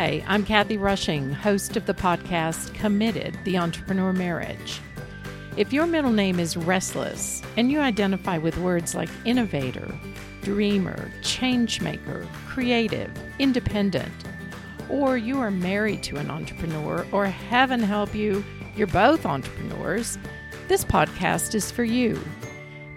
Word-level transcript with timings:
Hi, 0.00 0.22
I'm 0.28 0.44
Kathy 0.44 0.76
Rushing, 0.76 1.32
host 1.32 1.76
of 1.76 1.86
the 1.86 1.92
podcast 1.92 2.72
Committed 2.72 3.36
The 3.42 3.58
Entrepreneur 3.58 4.12
Marriage. 4.12 4.80
If 5.56 5.72
your 5.72 5.86
middle 5.86 6.12
name 6.12 6.38
is 6.38 6.56
Restless 6.56 7.42
and 7.56 7.68
you 7.68 7.80
identify 7.80 8.38
with 8.38 8.56
words 8.58 8.94
like 8.94 9.08
innovator, 9.24 9.92
dreamer, 10.42 11.10
changemaker, 11.22 12.28
creative, 12.46 13.10
independent, 13.40 14.12
or 14.88 15.16
you 15.16 15.40
are 15.40 15.50
married 15.50 16.04
to 16.04 16.18
an 16.18 16.30
entrepreneur, 16.30 17.04
or 17.10 17.26
heaven 17.26 17.80
help 17.80 18.14
you, 18.14 18.44
you're 18.76 18.86
both 18.86 19.26
entrepreneurs, 19.26 20.16
this 20.68 20.84
podcast 20.84 21.56
is 21.56 21.72
for 21.72 21.82
you. 21.82 22.16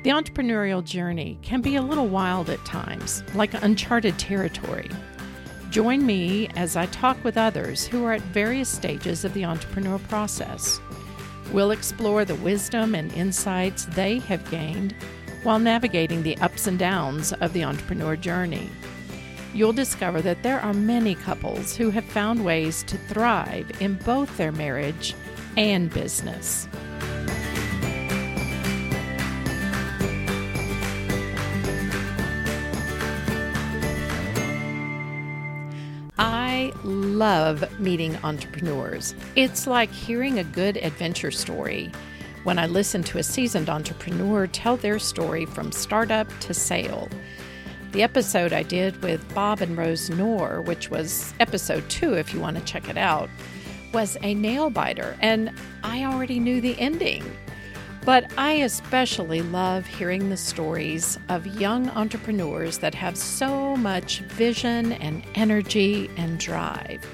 The 0.03 0.11
entrepreneurial 0.11 0.83
journey 0.83 1.39
can 1.41 1.61
be 1.61 1.77
a 1.77 1.81
little 1.81 2.07
wild 2.07 2.51
at 2.51 2.63
times, 2.63 3.23
like 3.33 3.55
uncharted 3.63 4.19
territory. 4.19 4.91
Join 5.71 6.05
me 6.05 6.49
as 6.57 6.75
I 6.75 6.85
talk 6.87 7.23
with 7.23 7.37
others 7.37 7.87
who 7.87 8.03
are 8.03 8.11
at 8.11 8.21
various 8.21 8.67
stages 8.67 9.23
of 9.23 9.33
the 9.33 9.45
entrepreneur 9.45 9.99
process. 9.99 10.81
We'll 11.53 11.71
explore 11.71 12.25
the 12.25 12.35
wisdom 12.35 12.93
and 12.93 13.09
insights 13.13 13.85
they 13.85 14.19
have 14.19 14.51
gained 14.51 14.93
while 15.43 15.59
navigating 15.59 16.23
the 16.23 16.37
ups 16.39 16.67
and 16.67 16.77
downs 16.77 17.31
of 17.31 17.53
the 17.53 17.63
entrepreneur 17.63 18.17
journey. 18.17 18.69
You'll 19.53 19.71
discover 19.71 20.21
that 20.21 20.43
there 20.43 20.59
are 20.59 20.73
many 20.73 21.15
couples 21.15 21.73
who 21.73 21.89
have 21.91 22.03
found 22.03 22.43
ways 22.43 22.83
to 22.83 22.97
thrive 22.97 23.71
in 23.79 23.93
both 24.03 24.35
their 24.35 24.51
marriage 24.51 25.15
and 25.55 25.89
business. 25.89 26.67
I 36.61 36.71
love 36.83 37.79
meeting 37.79 38.15
entrepreneurs. 38.23 39.15
It's 39.35 39.65
like 39.65 39.91
hearing 39.91 40.37
a 40.37 40.43
good 40.43 40.77
adventure 40.77 41.31
story 41.31 41.91
when 42.43 42.59
I 42.59 42.67
listen 42.67 43.01
to 43.05 43.17
a 43.17 43.23
seasoned 43.23 43.67
entrepreneur 43.67 44.45
tell 44.45 44.77
their 44.77 44.99
story 44.99 45.47
from 45.47 45.71
startup 45.71 46.27
to 46.41 46.53
sale. 46.53 47.09
The 47.93 48.03
episode 48.03 48.53
I 48.53 48.61
did 48.61 49.01
with 49.01 49.33
Bob 49.33 49.61
and 49.61 49.75
Rose 49.75 50.11
Knorr, 50.11 50.61
which 50.61 50.91
was 50.91 51.33
episode 51.39 51.89
two 51.89 52.13
if 52.13 52.31
you 52.31 52.39
want 52.39 52.57
to 52.57 52.63
check 52.63 52.89
it 52.89 52.97
out, 52.97 53.27
was 53.91 54.15
a 54.21 54.35
nail 54.35 54.69
biter, 54.69 55.17
and 55.19 55.51
I 55.83 56.03
already 56.03 56.39
knew 56.39 56.61
the 56.61 56.79
ending. 56.79 57.23
But 58.03 58.31
I 58.37 58.53
especially 58.53 59.41
love 59.41 59.85
hearing 59.85 60.29
the 60.29 60.37
stories 60.37 61.19
of 61.29 61.45
young 61.45 61.89
entrepreneurs 61.91 62.79
that 62.79 62.95
have 62.95 63.15
so 63.15 63.75
much 63.75 64.19
vision 64.21 64.93
and 64.93 65.23
energy 65.35 66.09
and 66.17 66.39
drive. 66.39 67.05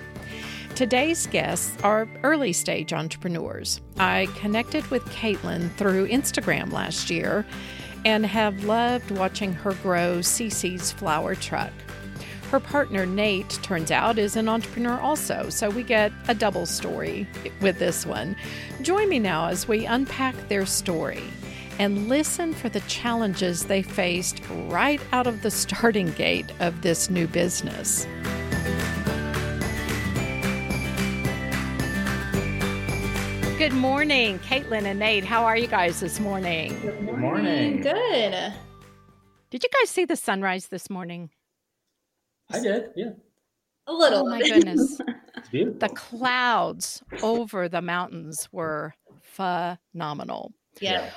Today's 0.76 1.28
guests 1.28 1.76
are 1.84 2.08
early 2.24 2.54
stage 2.54 2.94
entrepreneurs. 2.94 3.82
I 3.98 4.28
connected 4.38 4.86
with 4.88 5.04
Caitlin 5.06 5.72
through 5.72 6.08
Instagram 6.08 6.72
last 6.72 7.10
year 7.10 7.46
and 8.06 8.26
have 8.26 8.64
loved 8.64 9.12
watching 9.12 9.52
her 9.54 9.74
grow 9.74 10.20
CC's 10.20 10.92
flower 10.94 11.36
truck. 11.36 11.74
Her 12.50 12.62
partner, 12.62 13.06
Nate, 13.06 13.60
turns 13.62 13.92
out, 13.92 14.18
is 14.18 14.38
an 14.38 14.48
entrepreneur 14.48 14.98
also, 15.02 15.50
so 15.50 15.70
we 15.70 15.84
get 15.84 16.14
a 16.30 16.34
double 16.34 16.66
story 16.66 17.28
with 17.60 17.78
this 17.78 18.06
one. 18.06 18.38
Join 18.82 19.10
me 19.10 19.20
now 19.20 19.48
as 19.48 19.68
we 19.68 19.86
unpack 19.86 20.34
their 20.48 20.66
story 20.66 21.24
and 21.78 22.08
listen 22.08 22.54
for 22.54 22.70
the 22.70 22.80
challenges 22.82 23.66
they 23.66 23.82
faced 23.82 24.42
right 24.68 25.02
out 25.12 25.28
of 25.28 25.42
the 25.42 25.52
starting 25.52 26.10
gate 26.12 26.50
of 26.62 26.84
this 26.84 27.10
new 27.10 27.28
business. 27.28 28.08
Good 33.58 33.74
morning, 33.74 34.40
Caitlin 34.40 34.84
and 34.84 35.00
Nate. 35.00 35.26
How 35.26 35.44
are 35.44 35.58
you 35.58 35.68
guys 35.68 36.00
this 36.00 36.22
morning? 36.22 36.80
Good 36.80 37.02
morning. 37.02 37.20
morning. 37.20 37.82
Good. 37.82 38.54
Did 39.50 39.64
you 39.64 39.70
guys 39.82 39.90
see 39.90 40.06
the 40.06 40.16
sunrise 40.16 40.68
this 40.68 40.90
morning? 40.90 41.30
I 42.52 42.60
did. 42.60 42.90
Yeah. 42.96 43.12
A 43.88 43.94
little. 43.94 44.20
Oh 44.28 44.30
my 44.30 44.42
goodness. 44.48 45.00
Beautiful. 45.52 45.80
The 45.80 45.90
clouds 45.96 47.02
over 47.22 47.70
the 47.70 47.82
mountains 47.82 48.50
were 48.52 48.94
phenomenal. 49.22 50.54
yeah. 50.82 51.10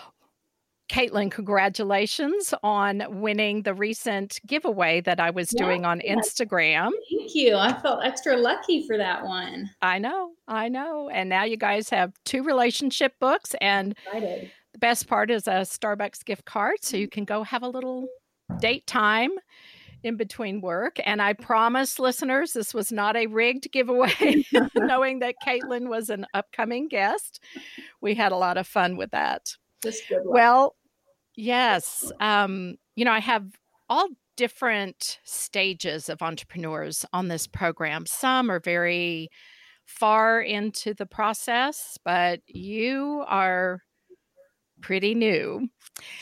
Caitlin, 0.88 1.30
congratulations 1.30 2.52
on 2.64 3.04
winning 3.20 3.62
the 3.62 3.72
recent 3.74 4.40
giveaway 4.44 5.00
that 5.02 5.20
I 5.20 5.30
was 5.30 5.52
Yeah. 5.52 5.62
doing 5.64 5.84
on 5.84 6.00
Instagram. 6.00 6.90
Thank 7.08 7.32
you. 7.32 7.54
I 7.56 7.72
felt 7.80 8.04
extra 8.04 8.36
lucky 8.36 8.84
for 8.88 8.96
that 8.96 9.24
one. 9.24 9.70
I 9.80 10.00
know, 10.00 10.32
I 10.48 10.68
know. 10.68 11.08
And 11.08 11.28
now 11.28 11.44
you 11.44 11.56
guys 11.56 11.90
have 11.90 12.12
two 12.24 12.42
relationship 12.42 13.14
books, 13.20 13.54
and 13.60 13.94
Excited. 14.08 14.50
the 14.72 14.78
best 14.80 15.06
part 15.06 15.30
is 15.30 15.46
a 15.46 15.60
Starbucks 15.62 16.24
gift 16.24 16.44
card. 16.44 16.78
So 16.82 16.96
you 16.96 17.06
can 17.06 17.24
go 17.24 17.44
have 17.44 17.62
a 17.62 17.68
little 17.68 18.08
date 18.58 18.84
time 18.88 19.30
in 20.02 20.16
between 20.16 20.60
work. 20.60 20.98
And 21.04 21.20
I 21.20 21.32
promise 21.32 21.98
listeners, 21.98 22.52
this 22.52 22.72
was 22.74 22.90
not 22.90 23.16
a 23.16 23.26
rigged 23.26 23.70
giveaway, 23.72 24.44
knowing 24.74 25.20
that 25.20 25.36
Caitlin 25.46 25.88
was 25.88 26.10
an 26.10 26.26
upcoming 26.34 26.88
guest. 26.88 27.40
We 28.00 28.14
had 28.14 28.32
a 28.32 28.36
lot 28.36 28.56
of 28.56 28.66
fun 28.66 28.96
with 28.96 29.10
that. 29.10 29.56
Just 29.82 30.08
good 30.08 30.24
luck. 30.24 30.34
Well, 30.34 30.76
yes. 31.36 32.10
Um, 32.20 32.76
you 32.96 33.04
know, 33.04 33.12
I 33.12 33.20
have 33.20 33.46
all 33.88 34.08
different 34.36 35.18
stages 35.24 36.08
of 36.08 36.22
entrepreneurs 36.22 37.04
on 37.12 37.28
this 37.28 37.46
program. 37.46 38.06
Some 38.06 38.50
are 38.50 38.60
very 38.60 39.28
far 39.84 40.40
into 40.40 40.94
the 40.94 41.06
process, 41.06 41.98
but 42.04 42.40
you 42.46 43.24
are 43.26 43.82
pretty 44.80 45.14
new. 45.14 45.68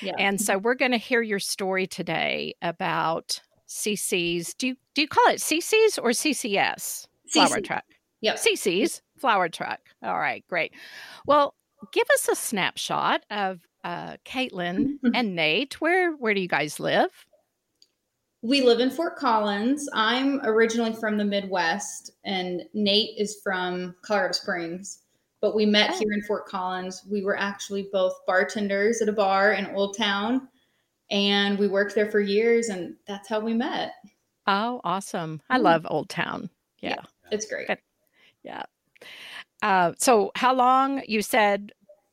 yeah. 0.02 0.14
And 0.18 0.40
so 0.40 0.58
we're 0.58 0.74
going 0.74 0.92
to 0.92 0.98
hear 0.98 1.22
your 1.22 1.38
story 1.38 1.86
today 1.86 2.54
about 2.62 3.40
CC's. 3.68 4.54
Do 4.54 4.68
you 4.68 4.76
do 4.94 5.02
you 5.02 5.08
call 5.08 5.26
it 5.28 5.36
CC's 5.40 5.98
or 5.98 6.10
CCS? 6.10 7.06
Flower 7.32 7.48
CC. 7.58 7.64
truck. 7.64 7.84
Yeah. 8.20 8.34
CC's 8.34 9.02
flower 9.18 9.48
truck. 9.48 9.80
All 10.02 10.18
right, 10.18 10.44
great. 10.48 10.72
Well, 11.26 11.54
give 11.92 12.06
us 12.14 12.28
a 12.28 12.34
snapshot 12.34 13.24
of 13.30 13.60
uh, 13.84 14.16
Caitlin 14.24 14.94
and 15.14 15.34
Nate. 15.36 15.80
Where 15.80 16.12
where 16.16 16.34
do 16.34 16.40
you 16.40 16.48
guys 16.48 16.80
live? 16.80 17.10
We 18.42 18.62
live 18.62 18.78
in 18.80 18.90
Fort 18.90 19.16
Collins. 19.16 19.88
I'm 19.92 20.40
originally 20.44 20.92
from 20.92 21.16
the 21.18 21.24
Midwest, 21.24 22.12
and 22.24 22.62
Nate 22.72 23.18
is 23.18 23.40
from 23.42 23.96
Colorado 24.02 24.32
Springs. 24.32 25.02
But 25.40 25.54
we 25.54 25.66
met 25.66 25.90
Oh. 25.94 25.98
here 25.98 26.12
in 26.12 26.22
Fort 26.22 26.46
Collins. 26.46 27.02
We 27.10 27.22
were 27.22 27.36
actually 27.36 27.88
both 27.92 28.14
bartenders 28.26 29.00
at 29.02 29.08
a 29.08 29.12
bar 29.12 29.52
in 29.52 29.66
Old 29.74 29.96
Town, 29.96 30.48
and 31.10 31.58
we 31.58 31.68
worked 31.68 31.94
there 31.94 32.10
for 32.10 32.20
years, 32.20 32.68
and 32.68 32.94
that's 33.06 33.28
how 33.28 33.40
we 33.40 33.54
met. 33.54 33.92
Oh, 34.46 34.80
awesome! 34.84 35.42
I 35.50 35.58
Mm. 35.58 35.62
love 35.62 35.86
Old 35.90 36.08
Town. 36.08 36.50
Yeah, 36.80 37.02
It's 37.30 37.46
great. 37.46 37.66
Good. 37.66 37.78
yeah. 38.42 38.62
Uh, 39.62 39.92
so, 39.98 40.30
how 40.36 40.54
long? 40.54 41.02
You 41.06 41.22
said, 41.22 41.72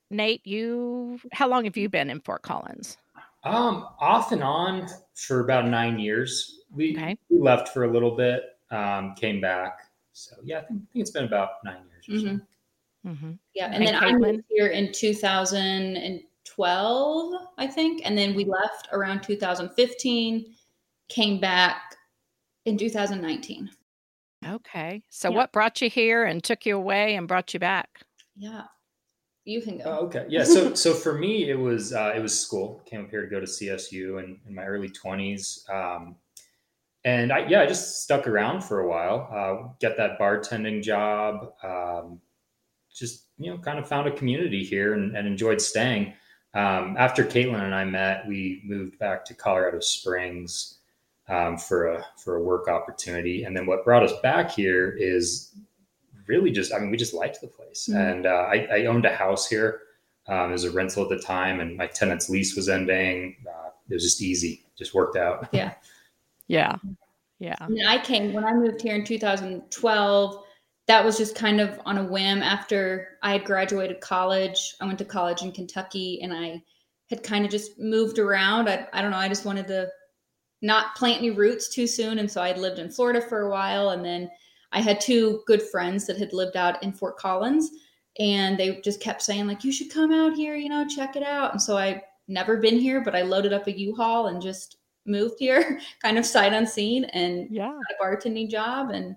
Nate. 0.10 0.46
You 0.46 1.20
how 1.32 1.48
long 1.48 1.66
have 1.66 1.78
you 1.78 1.88
been 1.90 2.10
in 2.10 2.20
Fort 2.22 2.42
Collins? 2.42 2.98
Um, 3.44 3.88
off 4.00 4.32
and 4.32 4.42
on 4.44 4.88
for 5.14 5.42
about 5.42 5.68
nine 5.68 6.00
years. 6.00 6.62
We, 6.72 6.98
Okay. 6.98 7.16
we 7.30 7.40
left 7.40 7.70
for 7.70 7.84
a 7.84 7.92
little 7.92 8.16
bit, 8.16 8.44
um, 8.72 9.14
came 9.16 9.40
back. 9.40 9.82
So 10.14 10.36
yeah, 10.44 10.58
I 10.60 10.62
think, 10.62 10.82
I 10.82 10.86
think 10.94 11.02
it's 11.02 11.12
been 11.12 11.26
about 11.26 11.64
nine 11.64 11.84
years 11.90 12.10
or 12.10 12.20
so. 12.28 12.34
Mhm. 12.34 12.42
hmm 13.20 13.32
Yeah, 13.54 13.66
and 13.68 13.76
And 13.76 13.88
then 13.88 13.96
I 13.96 14.12
Caitlin? 14.14 14.20
moved 14.20 14.46
here 14.50 14.68
in 14.68 14.92
2012, 16.46 17.48
I 17.58 17.68
think, 17.68 18.02
and 18.06 18.18
then 18.18 18.36
we 18.36 18.46
left 18.46 18.88
around 18.92 19.22
2015, 19.24 20.56
came 21.10 21.40
back 21.40 21.96
in 22.66 22.78
2019. 22.78 23.70
Okay. 24.48 25.04
So, 25.10 25.30
Yeah. 25.30 25.36
what 25.36 25.52
brought 25.52 25.82
you 25.82 25.90
here 25.90 26.26
and 26.26 26.44
took 26.44 26.66
you 26.66 26.78
away 26.78 27.16
and 27.16 27.28
brought 27.28 27.54
you 27.54 27.60
back? 27.60 28.02
Yeah, 28.36 28.64
you 29.44 29.62
can 29.62 29.78
go. 29.80 29.84
Oh, 29.86 30.06
okay. 30.06 30.26
Yeah. 30.30 30.44
So, 30.44 30.74
so 30.76 30.94
for 30.94 31.14
me, 31.14 31.50
it 31.50 31.60
was, 31.60 31.94
uh, 31.94 32.14
it 32.16 32.22
was 32.22 32.40
school. 32.40 32.82
Came 32.86 33.02
up 33.06 33.10
here 33.10 33.22
to 33.22 33.28
go 33.28 33.40
to 33.40 33.46
CSU 33.46 34.24
in, 34.24 34.40
in 34.48 34.54
my 34.56 34.66
early 34.66 34.90
twenties. 34.90 35.66
Um, 35.70 36.16
and 37.04 37.32
I, 37.32 37.48
yeah, 37.48 37.62
I 37.62 37.66
just 37.68 38.02
stuck 38.04 38.28
around 38.28 38.64
for 38.64 38.80
a 38.80 38.88
while, 38.88 39.30
uh, 39.32 39.74
get 39.80 39.96
that 39.98 40.20
bartending 40.20 40.82
job. 40.82 41.54
Um, 41.64 42.20
just, 42.92 43.26
you 43.38 43.52
know, 43.52 43.60
kind 43.60 43.78
of 43.78 43.88
found 43.88 44.08
a 44.08 44.12
community 44.12 44.64
here 44.64 44.94
and, 44.94 45.16
and 45.16 45.28
enjoyed 45.28 45.62
staying. 45.62 46.14
Um, 46.56 46.96
after 46.98 47.24
Caitlin 47.24 47.62
and 47.62 47.76
I 47.76 47.84
met, 47.84 48.26
we 48.28 48.62
moved 48.66 48.98
back 48.98 49.26
to 49.26 49.34
Colorado 49.34 49.82
Springs 49.82 50.78
um, 51.28 51.58
for 51.58 51.88
a 51.88 52.06
for 52.18 52.38
a 52.38 52.42
work 52.42 52.68
opportunity, 52.70 53.44
and 53.44 53.56
then 53.56 53.66
what 53.66 53.84
brought 53.84 54.04
us 54.04 54.14
back 54.24 54.52
here 54.52 54.96
is 54.98 55.54
really 56.28 56.52
just 56.52 56.74
I 56.74 56.80
mean 56.80 56.90
we 56.92 56.98
just 56.98 57.14
liked 57.14 57.42
the 57.42 57.48
place, 57.48 57.90
Mhm. 57.92 58.12
and 58.12 58.26
uh, 58.26 58.30
I, 58.30 58.68
I 58.72 58.86
owned 58.86 59.06
a 59.06 59.14
house 59.14 59.48
here 59.50 59.82
um, 60.28 60.54
as 60.54 60.64
a 60.64 60.72
rental 60.72 61.04
at 61.04 61.10
the 61.10 61.20
time, 61.20 61.60
and 61.60 61.76
my 61.76 61.88
tenant's 61.88 62.30
lease 62.30 62.56
was 62.56 62.70
ending. 62.70 63.36
Uh, 63.48 63.70
it 63.90 63.94
was 63.94 64.04
just 64.04 64.22
easy, 64.22 64.64
just 64.78 64.94
worked 64.94 65.18
out. 65.18 65.50
Yeah, 65.52 65.74
Yeah. 66.48 66.78
Yeah. 67.38 67.56
I, 67.60 67.68
mean, 67.68 67.86
I 67.86 67.98
came 68.00 68.32
when 68.34 68.46
I 68.46 68.54
moved 68.54 68.82
here 68.82 68.96
in 68.96 69.04
2012. 69.04 70.45
That 70.88 71.04
was 71.04 71.18
just 71.18 71.36
kind 71.36 71.60
of 71.60 71.80
on 71.86 71.98
a 71.98 72.04
whim 72.04 72.44
after 72.44 73.18
I 73.24 73.32
had 73.32 73.46
graduated 73.46 74.02
college. 74.02 74.76
I 74.80 74.86
went 74.86 75.00
to 75.00 75.06
college 75.06 75.42
in 75.42 75.52
Kentucky 75.52 76.20
and 76.22 76.32
I 76.34 76.62
had 77.10 77.24
kind 77.24 77.46
of 77.46 77.52
just 77.52 77.80
moved 77.80 78.20
around. 78.20 78.70
I, 78.70 78.88
I 78.94 79.02
don't 79.02 79.12
know. 79.12 79.18
I 79.18 79.28
just 79.28 79.46
wanted 79.46 79.68
to 79.68 79.90
not 80.62 80.96
plant 80.96 81.20
any 81.20 81.32
roots 81.32 81.70
too 81.70 81.88
soon. 81.88 82.20
And 82.20 82.30
so 82.30 82.42
I'd 82.42 82.58
lived 82.58 82.80
in 82.80 82.90
Florida 82.90 83.22
for 83.22 83.42
a 83.42 83.50
while. 83.50 83.90
And 83.90 84.04
then 84.04 84.30
I 84.72 84.82
had 84.82 85.02
two 85.02 85.42
good 85.48 85.62
friends 85.62 86.06
that 86.08 86.18
had 86.18 86.34
lived 86.34 86.58
out 86.58 86.82
in 86.84 86.92
Fort 86.92 87.18
Collins 87.18 87.72
and 88.20 88.58
they 88.58 88.80
just 88.82 89.02
kept 89.02 89.22
saying 89.22 89.48
like, 89.48 89.64
you 89.64 89.72
should 89.72 89.92
come 89.92 90.12
out 90.12 90.34
here, 90.34 90.56
you 90.56 90.70
know, 90.70 90.88
check 90.88 91.16
it 91.16 91.24
out. 91.24 91.52
And 91.52 91.62
so 91.62 91.78
I 91.78 92.02
never 92.28 92.58
been 92.58 92.80
here, 92.80 93.02
but 93.02 93.16
I 93.16 93.22
loaded 93.22 93.54
up 93.54 93.68
a 93.68 93.78
U-Haul 93.78 94.28
and 94.28 94.42
just 94.42 94.78
moved 95.06 95.36
here 95.38 95.80
kind 96.02 96.18
of 96.18 96.26
sight 96.26 96.54
unseen 96.54 97.06
and 97.06 97.48
yeah. 97.52 97.72
got 97.72 97.78
a 97.78 98.04
bartending 98.04 98.50
job. 98.50 98.90
And 98.92 99.16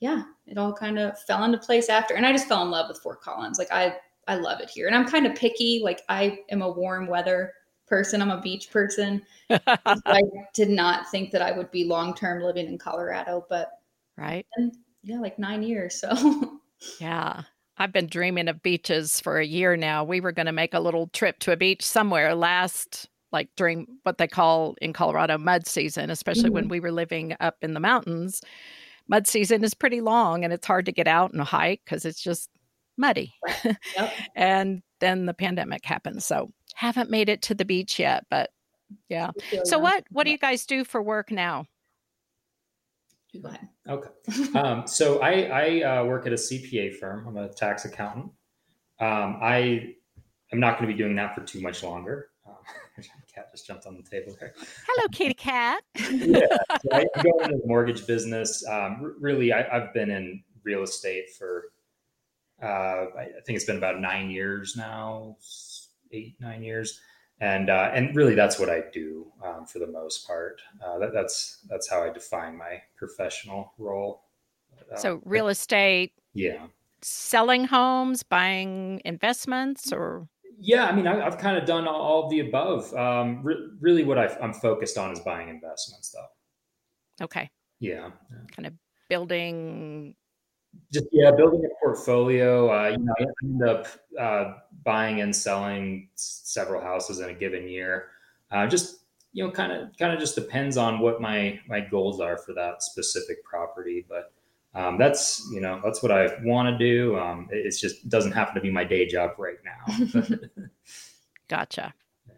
yeah, 0.00 0.22
it 0.46 0.58
all 0.58 0.72
kind 0.72 0.98
of 0.98 1.18
fell 1.22 1.44
into 1.44 1.58
place 1.58 1.88
after. 1.88 2.14
And 2.14 2.26
I 2.26 2.32
just 2.32 2.48
fell 2.48 2.62
in 2.62 2.70
love 2.70 2.88
with 2.88 2.98
Fort 2.98 3.20
Collins. 3.20 3.58
Like 3.58 3.70
I, 3.70 3.96
I 4.26 4.36
love 4.36 4.60
it 4.60 4.70
here. 4.70 4.86
And 4.86 4.96
I'm 4.96 5.06
kind 5.06 5.26
of 5.26 5.34
picky. 5.34 5.80
Like 5.84 6.02
I 6.08 6.40
am 6.48 6.62
a 6.62 6.70
warm 6.70 7.06
weather 7.06 7.52
person. 7.86 8.22
I'm 8.22 8.30
a 8.30 8.40
beach 8.40 8.70
person. 8.70 9.22
I 9.50 10.22
did 10.54 10.70
not 10.70 11.10
think 11.10 11.30
that 11.32 11.42
I 11.42 11.52
would 11.52 11.70
be 11.70 11.84
long 11.84 12.14
term 12.14 12.42
living 12.42 12.66
in 12.66 12.78
Colorado, 12.78 13.44
but 13.50 13.70
right. 14.16 14.46
yeah, 15.02 15.20
like 15.20 15.38
nine 15.38 15.62
years. 15.62 16.00
So 16.00 16.58
yeah. 16.98 17.42
I've 17.76 17.92
been 17.92 18.08
dreaming 18.08 18.48
of 18.48 18.62
beaches 18.62 19.20
for 19.20 19.38
a 19.38 19.44
year 19.44 19.74
now. 19.74 20.04
We 20.04 20.20
were 20.20 20.32
going 20.32 20.46
to 20.46 20.52
make 20.52 20.74
a 20.74 20.80
little 20.80 21.08
trip 21.08 21.38
to 21.40 21.52
a 21.52 21.56
beach 21.56 21.82
somewhere 21.82 22.34
last, 22.34 23.08
like 23.32 23.48
during 23.56 23.86
what 24.02 24.18
they 24.18 24.28
call 24.28 24.76
in 24.82 24.92
Colorado 24.92 25.38
mud 25.38 25.66
season, 25.66 26.10
especially 26.10 26.44
mm-hmm. 26.44 26.54
when 26.54 26.68
we 26.68 26.80
were 26.80 26.92
living 26.92 27.34
up 27.40 27.56
in 27.62 27.72
the 27.72 27.80
mountains. 27.80 28.42
Mud 29.10 29.26
season 29.26 29.64
is 29.64 29.74
pretty 29.74 30.00
long 30.00 30.44
and 30.44 30.52
it's 30.52 30.66
hard 30.66 30.86
to 30.86 30.92
get 30.92 31.08
out 31.08 31.32
and 31.32 31.42
hike 31.42 31.82
because 31.84 32.04
it's 32.04 32.22
just 32.22 32.48
muddy. 32.96 33.34
Yep. 33.96 34.12
and 34.36 34.82
then 35.00 35.26
the 35.26 35.34
pandemic 35.34 35.84
happened. 35.84 36.22
So 36.22 36.52
haven't 36.74 37.10
made 37.10 37.28
it 37.28 37.42
to 37.42 37.54
the 37.54 37.64
beach 37.64 37.98
yet, 37.98 38.24
but 38.30 38.50
yeah. 39.08 39.30
So 39.64 39.78
what 39.78 40.04
what 40.10 40.24
do 40.24 40.30
you 40.30 40.38
guys 40.38 40.64
do 40.64 40.84
for 40.84 41.02
work 41.02 41.30
now? 41.30 41.66
Go 43.42 43.48
ahead. 43.48 43.68
Okay. 43.88 44.58
Um, 44.58 44.86
so 44.86 45.20
I, 45.20 45.42
I 45.42 45.82
uh, 45.82 46.04
work 46.04 46.26
at 46.26 46.32
a 46.32 46.36
CPA 46.36 46.94
firm. 46.96 47.26
I'm 47.26 47.36
a 47.36 47.48
tax 47.48 47.84
accountant. 47.84 48.26
Um, 49.00 49.38
I 49.42 49.94
am 50.52 50.60
not 50.60 50.78
going 50.78 50.88
to 50.88 50.94
be 50.94 50.98
doing 50.98 51.16
that 51.16 51.34
for 51.34 51.42
too 51.42 51.60
much 51.60 51.82
longer. 51.82 52.30
Cat 53.34 53.50
just 53.50 53.66
jumped 53.66 53.86
on 53.86 53.96
the 53.96 54.02
table 54.02 54.36
here. 54.38 54.54
Hello, 54.86 55.08
kitty 55.12 55.34
cat. 55.34 55.82
yeah, 55.96 56.46
so 56.82 56.88
I 56.92 57.04
go 57.22 57.44
into 57.44 57.56
the 57.56 57.62
mortgage 57.66 58.06
business. 58.06 58.66
Um, 58.66 59.14
really, 59.20 59.52
I, 59.52 59.62
have 59.70 59.94
been 59.94 60.10
in 60.10 60.42
real 60.64 60.82
estate 60.82 61.30
for 61.30 61.72
uh, 62.62 63.06
I 63.18 63.26
think 63.46 63.56
it's 63.56 63.64
been 63.64 63.78
about 63.78 64.00
nine 64.00 64.30
years 64.30 64.76
now, 64.76 65.36
eight 66.12 66.36
nine 66.40 66.62
years 66.62 67.00
and 67.40 67.70
uh, 67.70 67.90
and 67.94 68.14
really 68.14 68.34
that's 68.34 68.58
what 68.58 68.68
I 68.68 68.82
do 68.92 69.26
um, 69.44 69.66
for 69.66 69.78
the 69.78 69.86
most 69.86 70.26
part. 70.26 70.60
Uh, 70.84 70.98
that, 70.98 71.12
that's 71.12 71.58
that's 71.68 71.88
how 71.88 72.02
I 72.02 72.10
define 72.10 72.56
my 72.56 72.82
professional 72.96 73.72
role. 73.78 74.22
Uh, 74.92 74.96
so 74.96 75.22
real 75.24 75.48
estate, 75.48 76.12
yeah, 76.34 76.66
selling 77.00 77.64
homes, 77.64 78.22
buying 78.22 79.00
investments, 79.04 79.92
or 79.92 80.28
yeah, 80.60 80.86
I 80.86 80.92
mean 80.92 81.06
I, 81.06 81.24
have 81.24 81.38
kind 81.38 81.56
of 81.56 81.64
done 81.64 81.88
all, 81.88 82.24
of 82.24 82.30
the 82.30 82.40
above. 82.40 82.92
Um, 82.94 83.42
re- 83.42 83.68
really, 83.80 84.04
what 84.04 84.18
i 84.18 84.26
am 84.40 84.52
focused 84.52 84.98
on 84.98 85.10
is 85.12 85.20
buying 85.20 85.48
investments, 85.48 86.10
though. 86.10 87.24
Okay. 87.24 87.50
Yeah. 87.80 88.10
Kind 88.54 88.66
of 88.66 88.74
building 89.08 90.14
just 90.92 91.06
yeah, 91.12 91.30
building 91.30 91.64
a 91.64 91.84
portfolio. 91.84 92.70
Uh, 92.70 92.88
you 92.88 92.98
know, 92.98 93.14
I 93.18 93.24
end 93.44 93.62
up 93.62 93.86
uh, 94.18 94.54
buying 94.84 95.20
and 95.20 95.34
selling 95.34 96.08
several 96.14 96.80
houses 96.80 97.20
in 97.20 97.30
a 97.30 97.34
given 97.34 97.68
year. 97.68 98.08
Uh, 98.50 98.66
just 98.66 99.04
you 99.32 99.44
know, 99.44 99.50
kind 99.50 99.72
of 99.72 99.96
kind 99.98 100.12
of 100.12 100.18
just 100.18 100.34
depends 100.34 100.76
on 100.76 100.98
what 100.98 101.20
my 101.20 101.58
my 101.68 101.80
goals 101.80 102.20
are 102.20 102.36
for 102.38 102.52
that 102.54 102.82
specific 102.82 103.44
property. 103.44 104.04
But 104.08 104.32
um, 104.74 104.98
that's 104.98 105.48
you 105.52 105.60
know 105.60 105.80
that's 105.84 106.02
what 106.02 106.12
I 106.12 106.28
want 106.42 106.68
to 106.68 106.78
do. 106.78 107.18
Um, 107.18 107.48
it 107.50 107.66
it's 107.66 107.80
just 107.80 108.08
doesn't 108.08 108.32
happen 108.32 108.54
to 108.54 108.60
be 108.60 108.70
my 108.70 108.84
day 108.84 109.06
job 109.06 109.32
right 109.38 109.58
now. 109.64 110.22
gotcha. 111.48 111.94
Yeah. 112.28 112.34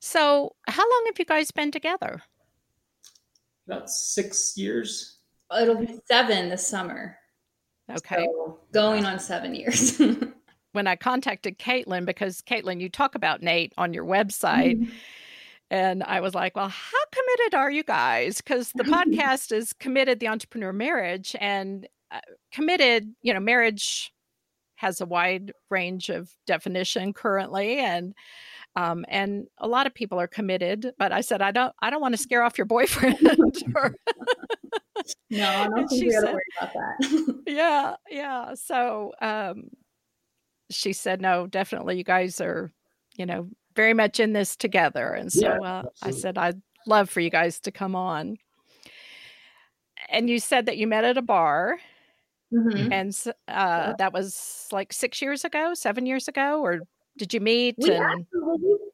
So, 0.00 0.54
how 0.68 0.82
long 0.82 1.04
have 1.06 1.18
you 1.18 1.24
guys 1.24 1.50
been 1.50 1.70
together? 1.70 2.22
About 3.66 3.90
six 3.90 4.56
years 4.56 5.16
it'll 5.60 5.76
be 5.76 5.98
seven 6.06 6.48
this 6.48 6.66
summer. 6.66 7.16
Okay. 7.90 8.26
So 8.26 8.58
going 8.72 9.04
on 9.04 9.18
seven 9.18 9.54
years. 9.54 10.00
when 10.72 10.86
I 10.86 10.96
contacted 10.96 11.58
Caitlin, 11.58 12.04
because 12.04 12.42
Caitlin, 12.42 12.80
you 12.80 12.88
talk 12.88 13.14
about 13.14 13.42
Nate 13.42 13.72
on 13.78 13.94
your 13.94 14.04
website. 14.04 14.80
Mm-hmm. 14.80 14.92
And 15.70 16.02
I 16.04 16.20
was 16.20 16.34
like, 16.34 16.54
well, 16.56 16.68
how 16.68 16.98
committed 17.12 17.54
are 17.54 17.70
you 17.70 17.82
guys? 17.82 18.38
Because 18.40 18.70
the 18.74 18.84
podcast 18.84 19.52
is 19.52 19.72
committed 19.72 20.20
the 20.20 20.28
entrepreneur 20.28 20.72
marriage 20.72 21.34
and 21.40 21.88
uh, 22.10 22.20
committed, 22.52 23.12
you 23.22 23.34
know, 23.34 23.40
marriage 23.40 24.12
has 24.76 25.00
a 25.00 25.06
wide 25.06 25.52
range 25.70 26.08
of 26.08 26.30
definition 26.46 27.12
currently. 27.12 27.78
And 27.78 28.14
um, 28.76 29.06
and 29.08 29.46
a 29.56 29.66
lot 29.66 29.86
of 29.86 29.94
people 29.94 30.20
are 30.20 30.26
committed, 30.26 30.92
but 30.98 31.10
I 31.10 31.22
said 31.22 31.40
I 31.40 31.50
don't 31.50 31.72
I 31.80 31.88
don't 31.90 32.02
want 32.02 32.14
to 32.14 32.22
scare 32.22 32.42
off 32.42 32.58
your 32.58 32.66
boyfriend. 32.66 33.18
or, 33.74 33.94
no, 35.30 35.48
I 35.48 35.68
don't 35.68 35.88
think 35.88 36.04
we 36.04 36.10
to 36.10 36.20
worry 36.26 36.42
about 36.60 36.72
that. 36.74 37.42
yeah, 37.46 37.94
yeah. 38.10 38.54
So 38.54 39.12
um, 39.20 39.70
she 40.70 40.92
said, 40.92 41.20
no, 41.20 41.46
definitely, 41.46 41.96
you 41.96 42.04
guys 42.04 42.40
are, 42.40 42.70
you 43.16 43.24
know, 43.24 43.48
very 43.76 43.94
much 43.94 44.18
in 44.18 44.32
this 44.32 44.56
together. 44.56 45.12
And 45.12 45.32
so 45.32 45.46
yeah, 45.46 45.60
uh, 45.60 45.82
I 46.02 46.10
said, 46.10 46.38
I'd 46.38 46.60
love 46.86 47.10
for 47.10 47.20
you 47.20 47.30
guys 47.30 47.60
to 47.60 47.70
come 47.70 47.94
on. 47.94 48.38
And 50.08 50.28
you 50.28 50.40
said 50.40 50.66
that 50.66 50.78
you 50.78 50.86
met 50.86 51.04
at 51.04 51.18
a 51.18 51.22
bar. 51.22 51.78
Mm-hmm. 52.52 52.92
And 52.92 53.16
uh, 53.26 53.32
yeah. 53.48 53.92
that 53.98 54.12
was 54.12 54.68
like 54.72 54.92
six 54.92 55.20
years 55.20 55.44
ago, 55.44 55.74
seven 55.74 56.06
years 56.06 56.28
ago, 56.28 56.60
or 56.62 56.80
did 57.18 57.34
you 57.34 57.40
meet? 57.40 57.74
We 57.78 57.92
and... 57.92 58.26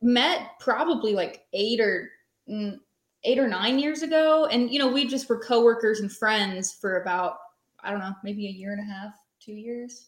met 0.01 0.59
probably 0.59 1.15
like 1.15 1.45
eight 1.53 1.81
or 1.81 2.11
mm, 2.49 2.79
eight 3.25 3.39
or 3.39 3.47
nine 3.47 3.79
years 3.79 4.03
ago. 4.03 4.47
And, 4.47 4.71
you 4.71 4.79
know, 4.79 4.89
we 4.89 5.07
just 5.07 5.29
were 5.29 5.39
coworkers 5.39 6.01
and 6.01 6.11
friends 6.11 6.73
for 6.73 7.03
about, 7.03 7.37
I 7.81 7.91
don't 7.91 8.01
know, 8.01 8.15
maybe 8.25 8.47
a 8.47 8.51
year 8.51 8.73
and 8.73 8.81
a 8.81 8.93
half, 8.93 9.13
two 9.41 9.53
years. 9.53 10.07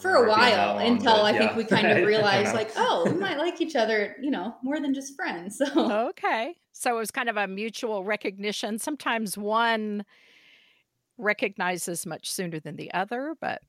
For 0.00 0.14
a 0.14 0.28
while 0.28 0.74
long, 0.74 0.86
until 0.86 1.22
I 1.22 1.30
yeah. 1.30 1.38
think 1.38 1.56
we 1.56 1.64
kind 1.64 1.86
of 1.86 2.04
realized, 2.06 2.54
like, 2.54 2.70
oh, 2.76 3.04
we 3.10 3.18
might 3.18 3.38
like 3.38 3.60
each 3.60 3.76
other, 3.76 4.16
you 4.20 4.30
know, 4.30 4.54
more 4.62 4.78
than 4.80 4.92
just 4.92 5.14
friends. 5.14 5.58
So, 5.58 6.08
okay. 6.08 6.56
So 6.72 6.96
it 6.96 6.98
was 6.98 7.10
kind 7.10 7.30
of 7.30 7.36
a 7.38 7.46
mutual 7.46 8.04
recognition. 8.04 8.78
Sometimes 8.78 9.38
one 9.38 10.04
recognizes 11.16 12.04
much 12.04 12.30
sooner 12.30 12.60
than 12.60 12.76
the 12.76 12.92
other, 12.92 13.34
but 13.40 13.62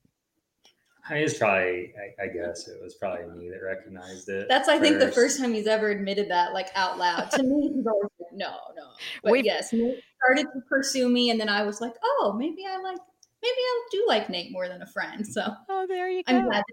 I 1.08 1.14
mean, 1.14 1.22
it's 1.22 1.38
probably, 1.38 1.94
I, 1.96 2.24
I, 2.24 2.26
guess 2.26 2.68
it 2.68 2.82
was 2.82 2.94
probably 2.94 3.26
me 3.34 3.48
that 3.48 3.62
recognized 3.62 4.28
it. 4.28 4.46
That's, 4.48 4.68
I 4.68 4.78
first. 4.78 4.82
think, 4.82 5.00
the 5.00 5.12
first 5.12 5.40
time 5.40 5.54
he's 5.54 5.66
ever 5.66 5.88
admitted 5.88 6.30
that, 6.30 6.52
like 6.52 6.68
out 6.74 6.98
loud. 6.98 7.30
to 7.30 7.42
me, 7.42 7.72
he's 7.74 7.86
always 7.86 8.10
like, 8.20 8.32
no, 8.32 8.56
no. 8.76 8.88
But 9.22 9.32
We've, 9.32 9.44
yes, 9.44 9.72
Nate 9.72 10.02
started 10.22 10.52
to 10.52 10.60
pursue 10.68 11.08
me, 11.08 11.30
and 11.30 11.40
then 11.40 11.48
I 11.48 11.62
was 11.62 11.80
like, 11.80 11.94
oh, 12.04 12.34
maybe 12.38 12.64
I 12.68 12.78
like, 12.82 12.98
maybe 13.42 13.54
I 13.56 13.82
do 13.90 14.04
like 14.06 14.28
Nate 14.28 14.52
more 14.52 14.68
than 14.68 14.82
a 14.82 14.86
friend. 14.86 15.26
So, 15.26 15.42
oh, 15.68 15.86
there 15.88 16.08
you 16.08 16.22
go. 16.24 16.36
I'm 16.36 16.44
glad 16.44 16.64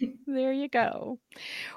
there 0.26 0.52
you 0.52 0.68
go. 0.68 1.18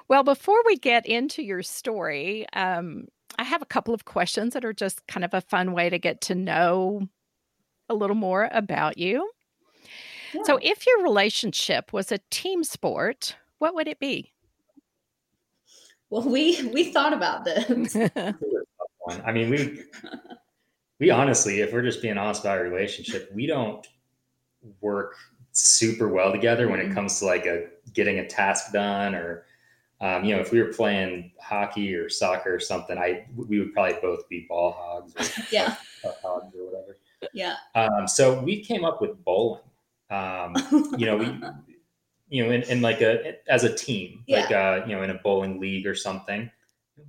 Well, 0.08 0.22
before 0.22 0.62
we 0.66 0.76
get 0.76 1.06
into 1.06 1.42
your 1.42 1.62
story, 1.62 2.46
um, 2.52 3.08
I 3.38 3.44
have 3.44 3.62
a 3.62 3.66
couple 3.66 3.94
of 3.94 4.04
questions 4.04 4.54
that 4.54 4.64
are 4.64 4.72
just 4.72 5.06
kind 5.06 5.24
of 5.24 5.34
a 5.34 5.40
fun 5.40 5.72
way 5.72 5.90
to 5.90 5.98
get 5.98 6.20
to 6.22 6.34
know 6.34 7.08
a 7.88 7.94
little 7.94 8.16
more 8.16 8.48
about 8.52 8.98
you. 8.98 9.30
So, 10.44 10.58
if 10.62 10.86
your 10.86 11.02
relationship 11.02 11.92
was 11.92 12.10
a 12.10 12.18
team 12.30 12.64
sport, 12.64 13.36
what 13.58 13.74
would 13.74 13.86
it 13.86 14.00
be? 14.00 14.32
Well, 16.08 16.22
we 16.22 16.68
we 16.68 16.92
thought 16.92 17.12
about 17.12 17.44
this. 17.44 17.96
I 19.24 19.32
mean, 19.32 19.50
we 19.50 19.82
we 21.00 21.10
honestly, 21.10 21.60
if 21.60 21.72
we're 21.72 21.82
just 21.82 22.00
being 22.00 22.16
honest 22.16 22.42
about 22.42 22.58
our 22.58 22.64
relationship, 22.64 23.30
we 23.34 23.46
don't 23.46 23.86
work 24.80 25.16
super 25.52 26.08
well 26.08 26.32
together 26.32 26.68
when 26.68 26.80
it 26.80 26.84
mm-hmm. 26.84 26.94
comes 26.94 27.18
to 27.18 27.26
like 27.26 27.46
a 27.46 27.66
getting 27.92 28.18
a 28.20 28.26
task 28.26 28.72
done 28.72 29.14
or 29.14 29.44
um, 30.00 30.24
you 30.24 30.34
know 30.34 30.40
if 30.40 30.50
we 30.50 30.60
were 30.62 30.72
playing 30.72 31.30
hockey 31.40 31.94
or 31.94 32.08
soccer 32.08 32.54
or 32.54 32.60
something 32.60 32.96
i 32.96 33.26
we 33.36 33.58
would 33.58 33.72
probably 33.72 33.98
both 34.00 34.28
be 34.28 34.46
ball 34.48 34.72
hogs 34.72 35.14
or 35.16 35.42
yeah 35.52 35.76
hogs 36.22 36.54
or 36.56 36.64
whatever 36.64 36.96
yeah 37.34 37.56
um, 37.74 38.08
so 38.08 38.40
we 38.40 38.62
came 38.62 38.84
up 38.84 39.00
with 39.00 39.22
bowling 39.24 39.60
um, 40.12 40.54
you 40.98 41.06
know, 41.06 41.16
we, 41.16 41.26
you 42.28 42.44
know, 42.44 42.52
in, 42.52 42.62
in 42.64 42.82
like 42.82 43.00
a, 43.00 43.36
as 43.50 43.64
a 43.64 43.74
team, 43.74 44.22
yeah. 44.26 44.40
like, 44.40 44.52
uh, 44.52 44.86
you 44.86 44.94
know, 44.94 45.02
in 45.02 45.10
a 45.10 45.14
bowling 45.14 45.58
league 45.58 45.86
or 45.86 45.94
something. 45.94 46.50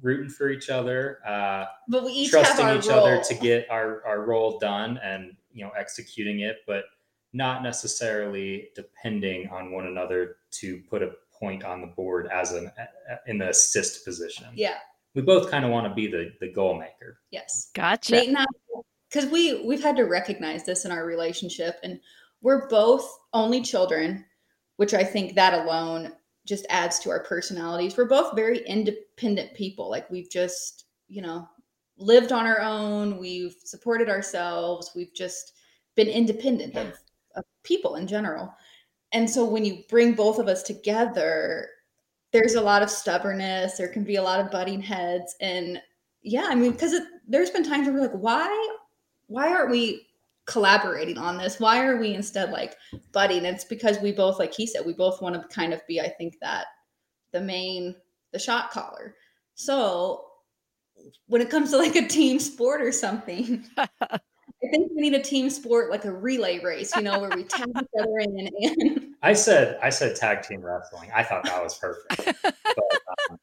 rooting 0.01 0.29
for 0.29 0.49
each 0.49 0.69
other, 0.69 1.19
uh, 1.27 1.65
but 1.89 2.05
we 2.05 2.11
each 2.11 2.31
trusting 2.31 2.65
have 2.65 2.75
our 2.75 2.79
each 2.79 2.87
role. 2.87 2.99
other 2.99 3.21
to 3.21 3.33
get 3.35 3.69
our, 3.69 4.03
our 4.05 4.21
role 4.21 4.57
done 4.57 4.97
and 5.03 5.35
you 5.51 5.63
know 5.63 5.71
executing 5.77 6.39
it, 6.39 6.59
but 6.65 6.85
not 7.33 7.63
necessarily 7.63 8.69
depending 8.75 9.49
on 9.49 9.71
one 9.71 9.87
another 9.87 10.37
to 10.51 10.79
put 10.89 11.01
a 11.01 11.11
point 11.37 11.63
on 11.63 11.81
the 11.81 11.87
board 11.87 12.29
as 12.31 12.53
an 12.53 12.71
in 13.27 13.37
the 13.37 13.49
assist 13.49 14.05
position. 14.05 14.47
Yeah. 14.53 14.77
We 15.15 15.21
both 15.21 15.51
kind 15.51 15.65
of 15.65 15.71
want 15.71 15.87
to 15.87 15.93
be 15.93 16.07
the 16.07 16.33
the 16.39 16.51
goal 16.51 16.77
maker. 16.77 17.19
Yes. 17.31 17.71
Gotcha. 17.73 18.13
Nate 18.13 18.29
and 18.29 18.37
I, 18.37 18.45
because 19.09 19.29
we 19.29 19.65
we've 19.65 19.83
had 19.83 19.95
to 19.97 20.03
recognize 20.03 20.63
this 20.63 20.85
in 20.85 20.91
our 20.91 21.05
relationship, 21.05 21.79
and 21.83 21.99
we're 22.41 22.67
both 22.67 23.07
only 23.33 23.61
children, 23.61 24.25
which 24.77 24.93
I 24.93 25.03
think 25.03 25.35
that 25.35 25.53
alone 25.53 26.13
just 26.45 26.65
adds 26.69 26.99
to 26.99 27.09
our 27.09 27.23
personalities. 27.23 27.95
We're 27.95 28.05
both 28.05 28.35
very 28.35 28.59
independent 28.67 29.53
people. 29.53 29.89
Like 29.89 30.09
we've 30.09 30.29
just, 30.29 30.85
you 31.07 31.21
know, 31.21 31.47
lived 31.97 32.31
on 32.31 32.45
our 32.45 32.59
own. 32.59 33.17
We've 33.17 33.55
supported 33.63 34.09
ourselves. 34.09 34.91
We've 34.95 35.13
just 35.13 35.53
been 35.95 36.07
independent 36.07 36.75
of, 36.75 36.87
of 36.87 36.93
people 37.63 37.95
in 37.95 38.07
general. 38.07 38.53
And 39.11 39.29
so 39.29 39.45
when 39.45 39.63
you 39.63 39.83
bring 39.89 40.13
both 40.13 40.39
of 40.39 40.47
us 40.47 40.63
together, 40.63 41.69
there's 42.31 42.55
a 42.55 42.61
lot 42.61 42.81
of 42.81 42.89
stubbornness. 42.89 43.77
There 43.77 43.87
can 43.87 44.03
be 44.03 44.15
a 44.15 44.23
lot 44.23 44.39
of 44.39 44.51
butting 44.51 44.81
heads. 44.81 45.35
And 45.39 45.79
yeah, 46.23 46.47
I 46.49 46.55
mean, 46.55 46.71
because 46.71 46.99
there's 47.27 47.51
been 47.51 47.63
times 47.63 47.87
where 47.87 47.95
we're 47.95 48.01
like, 48.01 48.11
why, 48.11 48.75
why 49.27 49.49
aren't 49.49 49.69
we 49.69 50.07
collaborating 50.45 51.17
on 51.17 51.37
this? 51.37 51.59
Why 51.59 51.85
are 51.85 51.97
we 51.97 52.15
instead 52.15 52.51
like 52.51 52.75
butting? 53.11 53.45
It's 53.45 53.63
because 53.63 53.99
we 53.99 54.11
both, 54.11 54.39
like 54.39 54.53
he 54.53 54.65
said, 54.65 54.85
we 54.85 54.93
both 54.93 55.21
want 55.21 55.35
to 55.35 55.55
kind 55.55 55.73
of 55.73 55.85
be, 55.87 56.01
I 56.01 56.09
think, 56.09 56.35
that 56.41 56.65
the 57.31 57.41
main, 57.41 57.95
the 58.31 58.39
shot 58.39 58.71
caller. 58.71 59.15
So 59.53 60.25
when 61.27 61.41
it 61.41 61.49
comes 61.49 61.69
to 61.71 61.77
like 61.77 61.95
a 61.95 62.07
team 62.07 62.39
sport 62.39 62.81
or 62.81 62.91
something, 62.91 63.63
I 64.63 64.67
think 64.69 64.91
we 64.95 65.01
need 65.01 65.13
a 65.13 65.21
team 65.21 65.49
sport 65.49 65.91
like 65.91 66.05
a 66.05 66.11
relay 66.11 66.59
race, 66.59 66.95
you 66.95 67.01
know, 67.01 67.19
where 67.19 67.29
we 67.35 67.43
tag 67.43 67.67
each 67.69 67.87
other 67.99 68.19
in. 68.19 68.49
And 68.61 69.15
I 69.21 69.33
said, 69.33 69.77
I 69.81 69.89
said 69.89 70.15
tag 70.15 70.43
team 70.43 70.61
wrestling. 70.61 71.09
I 71.13 71.23
thought 71.23 71.43
that 71.43 71.61
was 71.61 71.77
perfect. 71.77 72.43
but, 72.43 72.53
um, 73.29 73.39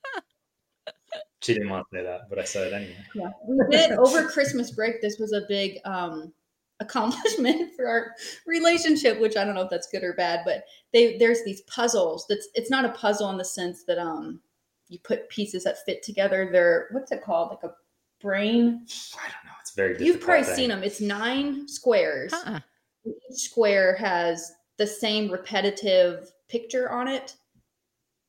she 1.42 1.54
didn't 1.54 1.70
want 1.70 1.86
to 1.90 1.98
say 1.98 2.04
that, 2.04 2.28
but 2.28 2.38
I 2.38 2.44
said 2.44 2.68
it 2.68 2.72
anyway. 2.74 2.96
Yeah, 3.14 3.30
we 3.46 3.58
did 3.70 3.92
over 3.92 4.28
Christmas 4.28 4.70
break. 4.70 5.00
This 5.00 5.18
was 5.18 5.32
a 5.32 5.42
big 5.48 5.78
um, 5.84 6.32
accomplishment 6.80 7.72
for 7.76 7.86
our 7.86 8.14
relationship, 8.46 9.20
which 9.20 9.36
I 9.36 9.44
don't 9.44 9.54
know 9.54 9.62
if 9.62 9.70
that's 9.70 9.90
good 9.90 10.04
or 10.04 10.14
bad, 10.14 10.40
but 10.44 10.64
they 10.92 11.16
there's 11.18 11.44
these 11.44 11.62
puzzles. 11.62 12.26
That's 12.28 12.48
it's 12.54 12.70
not 12.70 12.84
a 12.84 12.90
puzzle 12.90 13.30
in 13.30 13.38
the 13.38 13.44
sense 13.44 13.84
that 13.84 13.98
um 13.98 14.40
you 14.88 14.98
put 14.98 15.28
pieces 15.28 15.64
that 15.64 15.84
fit 15.84 16.02
together. 16.02 16.48
They're 16.50 16.88
what's 16.90 17.12
it 17.12 17.22
called? 17.22 17.50
Like 17.50 17.70
a 17.70 17.74
brain. 18.20 18.86
I 19.16 19.28
don't 19.28 19.44
know. 19.44 19.52
It's 19.60 19.72
very. 19.72 20.04
You've 20.04 20.20
probably 20.20 20.44
thing. 20.44 20.54
seen 20.54 20.68
them. 20.70 20.82
It's 20.82 21.00
nine 21.00 21.68
squares. 21.68 22.32
Uh-uh. 22.32 22.60
Each 23.04 23.38
square 23.38 23.96
has 23.96 24.52
the 24.78 24.86
same 24.86 25.30
repetitive 25.30 26.30
picture 26.48 26.90
on 26.90 27.08
it. 27.08 27.34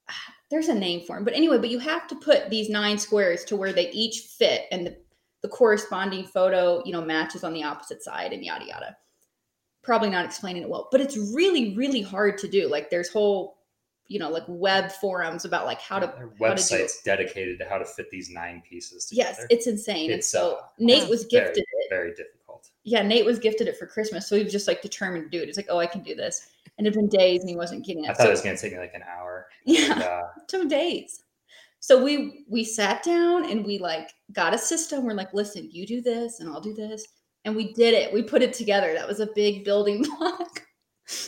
There's 0.50 0.68
a 0.68 0.76
name 0.76 1.06
for 1.06 1.16
them, 1.16 1.24
but 1.24 1.34
anyway, 1.34 1.60
but 1.60 1.70
you 1.70 1.80
have 1.80 2.08
to 2.10 2.16
put 2.16 2.50
these 2.50 2.70
nine 2.70 2.98
squares 2.98 3.46
to 3.46 3.56
where 3.56 3.72
they 3.72 3.90
each 3.92 4.20
fit, 4.38 4.66
and 4.70 4.86
the 4.86 4.98
the 5.42 5.48
corresponding 5.48 6.26
photo, 6.26 6.82
you 6.86 6.92
know, 6.92 7.02
matches 7.02 7.44
on 7.44 7.54
the 7.54 7.64
opposite 7.64 8.04
side 8.04 8.34
and 8.34 8.44
yada 8.44 8.66
yada. 8.66 8.98
Probably 9.84 10.10
not 10.10 10.26
explaining 10.26 10.64
it 10.64 10.70
well, 10.70 10.88
but 10.92 11.02
it's 11.02 11.18
really, 11.18 11.76
really 11.76 12.02
hard 12.02 12.38
to 12.40 12.48
do. 12.48 12.70
Like 12.70 12.90
there's 12.90 13.10
whole, 13.10 13.58
you 14.12 14.20
know, 14.20 14.30
like 14.30 14.44
web 14.48 14.92
forums 14.92 15.46
about 15.46 15.66
like 15.66 15.80
how 15.80 15.98
to 16.00 16.08
are 16.08 16.32
how 16.40 16.54
to 16.54 16.62
websites 16.62 17.02
dedicated 17.06 17.58
to 17.60 17.66
how 17.66 17.78
to 17.78 17.86
fit 17.86 18.10
these 18.12 18.30
nine 18.30 18.62
pieces 18.70 19.06
together. 19.06 19.30
Yes, 19.40 19.46
it's 19.50 19.68
insane. 19.68 20.12
and 20.12 20.20
It's, 20.20 20.28
so 20.28 20.58
uh, 20.62 20.66
Nate 20.80 21.08
was 21.10 21.24
very, 21.32 21.46
gifted 21.46 21.64
it. 21.64 21.90
very 21.90 22.10
difficult. 22.14 22.70
Yeah, 22.84 23.02
Nate 23.04 23.26
was 23.26 23.40
gifted 23.40 23.68
it 23.68 23.78
for 23.78 23.88
Christmas, 23.88 24.28
so 24.28 24.36
he 24.36 24.44
was 24.44 24.52
just 24.52 24.68
like 24.68 24.82
determined 24.82 25.32
to 25.32 25.38
do 25.38 25.42
it. 25.42 25.48
He's 25.48 25.56
like, 25.58 25.68
"Oh, 25.70 25.78
I 25.80 25.86
can 25.88 26.04
do 26.04 26.14
this," 26.14 26.48
and 26.78 26.86
it'd 26.86 26.98
been 27.00 27.08
days, 27.08 27.40
and 27.42 27.50
he 27.50 27.56
wasn't 27.56 27.86
getting 27.86 28.04
it. 28.06 28.10
I 28.10 28.14
thought 28.14 28.24
So- 28.24 28.28
it 28.30 28.32
was 28.32 28.42
going 28.42 28.56
to 28.58 28.62
take 28.62 28.74
me 28.74 28.80
like 28.80 28.94
an 28.94 29.04
hour. 29.04 29.48
Yeah. 29.66 29.94
And, 29.94 30.04
uh, 30.04 30.22
two 30.48 30.68
days. 30.68 31.24
So 31.80 32.04
we 32.04 32.44
we 32.50 32.64
sat 32.64 33.04
down 33.04 33.50
and 33.50 33.66
we 33.66 33.80
like 33.80 34.12
got 34.34 34.54
a 34.54 34.58
system. 34.58 35.06
We're 35.06 35.14
like, 35.14 35.34
listen, 35.34 35.70
you 35.72 35.88
do 35.88 36.02
this 36.02 36.40
and 36.40 36.50
I'll 36.50 36.62
do 36.62 36.74
this. 36.74 37.08
And 37.46 37.56
we 37.56 37.74
did 37.74 37.96
it. 37.96 38.14
We 38.14 38.22
put 38.22 38.44
it 38.44 38.54
together. 38.54 38.94
That 38.94 39.08
was 39.08 39.20
a 39.20 39.30
big 39.34 39.64
building 39.66 40.04
block 40.20 40.62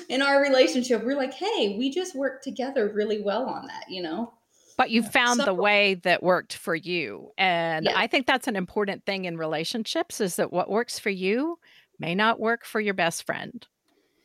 in 0.09 0.21
our 0.21 0.41
relationship. 0.41 1.03
We're 1.03 1.17
like, 1.17 1.33
hey, 1.33 1.75
we 1.77 1.89
just 1.89 2.15
worked 2.15 2.43
together 2.43 2.91
really 2.93 3.21
well 3.21 3.45
on 3.45 3.67
that, 3.67 3.85
you 3.89 4.01
know? 4.01 4.33
But 4.77 4.89
you 4.89 5.03
found 5.03 5.39
So- 5.39 5.45
the 5.45 5.53
way 5.53 5.95
that 6.03 6.23
worked 6.23 6.53
for 6.53 6.75
you. 6.75 7.31
And 7.37 7.85
Yeah. 7.85 7.93
I 7.95 8.07
think 8.07 8.25
that's 8.25 8.47
an 8.47 8.55
important 8.55 9.05
thing 9.05 9.25
in 9.25 9.37
relationships 9.37 10.19
is 10.19 10.35
that 10.37 10.51
what 10.51 10.69
works 10.69 10.97
for 10.99 11.09
you 11.11 11.59
may 11.99 12.15
not 12.15 12.39
work 12.39 12.65
for 12.65 12.79
your 12.81 12.93
best 12.95 13.25
friend. 13.25 13.65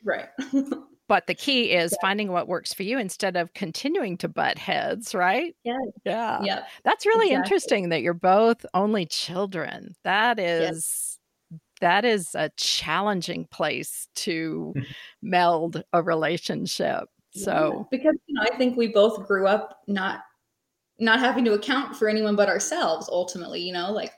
Right. 0.05 0.29
But 1.09 1.27
the 1.27 1.35
key 1.35 1.73
is 1.73 1.97
finding 2.03 2.33
what 2.33 2.49
works 2.49 2.75
for 2.75 2.83
you 2.83 2.99
instead 2.99 3.35
of 3.35 3.55
continuing 3.55 4.19
to 4.19 4.29
butt 4.29 4.59
heads, 4.59 5.15
right? 5.15 5.57
Yeah. 5.65 5.79
Yeah. 6.05 6.43
yep. 6.43 6.69
That's 6.85 7.07
really 7.07 7.29
Exactly. 7.29 7.35
interesting 7.45 7.89
that 7.89 8.03
you're 8.03 8.13
both 8.13 8.67
only 8.75 9.07
children. 9.07 9.95
That 10.05 10.39
is 10.39 11.08
that 11.81 12.05
is 12.05 12.35
a 12.35 12.51
challenging 12.57 13.47
place 13.47 14.09
to 14.15 14.73
mm-hmm. 14.77 14.93
meld 15.23 15.83
a 15.93 16.03
relationship. 16.03 17.05
Yeah, 17.33 17.45
So, 17.45 17.89
because 17.91 18.17
you 18.27 18.35
know, 18.35 18.43
I 18.43 18.57
think 18.57 18.77
we 18.77 18.89
both 18.89 19.27
grew 19.27 19.47
up 19.47 19.83
not 19.87 20.21
not 21.01 21.21
having 21.21 21.45
to 21.45 21.53
account 21.53 21.97
for 21.97 22.09
anyone 22.09 22.35
but 22.35 22.49
ourselves 22.49 23.09
ultimately, 23.11 23.61
you 23.61 23.73
know, 23.73 23.93
like 23.93 24.13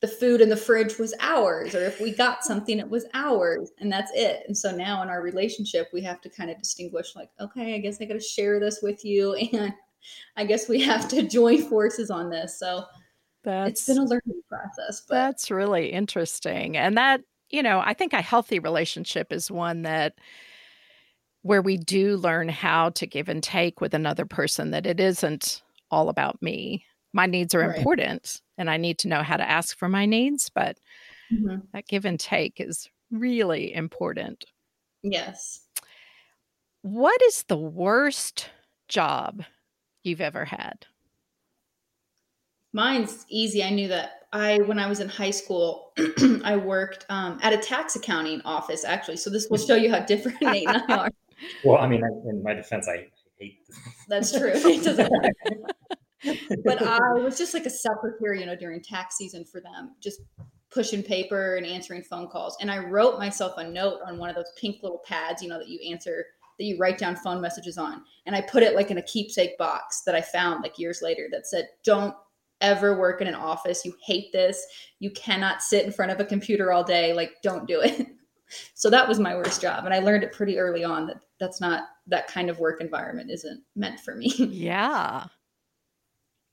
the 0.00 0.08
food 0.08 0.40
in 0.40 0.48
the 0.48 0.56
fridge 0.56 0.98
was 0.98 1.14
ours 1.20 1.74
or 1.74 1.84
if 1.84 2.00
we 2.00 2.10
got 2.10 2.44
something 2.44 2.78
it 2.78 2.88
was 2.88 3.06
ours 3.14 3.70
and 3.78 3.90
that's 3.90 4.10
it. 4.14 4.42
And 4.46 4.56
so 4.56 4.70
now 4.70 5.02
in 5.02 5.08
our 5.08 5.22
relationship 5.22 5.88
we 5.92 6.02
have 6.02 6.20
to 6.22 6.28
kind 6.28 6.50
of 6.50 6.58
distinguish 6.58 7.14
like, 7.14 7.30
okay, 7.40 7.74
I 7.74 7.78
guess 7.78 8.00
I 8.00 8.04
got 8.04 8.14
to 8.14 8.20
share 8.20 8.60
this 8.60 8.80
with 8.82 9.04
you 9.04 9.34
and 9.52 9.72
I 10.36 10.44
guess 10.44 10.68
we 10.68 10.80
have 10.82 11.08
to 11.08 11.22
join 11.22 11.68
forces 11.68 12.10
on 12.10 12.28
this. 12.28 12.58
So 12.58 12.84
that's 13.50 13.80
it's 13.80 13.86
been 13.86 13.98
a 13.98 14.04
learning 14.04 14.42
process, 14.48 15.02
but 15.08 15.14
That's 15.14 15.50
really 15.50 15.90
interesting. 15.92 16.76
And 16.76 16.96
that, 16.98 17.22
you 17.50 17.62
know, 17.62 17.80
I 17.84 17.94
think 17.94 18.12
a 18.12 18.20
healthy 18.22 18.58
relationship 18.58 19.32
is 19.32 19.50
one 19.50 19.82
that 19.82 20.18
where 21.42 21.62
we 21.62 21.76
do 21.76 22.16
learn 22.16 22.48
how 22.48 22.90
to 22.90 23.06
give 23.06 23.28
and 23.28 23.42
take 23.42 23.80
with 23.80 23.94
another 23.94 24.26
person, 24.26 24.70
that 24.72 24.86
it 24.86 24.98
isn't 24.98 25.62
all 25.90 26.08
about 26.08 26.42
me. 26.42 26.84
My 27.12 27.26
needs 27.26 27.54
are 27.54 27.62
Right. 27.62 27.78
important 27.78 28.42
and 28.58 28.68
I 28.68 28.76
need 28.76 28.98
to 29.00 29.08
know 29.08 29.22
how 29.22 29.36
to 29.36 29.48
ask 29.48 29.78
for 29.78 29.88
my 29.88 30.06
needs, 30.06 30.50
but 30.54 30.78
Mhm. 31.32 31.70
that 31.72 31.86
give 31.86 32.04
and 32.04 32.18
take 32.18 32.60
is 32.60 32.90
really 33.10 33.72
important. 33.72 34.44
yes. 35.02 35.60
What 36.82 37.20
is 37.22 37.44
the 37.44 37.56
worst 37.56 38.50
job 38.88 39.44
you've 40.02 40.20
ever 40.20 40.44
had? 40.44 40.86
Mine's 42.76 43.24
easy. 43.30 43.64
I 43.64 43.70
knew 43.70 43.88
that. 43.88 44.26
I 44.34 44.58
when 44.58 44.78
I 44.78 44.86
was 44.86 45.00
in 45.00 45.08
high 45.08 45.30
school, 45.30 45.94
I 46.44 46.56
worked 46.56 47.06
um, 47.08 47.38
at 47.42 47.54
a 47.54 47.56
tax 47.56 47.96
accounting 47.96 48.42
office 48.44 48.84
actually. 48.84 49.16
So 49.16 49.30
this 49.30 49.48
will 49.48 49.56
show 49.56 49.76
you 49.76 49.90
how 49.90 50.00
different 50.00 50.36
Nate 50.42 50.68
and 50.68 50.82
I 50.86 50.96
are. 50.96 51.10
well, 51.64 51.78
I 51.78 51.86
mean, 51.86 52.02
in 52.28 52.42
my 52.42 52.52
defense, 52.52 52.86
I 52.86 53.06
hate. 53.38 53.60
That's 54.08 54.30
true. 54.30 54.52
It 54.54 54.84
doesn't 54.84 55.10
but 56.64 56.82
I 56.82 57.14
was 57.14 57.38
just 57.38 57.54
like 57.54 57.64
a 57.64 57.70
secretary, 57.70 58.40
you 58.40 58.46
know, 58.46 58.56
during 58.56 58.82
tax 58.82 59.16
season 59.16 59.44
for 59.44 59.60
them, 59.60 59.94
just 60.00 60.20
pushing 60.70 61.02
paper 61.02 61.56
and 61.56 61.64
answering 61.64 62.02
phone 62.02 62.28
calls. 62.28 62.58
And 62.60 62.70
I 62.70 62.78
wrote 62.78 63.18
myself 63.18 63.54
a 63.56 63.66
note 63.66 64.00
on 64.04 64.18
one 64.18 64.28
of 64.28 64.36
those 64.36 64.52
pink 64.60 64.82
little 64.82 65.00
pads, 65.06 65.40
you 65.40 65.48
know, 65.48 65.58
that 65.58 65.68
you 65.68 65.78
answer, 65.90 66.26
that 66.58 66.64
you 66.64 66.76
write 66.78 66.98
down 66.98 67.16
phone 67.16 67.40
messages 67.40 67.78
on. 67.78 68.02
And 68.26 68.36
I 68.36 68.42
put 68.42 68.62
it 68.62 68.74
like 68.74 68.90
in 68.90 68.98
a 68.98 69.02
keepsake 69.02 69.56
box 69.56 70.02
that 70.02 70.14
I 70.14 70.20
found 70.20 70.62
like 70.62 70.78
years 70.78 71.00
later 71.00 71.28
that 71.30 71.46
said, 71.46 71.68
don't 71.84 72.14
ever 72.60 72.98
work 72.98 73.20
in 73.20 73.26
an 73.26 73.34
office. 73.34 73.84
You 73.84 73.94
hate 74.04 74.32
this. 74.32 74.64
You 74.98 75.10
cannot 75.10 75.62
sit 75.62 75.84
in 75.84 75.92
front 75.92 76.12
of 76.12 76.20
a 76.20 76.24
computer 76.24 76.72
all 76.72 76.84
day. 76.84 77.12
Like, 77.12 77.34
don't 77.42 77.66
do 77.66 77.80
it. 77.80 78.06
So 78.74 78.88
that 78.90 79.08
was 79.08 79.18
my 79.18 79.34
worst 79.34 79.60
job. 79.60 79.86
And 79.86 79.92
I 79.92 79.98
learned 79.98 80.22
it 80.22 80.32
pretty 80.32 80.56
early 80.56 80.84
on 80.84 81.08
that 81.08 81.16
that's 81.40 81.60
not 81.60 81.82
that 82.06 82.28
kind 82.28 82.48
of 82.48 82.60
work 82.60 82.80
environment 82.80 83.30
isn't 83.30 83.62
meant 83.74 83.98
for 83.98 84.14
me. 84.14 84.32
Yeah. 84.38 85.26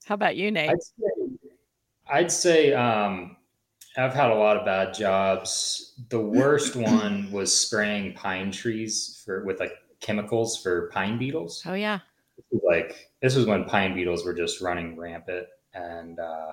How 0.05 0.15
about 0.15 0.35
you, 0.35 0.51
Nate? 0.51 0.71
I'd 0.71 0.81
say, 0.81 1.49
I'd 2.09 2.31
say 2.31 2.73
um, 2.73 3.37
I've 3.95 4.13
had 4.13 4.31
a 4.31 4.35
lot 4.35 4.57
of 4.57 4.65
bad 4.65 4.93
jobs. 4.93 5.93
The 6.09 6.19
worst 6.19 6.75
one 6.75 7.31
was 7.31 7.55
spraying 7.55 8.13
pine 8.13 8.51
trees 8.51 9.21
for 9.23 9.45
with 9.45 9.59
like 9.59 9.73
chemicals 10.01 10.57
for 10.61 10.89
pine 10.91 11.17
beetles. 11.17 11.63
oh, 11.65 11.73
yeah. 11.73 11.99
Like 12.67 13.11
this 13.21 13.35
was 13.35 13.45
when 13.45 13.65
pine 13.65 13.93
beetles 13.93 14.25
were 14.25 14.33
just 14.33 14.61
running 14.61 14.97
rampant, 14.97 15.45
and 15.73 16.19
uh, 16.19 16.51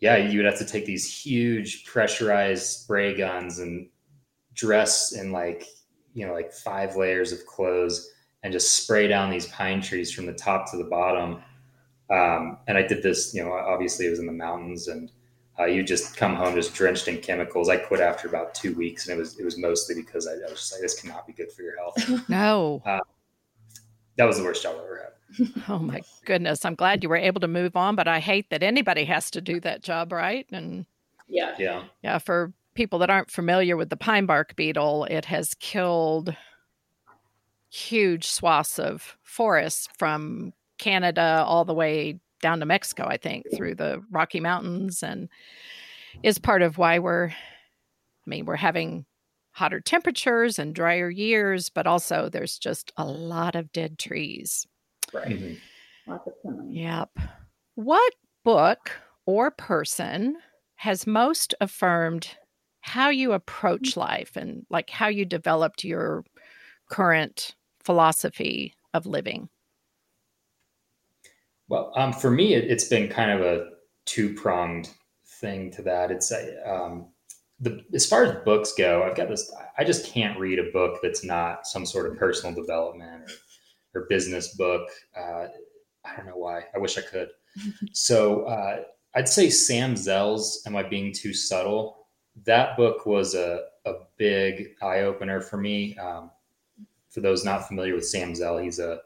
yeah, 0.00 0.16
you 0.16 0.38
would 0.38 0.46
have 0.46 0.58
to 0.58 0.64
take 0.64 0.86
these 0.86 1.12
huge 1.24 1.84
pressurized 1.84 2.64
spray 2.66 3.14
guns 3.16 3.58
and 3.58 3.88
dress 4.54 5.12
in 5.12 5.32
like 5.32 5.64
you 6.14 6.26
know 6.26 6.32
like 6.34 6.52
five 6.52 6.96
layers 6.96 7.32
of 7.32 7.44
clothes 7.46 8.10
and 8.42 8.52
just 8.52 8.72
spray 8.82 9.06
down 9.06 9.30
these 9.30 9.46
pine 9.46 9.80
trees 9.80 10.12
from 10.12 10.26
the 10.26 10.32
top 10.32 10.70
to 10.70 10.76
the 10.78 10.84
bottom 10.84 11.42
Um, 12.10 12.58
and 12.66 12.76
I 12.76 12.82
did 12.82 13.02
this, 13.02 13.34
you 13.34 13.44
know, 13.44 13.52
obviously 13.52 14.06
it 14.06 14.10
was 14.10 14.18
in 14.18 14.26
the 14.26 14.32
mountains 14.32 14.88
and 14.88 15.12
uh, 15.58 15.66
you 15.66 15.82
just 15.82 16.16
come 16.16 16.34
home 16.34 16.54
just 16.54 16.74
drenched 16.74 17.06
in 17.08 17.18
chemicals. 17.20 17.68
I 17.68 17.76
quit 17.76 18.00
after 18.00 18.26
about 18.28 18.54
two 18.54 18.74
weeks, 18.74 19.06
and 19.08 19.16
it 19.16 19.20
was 19.20 19.38
it 19.38 19.44
was 19.44 19.58
mostly 19.58 19.94
because 19.94 20.26
I, 20.26 20.32
I 20.32 20.50
was 20.50 20.60
just 20.60 20.72
like, 20.72 20.80
this 20.80 21.00
cannot 21.00 21.26
be 21.26 21.32
good 21.34 21.52
for 21.52 21.62
your 21.62 21.76
health. 21.76 21.96
No, 22.28 22.82
uh, 22.86 23.00
that 24.16 24.24
was 24.24 24.38
the 24.38 24.44
worst 24.44 24.62
job 24.62 24.76
I 24.78 24.84
ever 24.84 24.96
had. 25.04 25.12
Oh 25.68 25.78
my 25.78 26.00
goodness! 26.24 26.64
I'm 26.64 26.74
glad 26.74 27.02
you 27.02 27.08
were 27.08 27.16
able 27.16 27.40
to 27.40 27.48
move 27.48 27.76
on, 27.76 27.96
but 27.96 28.08
I 28.08 28.20
hate 28.20 28.50
that 28.50 28.62
anybody 28.62 29.04
has 29.04 29.30
to 29.32 29.40
do 29.40 29.60
that 29.60 29.82
job, 29.82 30.12
right? 30.12 30.46
And 30.52 30.86
yeah, 31.28 31.54
yeah, 31.58 31.84
yeah. 32.02 32.18
For 32.18 32.52
people 32.74 32.98
that 33.00 33.10
aren't 33.10 33.30
familiar 33.30 33.76
with 33.76 33.90
the 33.90 33.96
pine 33.96 34.26
bark 34.26 34.56
beetle, 34.56 35.04
it 35.04 35.26
has 35.26 35.54
killed 35.54 36.34
huge 37.70 38.26
swaths 38.26 38.78
of 38.78 39.16
forests 39.22 39.88
from 39.98 40.52
Canada 40.78 41.44
all 41.46 41.64
the 41.64 41.74
way 41.74 42.18
down 42.42 42.60
to 42.60 42.66
Mexico, 42.66 43.06
I 43.06 43.16
think, 43.16 43.46
through 43.54 43.76
the 43.76 44.02
Rocky 44.10 44.40
Mountains, 44.40 45.02
and 45.02 45.28
is 46.22 46.38
part 46.38 46.62
of 46.62 46.78
why 46.78 46.98
we're, 46.98 47.28
I 47.28 47.34
mean, 48.26 48.46
we're 48.46 48.56
having 48.56 49.04
hotter 49.52 49.80
temperatures 49.80 50.58
and 50.58 50.74
drier 50.74 51.10
years, 51.10 51.68
but 51.68 51.86
also 51.86 52.28
there's 52.28 52.58
just 52.58 52.92
a 52.96 53.04
lot 53.04 53.54
of 53.54 53.72
dead 53.72 53.98
trees. 53.98 54.66
Right. 55.12 55.28
Mm-hmm. 55.28 56.10
Lots 56.10 56.26
of 56.26 56.34
Yep. 56.68 57.10
What 57.74 58.14
book 58.44 58.90
or 59.26 59.50
person 59.50 60.36
has 60.76 61.06
most 61.06 61.54
affirmed 61.60 62.36
how 62.80 63.10
you 63.10 63.32
approach 63.32 63.96
life 63.96 64.36
and 64.36 64.64
like 64.70 64.90
how 64.90 65.08
you 65.08 65.24
developed 65.24 65.84
your 65.84 66.24
current 66.90 67.54
philosophy 67.80 68.74
of 68.94 69.06
living? 69.06 69.48
Well, 71.68 71.92
um, 71.94 72.12
for 72.12 72.30
me, 72.30 72.54
it, 72.54 72.68
has 72.70 72.88
been 72.88 73.08
kind 73.08 73.30
of 73.30 73.42
a 73.42 73.68
two 74.04 74.34
pronged 74.34 74.90
thing 75.40 75.70
to 75.72 75.82
that. 75.82 76.10
It's 76.10 76.32
um, 76.66 77.08
the 77.60 77.84
as 77.94 78.06
far 78.06 78.24
as 78.24 78.44
books 78.44 78.72
go, 78.76 79.04
I've 79.04 79.16
got 79.16 79.28
this. 79.28 79.52
I 79.78 79.84
just 79.84 80.06
can't 80.06 80.38
read 80.38 80.58
a 80.58 80.72
book 80.72 80.98
that's 81.02 81.22
not 81.22 81.66
some 81.66 81.86
sort 81.86 82.10
of 82.10 82.18
personal 82.18 82.54
development 82.54 83.22
or, 83.22 83.28
or 83.94 84.06
business 84.08 84.54
book. 84.54 84.88
Uh, 85.16 85.46
I 86.04 86.16
don't 86.16 86.26
know 86.26 86.36
why. 86.36 86.64
I 86.74 86.78
wish 86.78 86.98
I 86.98 87.02
could. 87.02 87.28
so 87.92 88.42
uh, 88.42 88.82
I'd 89.14 89.28
say 89.28 89.50
Sam 89.50 89.96
Zell's 89.96 90.62
"Am 90.66 90.76
I 90.76 90.82
Being 90.82 91.12
Too 91.12 91.34
Subtle?" 91.34 92.06
That 92.44 92.76
book 92.76 93.06
was 93.06 93.34
a 93.34 93.64
a 93.86 93.94
big 94.16 94.74
eye 94.82 95.00
opener 95.00 95.40
for 95.40 95.56
me. 95.56 95.96
Um, 95.96 96.30
for 97.08 97.20
those 97.20 97.44
not 97.44 97.66
familiar 97.66 97.94
with 97.94 98.06
Sam 98.06 98.34
Zell, 98.34 98.58
he's 98.58 98.78
a 98.78 99.00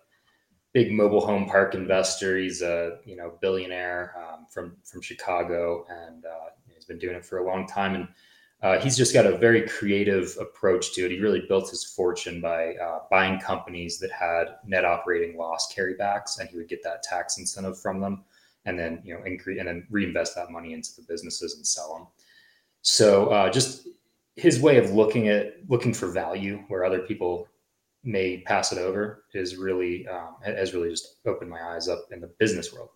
big 0.72 0.92
mobile 0.92 1.24
home 1.24 1.46
park 1.46 1.74
investor. 1.74 2.36
He's 2.36 2.60
a 2.60 2.98
you 3.04 3.16
know 3.16 3.32
billionaire 3.40 4.14
um, 4.18 4.46
from 4.50 4.76
from 4.84 5.00
Chicago, 5.00 5.86
and 5.88 6.24
uh, 6.26 6.50
he's 6.66 6.84
been 6.84 6.98
doing 6.98 7.16
it 7.16 7.24
for 7.24 7.38
a 7.38 7.46
long 7.46 7.66
time. 7.66 7.94
And 7.94 8.08
uh, 8.64 8.80
he's 8.80 8.96
just 8.96 9.12
got 9.12 9.26
a 9.26 9.36
very 9.36 9.60
creative 9.68 10.34
approach 10.40 10.94
to 10.94 11.04
it. 11.04 11.10
He 11.10 11.20
really 11.20 11.44
built 11.46 11.68
his 11.68 11.84
fortune 11.84 12.40
by 12.40 12.76
uh, 12.76 13.00
buying 13.10 13.38
companies 13.38 13.98
that 13.98 14.10
had 14.10 14.56
net 14.64 14.86
operating 14.86 15.36
loss 15.36 15.70
carrybacks, 15.70 16.40
and 16.40 16.48
he 16.48 16.56
would 16.56 16.68
get 16.68 16.82
that 16.82 17.02
tax 17.02 17.36
incentive 17.36 17.78
from 17.78 18.00
them, 18.00 18.24
and 18.64 18.78
then 18.78 19.02
you 19.04 19.12
know 19.12 19.22
increase 19.24 19.58
and 19.58 19.68
then 19.68 19.86
reinvest 19.90 20.34
that 20.36 20.50
money 20.50 20.72
into 20.72 20.96
the 20.96 21.02
businesses 21.02 21.56
and 21.56 21.66
sell 21.66 21.94
them. 21.94 22.06
So 22.80 23.26
uh, 23.26 23.50
just 23.50 23.86
his 24.36 24.58
way 24.60 24.78
of 24.78 24.92
looking 24.92 25.28
at 25.28 25.56
looking 25.68 25.92
for 25.92 26.06
value 26.06 26.64
where 26.68 26.86
other 26.86 27.00
people 27.00 27.46
may 28.02 28.38
pass 28.46 28.72
it 28.72 28.78
over 28.78 29.24
is 29.34 29.56
really 29.56 30.08
um, 30.08 30.36
has 30.42 30.72
really 30.72 30.88
just 30.88 31.16
opened 31.26 31.50
my 31.50 31.62
eyes 31.62 31.86
up 31.86 32.06
in 32.12 32.18
the 32.18 32.30
business 32.38 32.72
world. 32.72 32.88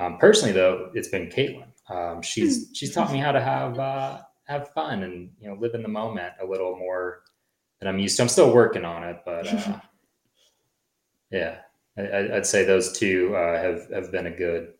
Um, 0.00 0.18
personally, 0.18 0.52
though, 0.52 0.90
it's 0.94 1.08
been 1.08 1.28
Caitlin. 1.28 1.68
Um, 1.88 2.22
she's 2.22 2.70
she's 2.74 2.92
taught 2.92 3.12
me 3.12 3.20
how 3.20 3.30
to 3.30 3.40
have 3.40 3.78
uh, 3.78 4.22
have 4.44 4.70
fun 4.70 5.02
and 5.02 5.30
you 5.40 5.48
know 5.48 5.54
live 5.54 5.74
in 5.74 5.82
the 5.82 5.88
moment 5.88 6.34
a 6.40 6.46
little 6.46 6.76
more 6.76 7.22
than 7.78 7.88
I'm 7.88 7.98
used 7.98 8.16
to. 8.16 8.22
I'm 8.22 8.28
still 8.28 8.52
working 8.52 8.84
on 8.84 9.04
it, 9.04 9.22
but 9.24 9.46
uh, 9.52 9.80
yeah, 11.30 11.58
I, 11.96 12.28
would 12.32 12.46
say 12.46 12.64
those 12.64 12.98
two 12.98 13.34
uh, 13.36 13.60
have 13.60 13.90
have 13.90 14.12
been 14.12 14.26
a 14.26 14.36
good 14.36 14.74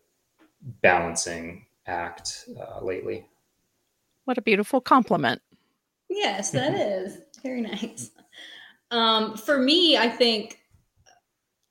balancing 0.81 1.65
act 1.87 2.45
uh, 2.59 2.83
lately. 2.83 3.27
What 4.25 4.37
a 4.37 4.41
beautiful 4.41 4.81
compliment. 4.81 5.41
Yes, 6.09 6.51
that 6.51 6.73
is 6.79 7.19
very 7.41 7.61
nice. 7.61 8.11
Um, 8.91 9.35
for 9.35 9.57
me, 9.59 9.97
I 9.97 10.07
think 10.07 10.59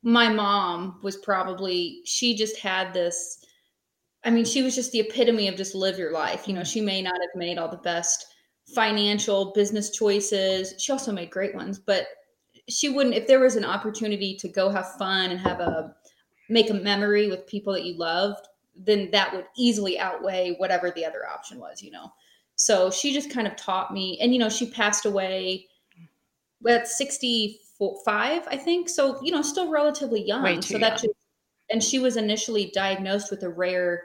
my 0.03 0.29
mom 0.29 0.99
was 1.03 1.17
probably, 1.17 2.01
she 2.05 2.37
just 2.37 2.59
had 2.59 2.93
this. 2.93 3.42
I 4.25 4.31
mean, 4.31 4.45
she 4.45 4.63
was 4.63 4.75
just 4.75 4.93
the 4.93 5.01
epitome 5.01 5.49
of 5.49 5.57
just 5.57 5.75
live 5.75 5.99
your 5.99 6.13
life. 6.13 6.47
You 6.47 6.55
know, 6.55 6.65
she 6.65 6.81
may 6.81 7.03
not 7.03 7.21
have 7.21 7.35
made 7.35 7.59
all 7.59 7.69
the 7.69 7.77
best 7.79 8.27
financial 8.75 9.53
business 9.53 9.91
choices. 9.91 10.75
She 10.79 10.93
also 10.93 11.13
made 11.13 11.31
great 11.31 11.55
ones, 11.55 11.79
but 11.79 12.07
she 12.69 12.89
wouldn't, 12.89 13.17
if 13.17 13.27
there 13.27 13.41
was 13.41 13.57
an 13.57 13.65
opportunity 13.65 14.37
to 14.37 14.49
go 14.49 14.71
have 14.71 14.95
fun 14.97 15.31
and 15.31 15.41
have 15.41 15.61
a, 15.61 15.95
make 16.49 16.71
a 16.71 16.75
memory 16.75 17.29
with 17.29 17.47
people 17.47 17.73
that 17.73 17.85
you 17.85 17.97
loved, 17.97 18.47
then 18.77 19.11
that 19.11 19.35
would 19.35 19.47
easily 19.57 19.99
outweigh 19.99 20.55
whatever 20.59 20.91
the 20.91 21.05
other 21.05 21.29
option 21.29 21.59
was, 21.59 21.83
you 21.83 21.91
know? 21.91 22.13
So 22.55 22.91
she 22.91 23.13
just 23.13 23.31
kind 23.31 23.47
of 23.47 23.57
taught 23.57 23.93
me, 23.93 24.19
and, 24.21 24.33
you 24.33 24.39
know, 24.39 24.49
she 24.49 24.71
passed 24.71 25.05
away 25.05 25.67
at 26.69 26.87
65, 26.87 28.43
I 28.47 28.57
think. 28.57 28.89
So, 28.89 29.21
you 29.23 29.33
know, 29.33 29.43
still 29.43 29.71
relatively 29.71 30.23
young. 30.23 30.63
so 30.63 30.79
that 30.79 30.99
just, 30.99 31.15
and 31.71 31.83
she 31.83 31.99
was 31.99 32.17
initially 32.17 32.71
diagnosed 32.73 33.31
with 33.31 33.43
a 33.43 33.49
rare 33.49 34.03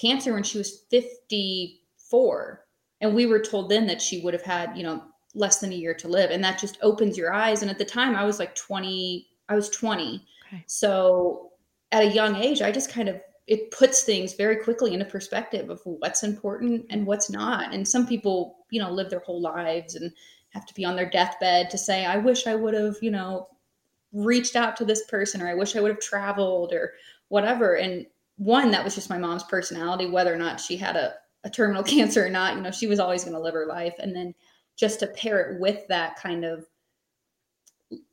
cancer 0.00 0.34
when 0.34 0.42
she 0.42 0.58
was 0.58 0.84
54. 0.90 2.64
And 3.00 3.14
we 3.14 3.26
were 3.26 3.40
told 3.40 3.70
then 3.70 3.86
that 3.86 4.02
she 4.02 4.20
would 4.20 4.34
have 4.34 4.42
had, 4.42 4.76
you 4.76 4.82
know, 4.82 5.02
less 5.34 5.58
than 5.60 5.72
a 5.72 5.76
year 5.76 5.94
to 5.94 6.08
live. 6.08 6.30
And 6.30 6.42
that 6.42 6.58
just 6.58 6.78
opens 6.82 7.16
your 7.16 7.32
eyes. 7.32 7.62
And 7.62 7.70
at 7.70 7.78
the 7.78 7.84
time 7.84 8.16
I 8.16 8.24
was 8.24 8.38
like 8.38 8.54
20, 8.54 9.28
I 9.48 9.54
was 9.54 9.70
20. 9.70 10.24
Okay. 10.46 10.64
So 10.66 11.52
at 11.92 12.02
a 12.02 12.08
young 12.08 12.36
age, 12.36 12.60
I 12.62 12.72
just 12.72 12.90
kind 12.90 13.08
of 13.08 13.20
it 13.48 13.70
puts 13.70 14.02
things 14.02 14.34
very 14.34 14.56
quickly 14.56 14.92
into 14.92 15.06
perspective 15.06 15.70
of 15.70 15.80
what's 15.84 16.22
important 16.22 16.84
and 16.90 17.06
what's 17.06 17.30
not. 17.30 17.72
And 17.72 17.88
some 17.88 18.06
people, 18.06 18.58
you 18.70 18.78
know, 18.78 18.90
live 18.90 19.08
their 19.08 19.20
whole 19.20 19.40
lives 19.40 19.94
and 19.94 20.12
have 20.50 20.66
to 20.66 20.74
be 20.74 20.84
on 20.84 20.96
their 20.96 21.08
deathbed 21.08 21.70
to 21.70 21.78
say, 21.78 22.04
I 22.04 22.18
wish 22.18 22.46
I 22.46 22.54
would 22.54 22.74
have, 22.74 22.96
you 23.00 23.10
know, 23.10 23.48
reached 24.12 24.54
out 24.54 24.76
to 24.76 24.84
this 24.84 25.04
person 25.06 25.40
or 25.40 25.48
I 25.48 25.54
wish 25.54 25.76
I 25.76 25.80
would 25.80 25.90
have 25.90 26.00
traveled 26.00 26.74
or 26.74 26.92
whatever. 27.28 27.76
And 27.76 28.06
one, 28.38 28.70
that 28.70 28.84
was 28.84 28.94
just 28.94 29.10
my 29.10 29.18
mom's 29.18 29.42
personality, 29.44 30.06
whether 30.06 30.32
or 30.32 30.38
not 30.38 30.60
she 30.60 30.76
had 30.76 30.96
a, 30.96 31.14
a 31.44 31.50
terminal 31.50 31.82
cancer 31.84 32.24
or 32.24 32.30
not, 32.30 32.56
you 32.56 32.62
know, 32.62 32.70
she 32.70 32.86
was 32.86 33.00
always 33.00 33.24
going 33.24 33.36
to 33.36 33.42
live 33.42 33.54
her 33.54 33.66
life. 33.66 33.94
And 33.98 34.14
then 34.14 34.34
just 34.76 35.00
to 35.00 35.08
pair 35.08 35.40
it 35.40 35.60
with 35.60 35.86
that 35.88 36.16
kind 36.16 36.44
of 36.44 36.64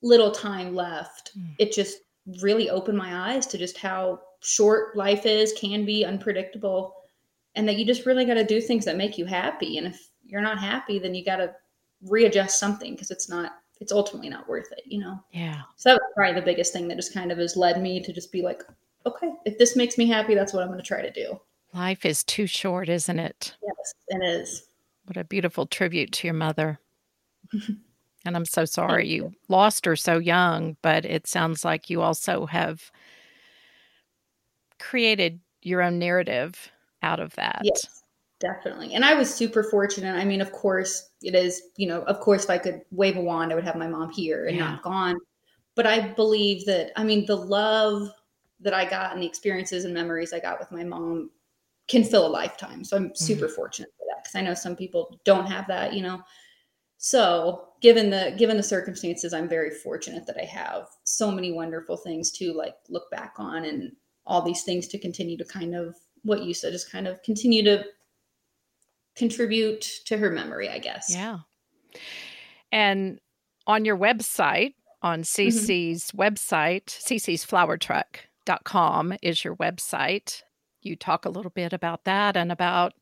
little 0.01 0.31
time 0.31 0.75
left, 0.75 1.37
mm. 1.37 1.55
it 1.59 1.71
just 1.71 1.99
really 2.41 2.69
opened 2.69 2.97
my 2.97 3.33
eyes 3.33 3.45
to 3.45 3.57
just 3.57 3.77
how 3.77 4.19
short 4.41 4.97
life 4.97 5.25
is, 5.25 5.53
can 5.53 5.85
be 5.85 6.03
unpredictable, 6.03 6.95
and 7.53 7.67
that 7.67 7.77
you 7.77 7.85
just 7.85 8.05
really 8.05 8.25
got 8.25 8.33
to 8.33 8.43
do 8.43 8.59
things 8.59 8.83
that 8.85 8.97
make 8.97 9.17
you 9.17 9.25
happy. 9.25 9.77
And 9.77 9.87
if 9.87 10.09
you're 10.25 10.41
not 10.41 10.59
happy, 10.59 10.97
then 10.99 11.13
you 11.13 11.23
got 11.23 11.37
to 11.37 11.53
readjust 12.01 12.59
something 12.59 12.93
because 12.93 13.11
it's 13.11 13.29
not 13.29 13.53
it's 13.81 13.91
ultimately 13.91 14.29
not 14.29 14.47
worth 14.47 14.71
it 14.71 14.83
you 14.85 14.99
know 14.99 15.19
yeah 15.31 15.61
so 15.75 15.89
that 15.89 15.95
was 15.95 16.11
probably 16.15 16.39
the 16.39 16.45
biggest 16.45 16.71
thing 16.71 16.87
that 16.87 16.95
just 16.95 17.13
kind 17.13 17.31
of 17.31 17.37
has 17.37 17.57
led 17.57 17.81
me 17.81 18.01
to 18.01 18.13
just 18.13 18.31
be 18.31 18.41
like 18.41 18.63
okay 19.05 19.31
if 19.45 19.57
this 19.57 19.75
makes 19.75 19.97
me 19.97 20.05
happy 20.07 20.35
that's 20.35 20.53
what 20.53 20.63
i'm 20.63 20.69
going 20.69 20.79
to 20.79 20.85
try 20.85 21.01
to 21.01 21.11
do 21.11 21.39
life 21.73 22.05
is 22.05 22.23
too 22.23 22.47
short 22.47 22.89
isn't 22.89 23.19
it 23.19 23.55
yes 23.63 23.93
it 24.07 24.23
is 24.23 24.67
what 25.05 25.17
a 25.17 25.23
beautiful 25.23 25.65
tribute 25.65 26.11
to 26.11 26.27
your 26.27 26.33
mother 26.33 26.79
and 27.53 28.35
i'm 28.35 28.45
so 28.45 28.65
sorry 28.65 29.07
you, 29.07 29.23
you 29.23 29.33
lost 29.47 29.85
her 29.85 29.95
so 29.95 30.17
young 30.17 30.75
but 30.81 31.05
it 31.05 31.27
sounds 31.27 31.65
like 31.65 31.89
you 31.89 32.01
also 32.01 32.45
have 32.45 32.91
created 34.79 35.39
your 35.61 35.81
own 35.81 35.99
narrative 35.99 36.71
out 37.01 37.19
of 37.19 37.33
that 37.35 37.61
yes 37.63 38.03
Definitely. 38.39 38.93
And 38.93 39.05
I 39.05 39.13
was 39.13 39.33
super 39.33 39.63
fortunate. 39.63 40.15
I 40.15 40.25
mean, 40.25 40.41
of 40.41 40.51
course, 40.51 41.09
it 41.21 41.35
is, 41.35 41.61
you 41.77 41.87
know, 41.87 42.01
of 42.03 42.19
course, 42.19 42.43
if 42.43 42.49
I 42.49 42.57
could 42.57 42.81
wave 42.91 43.15
a 43.15 43.21
wand, 43.21 43.51
I 43.51 43.55
would 43.55 43.63
have 43.63 43.77
my 43.77 43.87
mom 43.87 44.11
here 44.11 44.45
and 44.45 44.57
yeah. 44.57 44.71
not 44.71 44.83
gone. 44.83 45.17
But 45.73 45.87
I 45.87 46.09
believe 46.13 46.65
that, 46.65 46.91
I 46.97 47.03
mean, 47.03 47.25
the 47.25 47.37
love 47.37 48.09
that 48.61 48.73
I 48.73 48.85
got 48.85 49.13
and 49.13 49.21
the 49.21 49.27
experiences 49.27 49.85
and 49.85 49.93
memories 49.93 50.33
I 50.33 50.39
got 50.39 50.59
with 50.59 50.71
my 50.71 50.83
mom 50.83 51.29
can 51.87 52.03
fill 52.03 52.25
a 52.25 52.27
lifetime. 52.27 52.83
So 52.83 52.97
I'm 52.97 53.15
super 53.15 53.45
mm-hmm. 53.45 53.55
fortunate 53.55 53.89
for 53.97 54.05
that 54.09 54.23
because 54.23 54.35
I 54.35 54.41
know 54.41 54.53
some 54.53 54.75
people 54.75 55.19
don't 55.23 55.45
have 55.45 55.67
that, 55.67 55.93
you 55.93 56.01
know. 56.01 56.21
So 56.97 57.67
given 57.81 58.09
the 58.09 58.33
given 58.37 58.57
the 58.57 58.63
circumstances, 58.63 59.33
I'm 59.33 59.49
very 59.49 59.69
fortunate 59.69 60.25
that 60.25 60.37
I 60.41 60.45
have 60.45 60.87
so 61.03 61.29
many 61.29 61.51
wonderful 61.51 61.97
things 61.97 62.31
to 62.33 62.53
like 62.53 62.75
look 62.89 63.11
back 63.11 63.33
on 63.37 63.65
and 63.65 63.91
all 64.25 64.41
these 64.41 64.63
things 64.63 64.87
to 64.87 64.97
continue 64.97 65.37
to 65.37 65.45
kind 65.45 65.75
of 65.75 65.95
what 66.23 66.43
you 66.43 66.53
said, 66.53 66.71
just 66.71 66.91
kind 66.91 67.07
of 67.07 67.21
continue 67.21 67.63
to 67.63 67.85
contribute 69.15 69.81
to 70.05 70.17
her 70.17 70.31
memory, 70.31 70.69
I 70.69 70.79
guess. 70.79 71.13
Yeah. 71.13 71.39
And 72.71 73.19
on 73.67 73.85
your 73.85 73.97
website, 73.97 74.73
on 75.01 75.21
CC's 75.21 76.05
mm-hmm. 76.05 76.19
website, 76.19 76.85
CC's 76.85 77.43
Flower 77.43 77.77
Truck 77.77 78.21
com 78.63 79.13
is 79.21 79.43
your 79.43 79.55
website. 79.55 80.41
You 80.81 80.95
talk 80.95 81.25
a 81.25 81.29
little 81.29 81.51
bit 81.51 81.73
about 81.73 82.03
that 82.05 82.37
and 82.37 82.51
about 82.51 82.93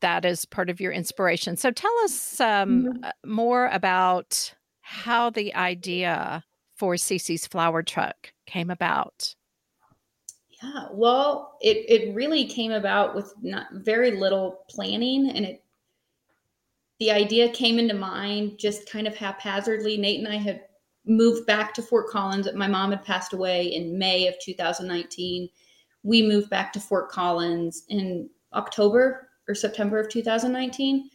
that 0.00 0.24
as 0.24 0.44
part 0.44 0.70
of 0.70 0.80
your 0.80 0.92
inspiration. 0.92 1.56
So 1.56 1.70
tell 1.70 1.92
us 2.04 2.40
um, 2.40 2.84
mm-hmm. 2.84 3.04
Uh, 3.04 3.10
more 3.24 3.66
about 3.68 4.54
how 4.80 5.30
the 5.30 5.54
idea 5.54 6.44
for 6.76 6.94
CC's 6.94 7.46
Flower 7.46 7.82
Truck 7.82 8.32
came 8.46 8.70
about. 8.70 9.34
Yeah, 10.62 10.86
well, 10.92 11.58
it, 11.60 11.84
it 11.88 12.14
really 12.14 12.46
came 12.46 12.72
about 12.72 13.14
with 13.14 13.32
not 13.42 13.66
very 13.72 14.12
little 14.12 14.64
planning 14.68 15.30
and 15.30 15.44
it 15.44 15.62
the 16.98 17.10
idea 17.10 17.50
came 17.50 17.78
into 17.78 17.94
mind 17.94 18.58
just 18.58 18.90
kind 18.90 19.06
of 19.06 19.14
haphazardly. 19.14 19.98
Nate 19.98 20.18
and 20.18 20.28
I 20.32 20.36
had 20.36 20.62
moved 21.06 21.46
back 21.46 21.72
to 21.74 21.82
Fort 21.82 22.08
Collins. 22.08 22.48
My 22.54 22.66
mom 22.66 22.90
had 22.90 23.04
passed 23.04 23.32
away 23.32 23.66
in 23.66 23.98
May 23.98 24.26
of 24.26 24.34
2019. 24.40 25.48
We 26.02 26.22
moved 26.22 26.50
back 26.50 26.72
to 26.72 26.80
Fort 26.80 27.10
Collins 27.10 27.84
in 27.88 28.28
October 28.52 29.28
or 29.48 29.54
September 29.54 29.98
of 29.98 30.08
2019. 30.08 31.10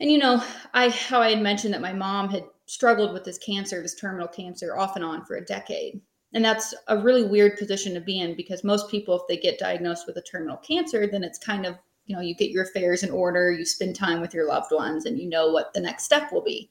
And 0.00 0.10
you 0.10 0.18
know, 0.18 0.42
I 0.72 0.88
how 0.88 1.20
I 1.20 1.30
had 1.30 1.42
mentioned 1.42 1.74
that 1.74 1.82
my 1.82 1.92
mom 1.92 2.28
had 2.28 2.44
struggled 2.66 3.12
with 3.12 3.24
this 3.24 3.38
cancer, 3.38 3.82
this 3.82 3.94
terminal 3.94 4.28
cancer, 4.28 4.76
off 4.76 4.96
and 4.96 5.04
on 5.04 5.24
for 5.24 5.36
a 5.36 5.44
decade. 5.44 6.00
And 6.32 6.44
that's 6.44 6.74
a 6.86 6.96
really 6.96 7.24
weird 7.24 7.58
position 7.58 7.92
to 7.94 8.00
be 8.00 8.20
in 8.20 8.36
because 8.36 8.62
most 8.62 8.88
people, 8.88 9.16
if 9.16 9.22
they 9.28 9.36
get 9.36 9.58
diagnosed 9.58 10.06
with 10.06 10.16
a 10.16 10.22
terminal 10.22 10.56
cancer, 10.58 11.08
then 11.10 11.24
it's 11.24 11.38
kind 11.38 11.66
of, 11.66 11.76
you 12.06 12.14
know, 12.14 12.22
you 12.22 12.34
get 12.34 12.50
your 12.50 12.64
affairs 12.64 13.02
in 13.02 13.10
order, 13.10 13.50
you 13.50 13.64
spend 13.64 13.96
time 13.96 14.20
with 14.20 14.32
your 14.32 14.46
loved 14.46 14.70
ones, 14.70 15.06
and 15.06 15.18
you 15.18 15.28
know 15.28 15.50
what 15.50 15.74
the 15.74 15.80
next 15.80 16.04
step 16.04 16.32
will 16.32 16.42
be. 16.42 16.70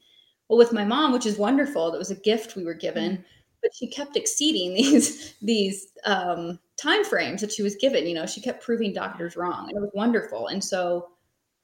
Well, 0.49 0.57
with 0.57 0.73
my 0.73 0.83
mom, 0.83 1.13
which 1.13 1.25
is 1.25 1.37
wonderful, 1.37 1.91
that 1.91 1.97
was 1.97 2.11
a 2.11 2.15
gift 2.15 2.55
we 2.55 2.65
were 2.65 2.73
given, 2.73 3.13
mm-hmm. 3.13 3.21
but 3.61 3.71
she 3.73 3.87
kept 3.87 4.17
exceeding 4.17 4.73
these 4.75 5.35
these 5.41 5.87
um, 6.05 6.59
time 6.75 7.05
frames 7.05 7.41
that 7.41 7.51
she 7.51 7.63
was 7.63 7.75
given. 7.75 8.07
You 8.07 8.15
know, 8.15 8.25
she 8.25 8.41
kept 8.41 8.63
proving 8.63 8.93
doctors 8.93 9.37
wrong, 9.37 9.69
and 9.69 9.77
it 9.77 9.81
was 9.81 9.91
wonderful. 9.93 10.47
And 10.47 10.63
so, 10.63 11.09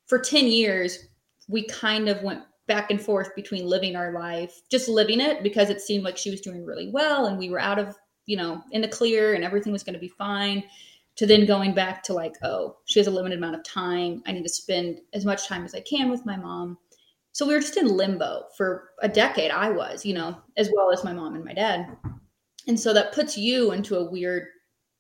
for 0.05 0.19
ten 0.19 0.47
years, 0.47 1.07
we 1.47 1.65
kind 1.67 2.07
of 2.07 2.21
went 2.21 2.43
back 2.67 2.89
and 2.89 3.01
forth 3.01 3.35
between 3.35 3.67
living 3.67 3.95
our 3.95 4.11
life, 4.11 4.61
just 4.69 4.87
living 4.87 5.19
it 5.19 5.43
because 5.43 5.69
it 5.69 5.81
seemed 5.81 6.03
like 6.03 6.17
she 6.17 6.31
was 6.31 6.41
doing 6.41 6.65
really 6.65 6.89
well 6.89 7.27
and 7.27 7.37
we 7.37 7.49
were 7.49 7.59
out 7.59 7.77
of, 7.77 7.95
you 8.25 8.35
know, 8.35 8.61
in 8.71 8.81
the 8.81 8.87
clear 8.87 9.35
and 9.35 9.43
everything 9.43 9.71
was 9.71 9.83
going 9.83 9.93
to 9.93 9.99
be 9.99 10.07
fine, 10.07 10.63
to 11.15 11.25
then 11.25 11.45
going 11.45 11.73
back 11.73 12.03
to 12.03 12.13
like, 12.13 12.33
oh, 12.43 12.75
she 12.85 12.99
has 12.99 13.07
a 13.07 13.11
limited 13.11 13.37
amount 13.37 13.55
of 13.55 13.63
time. 13.63 14.23
I 14.25 14.31
need 14.31 14.43
to 14.43 14.49
spend 14.49 14.99
as 15.13 15.25
much 15.25 15.47
time 15.47 15.63
as 15.63 15.75
I 15.75 15.81
can 15.81 16.09
with 16.09 16.25
my 16.25 16.35
mom. 16.35 16.77
So 17.35 17.45
we 17.45 17.53
were 17.53 17.59
just 17.59 17.75
in 17.75 17.87
limbo 17.87 18.45
for 18.55 18.91
a 19.01 19.09
decade. 19.09 19.51
I 19.51 19.69
was, 19.69 20.05
you 20.05 20.13
know, 20.13 20.37
as 20.55 20.71
well 20.73 20.89
as 20.93 21.03
my 21.03 21.11
mom 21.11 21.35
and 21.35 21.43
my 21.43 21.51
dad. 21.51 21.85
And 22.65 22.79
so 22.79 22.93
that 22.93 23.11
puts 23.11 23.37
you 23.37 23.73
into 23.73 23.97
a 23.97 24.09
weird 24.09 24.47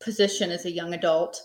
position 0.01 0.51
as 0.51 0.65
a 0.65 0.71
young 0.71 0.93
adult. 0.93 1.41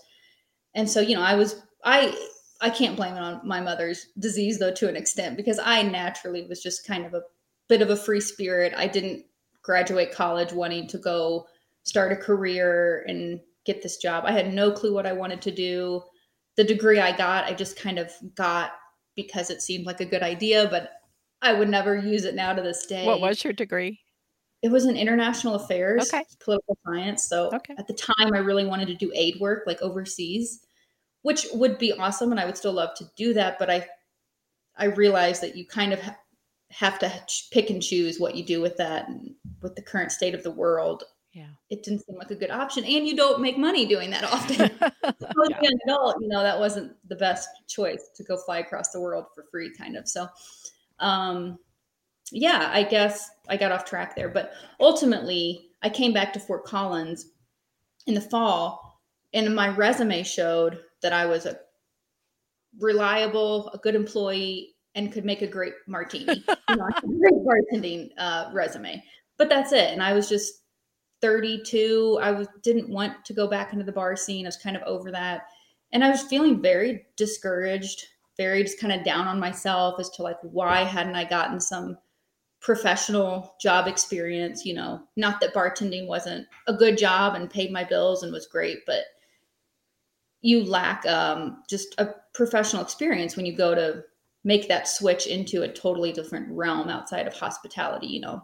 And 0.75 0.89
so, 0.89 0.99
you 0.99 1.15
know, 1.15 1.21
I 1.21 1.33
was, 1.33 1.63
I, 1.85 2.13
I 2.59 2.69
can't 2.69 2.97
blame 2.97 3.15
it 3.15 3.21
on 3.21 3.39
my 3.47 3.61
mother's 3.61 4.07
disease 4.19 4.59
though 4.59 4.73
to 4.73 4.89
an 4.89 4.97
extent 4.97 5.37
because 5.37 5.59
I 5.63 5.81
naturally 5.81 6.45
was 6.45 6.61
just 6.61 6.85
kind 6.85 7.05
of 7.05 7.13
a 7.13 7.21
bit 7.69 7.81
of 7.81 7.89
a 7.89 7.95
free 7.95 8.19
spirit. 8.19 8.73
I 8.75 8.87
didn't 8.87 9.23
graduate 9.61 10.11
college 10.11 10.51
wanting 10.51 10.87
to 10.87 10.97
go 10.97 11.47
start 11.83 12.11
a 12.11 12.17
career 12.17 13.05
and 13.07 13.39
get 13.65 13.81
this 13.81 13.95
job. 13.95 14.25
I 14.27 14.33
had 14.33 14.53
no 14.53 14.73
clue 14.73 14.93
what 14.93 15.07
I 15.07 15.13
wanted 15.13 15.41
to 15.43 15.51
do. 15.51 16.03
The 16.57 16.65
degree 16.65 16.99
I 16.99 17.15
got, 17.15 17.45
I 17.45 17.53
just 17.53 17.79
kind 17.79 17.97
of 17.97 18.11
got 18.35 18.73
because 19.15 19.49
it 19.49 19.61
seemed 19.61 19.85
like 19.85 20.01
a 20.01 20.05
good 20.05 20.23
idea, 20.23 20.67
but 20.69 20.91
I 21.41 21.53
would 21.53 21.69
never 21.69 21.97
use 21.97 22.25
it 22.25 22.35
now 22.35 22.53
to 22.53 22.61
this 22.61 22.85
day. 22.85 23.05
What 23.05 23.21
was 23.21 23.43
your 23.43 23.53
degree? 23.53 23.99
It 24.61 24.71
was 24.71 24.85
in 24.85 24.95
international 24.95 25.55
affairs, 25.55 26.13
okay. 26.13 26.23
political 26.43 26.77
science. 26.85 27.27
So 27.27 27.49
okay. 27.53 27.73
at 27.77 27.87
the 27.87 27.93
time, 27.93 28.33
I 28.33 28.39
really 28.39 28.65
wanted 28.65 28.87
to 28.87 28.95
do 28.95 29.11
aid 29.15 29.39
work, 29.39 29.63
like 29.65 29.81
overseas 29.81 30.61
which 31.21 31.47
would 31.53 31.77
be 31.77 31.93
awesome 31.93 32.31
and 32.31 32.39
I 32.39 32.45
would 32.45 32.57
still 32.57 32.73
love 32.73 32.93
to 32.95 33.05
do 33.15 33.33
that, 33.33 33.59
but 33.59 33.69
I 33.69 33.87
I 34.77 34.85
realize 34.85 35.41
that 35.41 35.55
you 35.55 35.65
kind 35.65 35.93
of 35.93 36.01
ha- 36.01 36.17
have 36.71 36.97
to 36.99 37.11
pick 37.51 37.69
and 37.69 37.81
choose 37.81 38.19
what 38.19 38.35
you 38.35 38.43
do 38.43 38.61
with 38.61 38.77
that 38.77 39.07
and 39.07 39.35
with 39.61 39.75
the 39.75 39.81
current 39.81 40.11
state 40.11 40.33
of 40.33 40.43
the 40.43 40.51
world. 40.51 41.03
Yeah. 41.33 41.47
It 41.69 41.83
didn't 41.83 42.05
seem 42.05 42.17
like 42.17 42.31
a 42.31 42.35
good 42.35 42.51
option 42.51 42.83
and 42.83 43.07
you 43.07 43.15
don't 43.15 43.41
make 43.41 43.57
money 43.57 43.85
doing 43.85 44.09
that 44.09 44.25
often. 44.25 44.57
so 44.79 45.43
yeah. 45.49 45.57
an 45.61 45.79
adult, 45.85 46.17
you 46.21 46.27
know, 46.27 46.43
that 46.43 46.59
wasn't 46.59 46.93
the 47.07 47.15
best 47.15 47.47
choice 47.67 48.09
to 48.15 48.23
go 48.23 48.37
fly 48.37 48.59
across 48.59 48.91
the 48.91 48.99
world 48.99 49.25
for 49.33 49.45
free 49.49 49.71
kind 49.77 49.95
of. 49.95 50.07
So 50.07 50.27
um 50.99 51.57
yeah, 52.33 52.69
I 52.73 52.83
guess 52.83 53.29
I 53.49 53.57
got 53.57 53.71
off 53.71 53.85
track 53.85 54.15
there, 54.15 54.29
but 54.29 54.53
ultimately 54.79 55.69
I 55.81 55.89
came 55.89 56.13
back 56.13 56.33
to 56.33 56.39
Fort 56.39 56.65
Collins 56.65 57.27
in 58.07 58.13
the 58.13 58.21
fall 58.21 58.99
and 59.33 59.55
my 59.55 59.69
resume 59.69 60.23
showed 60.23 60.79
that 61.01 61.13
I 61.13 61.25
was 61.25 61.45
a 61.45 61.57
reliable, 62.79 63.69
a 63.69 63.77
good 63.77 63.95
employee, 63.95 64.75
and 64.95 65.11
could 65.11 65.25
make 65.25 65.41
a 65.41 65.47
great 65.47 65.73
martini. 65.87 66.43
you 66.69 66.75
know, 66.75 66.87
great 67.19 67.33
bartending 67.33 68.09
uh, 68.17 68.49
resume. 68.53 69.01
But 69.37 69.49
that's 69.49 69.71
it. 69.71 69.91
And 69.91 70.03
I 70.03 70.13
was 70.13 70.27
just 70.27 70.60
32. 71.21 72.19
I 72.21 72.31
was 72.31 72.47
didn't 72.63 72.89
want 72.89 73.23
to 73.25 73.33
go 73.33 73.47
back 73.47 73.73
into 73.73 73.85
the 73.85 73.91
bar 73.91 74.15
scene. 74.15 74.45
I 74.45 74.49
was 74.49 74.57
kind 74.57 74.75
of 74.75 74.83
over 74.83 75.11
that, 75.11 75.47
and 75.91 76.03
I 76.03 76.09
was 76.09 76.23
feeling 76.23 76.61
very 76.61 77.05
discouraged, 77.15 78.05
very 78.37 78.63
just 78.63 78.79
kind 78.79 78.93
of 78.93 79.05
down 79.05 79.27
on 79.27 79.39
myself 79.39 79.99
as 79.99 80.09
to 80.11 80.23
like 80.23 80.37
why 80.41 80.83
hadn't 80.83 81.15
I 81.15 81.25
gotten 81.25 81.59
some 81.59 81.97
professional 82.59 83.55
job 83.59 83.87
experience 83.87 84.65
you 84.65 84.75
know 84.75 85.01
not 85.15 85.41
that 85.41 85.51
bartending 85.51 86.05
wasn't 86.05 86.45
a 86.67 86.73
good 86.73 86.95
job 86.95 87.33
and 87.33 87.49
paid 87.49 87.71
my 87.71 87.83
bills 87.83 88.21
and 88.21 88.31
was 88.31 88.45
great 88.45 88.85
but 88.85 89.05
you 90.41 90.63
lack 90.63 91.05
um, 91.05 91.63
just 91.69 91.95
a 91.99 92.13
professional 92.33 92.81
experience 92.81 93.35
when 93.35 93.45
you 93.45 93.55
go 93.55 93.73
to 93.75 94.03
make 94.43 94.67
that 94.67 94.87
switch 94.87 95.27
into 95.27 95.61
a 95.61 95.71
totally 95.71 96.11
different 96.11 96.49
realm 96.49 96.89
outside 96.89 97.27
of 97.27 97.33
hospitality, 97.33 98.07
you 98.07 98.19
know. 98.19 98.41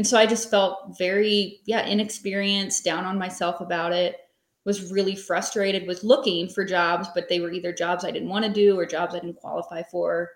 And 0.00 0.06
so 0.06 0.16
I 0.16 0.24
just 0.24 0.50
felt 0.50 0.96
very, 0.96 1.60
yeah, 1.66 1.84
inexperienced, 1.84 2.86
down 2.86 3.04
on 3.04 3.18
myself 3.18 3.60
about 3.60 3.92
it, 3.92 4.16
was 4.64 4.90
really 4.90 5.14
frustrated, 5.14 5.86
was 5.86 6.02
looking 6.02 6.48
for 6.48 6.64
jobs, 6.64 7.06
but 7.14 7.28
they 7.28 7.38
were 7.38 7.52
either 7.52 7.70
jobs 7.70 8.02
I 8.02 8.10
didn't 8.10 8.30
want 8.30 8.46
to 8.46 8.50
do 8.50 8.78
or 8.78 8.86
jobs 8.86 9.14
I 9.14 9.18
didn't 9.18 9.36
qualify 9.36 9.82
for. 9.82 10.30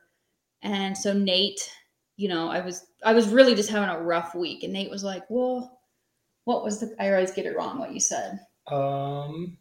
And 0.60 0.94
so 0.94 1.14
Nate, 1.14 1.72
you 2.18 2.28
know, 2.28 2.50
I 2.50 2.60
was 2.60 2.88
I 3.06 3.14
was 3.14 3.26
really 3.28 3.54
just 3.54 3.70
having 3.70 3.88
a 3.88 4.02
rough 4.02 4.34
week. 4.34 4.64
And 4.64 4.72
Nate 4.74 4.90
was 4.90 5.02
like, 5.02 5.22
Well, 5.30 5.80
what 6.44 6.62
was 6.62 6.80
the 6.80 6.94
I 7.00 7.10
always 7.14 7.32
get 7.32 7.46
it 7.46 7.56
wrong 7.56 7.78
what 7.78 7.94
you 7.94 8.00
said. 8.00 8.40
Um 8.66 9.56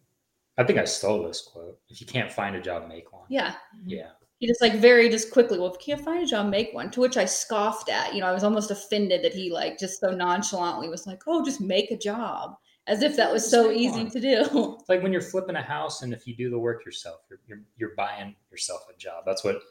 I 0.57 0.65
think 0.65 0.79
I 0.79 0.83
stole 0.83 1.25
this 1.25 1.39
quote. 1.39 1.79
If 1.87 2.01
you 2.01 2.07
can't 2.07 2.29
find 2.29 2.57
a 2.57 2.61
job, 2.61 2.89
make 2.89 3.13
one. 3.13 3.27
Yeah. 3.29 3.51
Mm-hmm. 3.77 3.89
Yeah. 3.89 4.09
He 4.43 4.47
just 4.47 4.59
like 4.59 4.75
very 4.75 5.07
just 5.07 5.31
quickly, 5.31 5.57
well, 5.57 5.73
if 5.73 5.87
you 5.87 5.95
can't 5.95 6.03
find 6.03 6.21
a 6.21 6.27
job, 6.27 6.49
make 6.49 6.73
one. 6.73 6.91
To 6.91 6.99
which 6.99 7.15
I 7.15 7.23
scoffed 7.23 7.87
at. 7.87 8.13
You 8.13 8.19
know, 8.19 8.27
I 8.27 8.33
was 8.33 8.43
almost 8.43 8.71
offended 8.71 9.23
that 9.23 9.33
he 9.33 9.49
like 9.49 9.79
just 9.79 10.01
so 10.01 10.09
nonchalantly 10.11 10.89
was 10.89 11.07
like, 11.07 11.21
oh, 11.27 11.45
just 11.45 11.61
make 11.61 11.91
a 11.91 11.97
job. 11.97 12.55
As 12.85 13.03
if 13.03 13.15
that 13.15 13.31
was 13.31 13.49
so 13.49 13.71
easy 13.71 14.09
to 14.09 14.19
do. 14.19 14.75
It's 14.81 14.89
like 14.89 15.01
when 15.01 15.13
you're 15.13 15.21
flipping 15.21 15.55
a 15.55 15.61
house 15.61 16.01
and 16.01 16.13
if 16.13 16.27
you 16.27 16.35
do 16.35 16.49
the 16.49 16.59
work 16.59 16.85
yourself, 16.85 17.21
you're, 17.29 17.39
you're, 17.47 17.61
you're 17.77 17.95
buying 17.95 18.35
yourself 18.51 18.81
a 18.93 18.97
job. 18.97 19.23
That's 19.25 19.45
what 19.45 19.61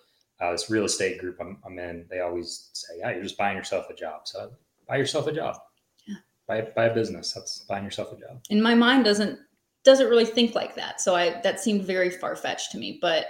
uh, 0.41 0.53
this 0.53 0.71
real 0.71 0.87
estate 0.87 1.19
group 1.19 1.37
I'm, 1.39 1.59
I'm 1.67 1.79
in, 1.79 2.07
they 2.09 2.21
always 2.21 2.71
say, 2.73 2.95
yeah, 3.01 3.11
you're 3.11 3.25
just 3.25 3.37
buying 3.37 3.59
yourself 3.59 3.91
a 3.91 3.95
job. 3.95 4.23
So 4.25 4.53
buy 4.89 4.97
yourself 4.97 5.27
a 5.27 5.33
job. 5.33 5.59
Yeah. 6.07 6.15
Buy, 6.49 6.63
buy 6.75 6.87
a 6.87 6.95
business. 6.95 7.35
That's 7.35 7.59
buying 7.69 7.85
yourself 7.85 8.11
a 8.11 8.17
job. 8.17 8.41
And 8.49 8.63
my 8.63 8.75
mind 8.75 9.05
doesn't 9.05 9.39
doesn't 9.85 10.09
really 10.09 10.25
think 10.25 10.55
like 10.55 10.75
that. 10.77 11.03
So 11.03 11.15
I 11.15 11.43
that 11.43 11.61
seemed 11.61 11.85
very 11.85 12.09
far 12.09 12.37
fetched 12.37 12.71
to 12.71 12.79
me. 12.79 12.99
But 13.03 13.27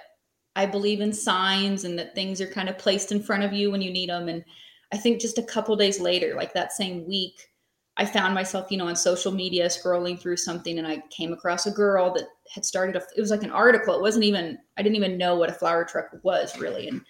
I 0.54 0.66
believe 0.66 1.00
in 1.00 1.12
signs 1.12 1.84
and 1.84 1.98
that 1.98 2.14
things 2.14 2.40
are 2.40 2.46
kind 2.46 2.68
of 2.68 2.78
placed 2.78 3.12
in 3.12 3.22
front 3.22 3.42
of 3.42 3.52
you 3.52 3.70
when 3.70 3.82
you 3.82 3.90
need 3.90 4.10
them. 4.10 4.28
And 4.28 4.44
I 4.92 4.96
think 4.98 5.20
just 5.20 5.38
a 5.38 5.42
couple 5.42 5.74
days 5.76 6.00
later, 6.00 6.34
like 6.34 6.52
that 6.52 6.72
same 6.72 7.06
week, 7.06 7.48
I 7.96 8.06
found 8.06 8.34
myself, 8.34 8.70
you 8.70 8.78
know, 8.78 8.88
on 8.88 8.96
social 8.96 9.32
media 9.32 9.66
scrolling 9.66 10.18
through 10.18 10.38
something 10.38 10.78
and 10.78 10.86
I 10.86 11.02
came 11.10 11.32
across 11.32 11.66
a 11.66 11.70
girl 11.70 12.12
that 12.14 12.28
had 12.54 12.64
started 12.64 12.96
a 12.96 13.02
it 13.16 13.20
was 13.20 13.30
like 13.30 13.42
an 13.42 13.50
article. 13.50 13.94
It 13.94 14.00
wasn't 14.00 14.24
even 14.24 14.58
I 14.78 14.82
didn't 14.82 14.96
even 14.96 15.18
know 15.18 15.36
what 15.36 15.50
a 15.50 15.54
flower 15.54 15.84
truck 15.84 16.06
was 16.22 16.58
really. 16.58 16.88
And 16.88 17.02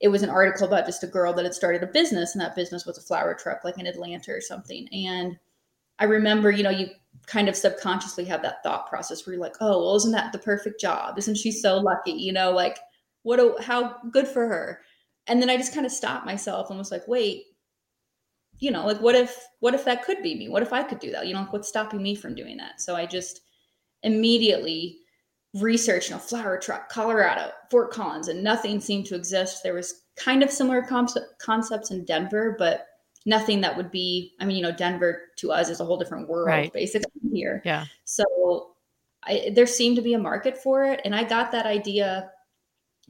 it 0.00 0.08
was 0.08 0.22
an 0.22 0.30
article 0.30 0.66
about 0.66 0.86
just 0.86 1.02
a 1.02 1.08
girl 1.08 1.32
that 1.32 1.44
had 1.44 1.54
started 1.54 1.82
a 1.82 1.88
business 1.88 2.34
and 2.34 2.40
that 2.40 2.54
business 2.54 2.86
was 2.86 2.98
a 2.98 3.02
flower 3.02 3.34
truck 3.34 3.64
like 3.64 3.78
in 3.78 3.86
Atlanta 3.86 4.30
or 4.30 4.40
something. 4.40 4.88
And 4.92 5.36
I 5.98 6.04
remember, 6.04 6.52
you 6.52 6.62
know, 6.62 6.70
you 6.70 6.88
kind 7.26 7.48
of 7.48 7.56
subconsciously 7.56 8.24
have 8.26 8.42
that 8.42 8.62
thought 8.62 8.88
process 8.88 9.26
where 9.26 9.34
you're 9.34 9.42
like, 9.42 9.56
oh, 9.60 9.84
well, 9.84 9.96
isn't 9.96 10.12
that 10.12 10.32
the 10.32 10.38
perfect 10.38 10.80
job? 10.80 11.18
Isn't 11.18 11.36
she 11.36 11.50
so 11.50 11.78
lucky? 11.78 12.12
You 12.12 12.32
know, 12.32 12.52
like 12.52 12.78
what 13.28 13.38
a, 13.38 13.62
how 13.62 13.94
good 14.10 14.26
for 14.26 14.48
her. 14.48 14.80
And 15.26 15.42
then 15.42 15.50
I 15.50 15.58
just 15.58 15.74
kind 15.74 15.84
of 15.84 15.92
stopped 15.92 16.24
myself 16.24 16.70
and 16.70 16.78
was 16.78 16.90
like, 16.90 17.06
wait, 17.06 17.42
you 18.58 18.70
know, 18.70 18.86
like 18.86 19.02
what 19.02 19.14
if 19.14 19.38
what 19.60 19.74
if 19.74 19.84
that 19.84 20.02
could 20.02 20.22
be 20.22 20.34
me? 20.34 20.48
What 20.48 20.62
if 20.62 20.72
I 20.72 20.82
could 20.82 20.98
do 20.98 21.10
that? 21.10 21.26
You 21.26 21.34
know, 21.34 21.40
like 21.40 21.52
what's 21.52 21.68
stopping 21.68 22.02
me 22.02 22.14
from 22.14 22.34
doing 22.34 22.56
that? 22.56 22.80
So 22.80 22.96
I 22.96 23.04
just 23.04 23.42
immediately 24.02 24.96
researched, 25.52 26.08
you 26.08 26.14
know, 26.14 26.20
flower 26.20 26.58
truck, 26.58 26.88
Colorado, 26.88 27.50
Fort 27.70 27.90
Collins, 27.90 28.28
and 28.28 28.42
nothing 28.42 28.80
seemed 28.80 29.04
to 29.06 29.14
exist. 29.14 29.62
There 29.62 29.74
was 29.74 30.04
kind 30.16 30.42
of 30.42 30.50
similar 30.50 30.82
concepts 31.38 31.90
in 31.90 32.06
Denver, 32.06 32.56
but 32.58 32.86
nothing 33.26 33.60
that 33.60 33.76
would 33.76 33.90
be, 33.90 34.32
I 34.40 34.46
mean, 34.46 34.56
you 34.56 34.62
know, 34.62 34.72
Denver 34.72 35.20
to 35.36 35.52
us 35.52 35.68
is 35.68 35.80
a 35.80 35.84
whole 35.84 35.98
different 35.98 36.30
world 36.30 36.48
Right. 36.48 36.72
basically 36.72 37.12
here. 37.30 37.60
Yeah. 37.62 37.84
So 38.04 38.24
I, 39.22 39.52
there 39.54 39.66
seemed 39.66 39.96
to 39.96 40.02
be 40.02 40.14
a 40.14 40.18
market 40.18 40.56
for 40.56 40.86
it. 40.86 41.02
And 41.04 41.14
I 41.14 41.24
got 41.24 41.52
that 41.52 41.66
idea 41.66 42.30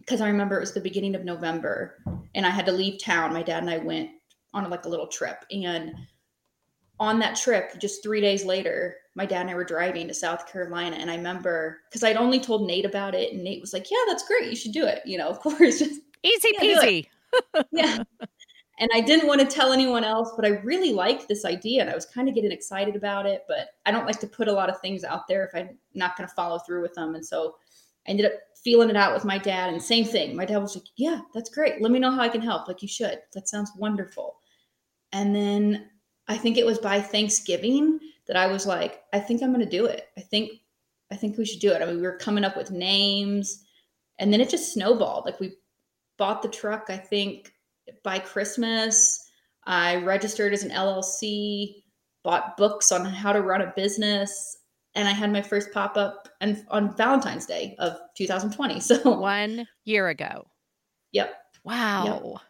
because 0.08 0.22
I 0.22 0.28
remember 0.28 0.56
it 0.56 0.60
was 0.60 0.72
the 0.72 0.80
beginning 0.80 1.14
of 1.14 1.24
November 1.24 1.98
and 2.34 2.46
I 2.46 2.50
had 2.50 2.64
to 2.64 2.72
leave 2.72 2.98
town. 2.98 3.34
My 3.34 3.42
dad 3.42 3.62
and 3.62 3.68
I 3.68 3.76
went 3.76 4.08
on 4.54 4.70
like 4.70 4.86
a 4.86 4.88
little 4.88 5.06
trip. 5.06 5.44
And 5.50 5.94
on 6.98 7.18
that 7.18 7.36
trip, 7.36 7.78
just 7.78 8.02
three 8.02 8.22
days 8.22 8.42
later, 8.42 8.96
my 9.14 9.26
dad 9.26 9.42
and 9.42 9.50
I 9.50 9.54
were 9.54 9.64
driving 9.64 10.08
to 10.08 10.14
South 10.14 10.50
Carolina. 10.50 10.96
And 10.98 11.10
I 11.10 11.16
remember 11.16 11.80
because 11.90 12.02
I'd 12.02 12.16
only 12.16 12.40
told 12.40 12.66
Nate 12.66 12.86
about 12.86 13.14
it. 13.14 13.34
And 13.34 13.44
Nate 13.44 13.60
was 13.60 13.74
like, 13.74 13.90
Yeah, 13.90 13.98
that's 14.06 14.26
great. 14.26 14.48
You 14.48 14.56
should 14.56 14.72
do 14.72 14.86
it. 14.86 15.02
You 15.04 15.18
know, 15.18 15.28
of 15.28 15.40
course. 15.40 15.78
Just 15.78 16.00
Easy 16.22 16.52
peasy. 16.58 17.06
yeah. 17.70 18.02
And 18.80 18.90
I 18.94 19.00
didn't 19.00 19.26
want 19.26 19.40
to 19.40 19.46
tell 19.46 19.72
anyone 19.72 20.04
else, 20.04 20.32
but 20.36 20.46
I 20.46 20.60
really 20.60 20.92
liked 20.92 21.28
this 21.28 21.44
idea 21.44 21.82
and 21.82 21.90
I 21.90 21.94
was 21.94 22.06
kind 22.06 22.28
of 22.28 22.34
getting 22.34 22.52
excited 22.52 22.96
about 22.96 23.26
it. 23.26 23.44
But 23.46 23.70
I 23.84 23.90
don't 23.90 24.06
like 24.06 24.20
to 24.20 24.26
put 24.26 24.48
a 24.48 24.52
lot 24.52 24.70
of 24.70 24.80
things 24.80 25.04
out 25.04 25.28
there 25.28 25.44
if 25.44 25.54
I'm 25.54 25.76
not 25.94 26.16
going 26.16 26.28
to 26.28 26.34
follow 26.34 26.60
through 26.60 26.80
with 26.80 26.94
them. 26.94 27.14
And 27.14 27.26
so 27.26 27.56
I 28.06 28.12
ended 28.12 28.26
up 28.26 28.32
feeling 28.68 28.90
it 28.90 28.96
out 28.96 29.14
with 29.14 29.24
my 29.24 29.38
dad. 29.38 29.72
And 29.72 29.82
same 29.82 30.04
thing. 30.04 30.36
My 30.36 30.44
dad 30.44 30.58
was 30.58 30.76
like, 30.76 30.84
Yeah, 30.96 31.20
that's 31.32 31.48
great. 31.48 31.80
Let 31.80 31.90
me 31.90 31.98
know 31.98 32.10
how 32.10 32.20
I 32.20 32.28
can 32.28 32.42
help. 32.42 32.68
Like, 32.68 32.82
you 32.82 32.88
should. 32.88 33.18
That 33.32 33.48
sounds 33.48 33.72
wonderful. 33.78 34.36
And 35.10 35.34
then 35.34 35.88
I 36.28 36.36
think 36.36 36.58
it 36.58 36.66
was 36.66 36.78
by 36.78 37.00
Thanksgiving 37.00 37.98
that 38.26 38.36
I 38.36 38.46
was 38.46 38.66
like, 38.66 39.04
I 39.14 39.20
think 39.20 39.42
I'm 39.42 39.54
going 39.54 39.64
to 39.64 39.70
do 39.70 39.86
it. 39.86 40.08
I 40.18 40.20
think, 40.20 40.50
I 41.10 41.16
think 41.16 41.38
we 41.38 41.46
should 41.46 41.60
do 41.60 41.72
it. 41.72 41.80
I 41.80 41.86
mean, 41.86 41.96
we 41.96 42.02
were 42.02 42.18
coming 42.18 42.44
up 42.44 42.58
with 42.58 42.70
names 42.70 43.64
and 44.18 44.30
then 44.30 44.42
it 44.42 44.50
just 44.50 44.74
snowballed. 44.74 45.24
Like, 45.24 45.40
we 45.40 45.54
bought 46.18 46.42
the 46.42 46.48
truck, 46.48 46.90
I 46.90 46.98
think 46.98 47.54
by 48.02 48.18
Christmas. 48.18 49.30
I 49.64 49.96
registered 49.96 50.52
as 50.52 50.62
an 50.62 50.72
LLC, 50.72 51.84
bought 52.22 52.58
books 52.58 52.92
on 52.92 53.06
how 53.06 53.32
to 53.32 53.40
run 53.40 53.62
a 53.62 53.72
business, 53.74 54.58
and 54.98 55.08
I 55.08 55.12
had 55.12 55.32
my 55.32 55.42
first 55.42 55.72
pop 55.72 55.96
up 55.96 56.28
and 56.40 56.64
on 56.68 56.96
Valentine's 56.96 57.46
Day 57.46 57.76
of 57.78 57.96
2020. 58.16 58.80
So, 58.88 59.18
One 59.18 59.66
year 59.84 60.08
ago. 60.08 60.48
yep. 61.12 61.34
Wow. 61.64 62.40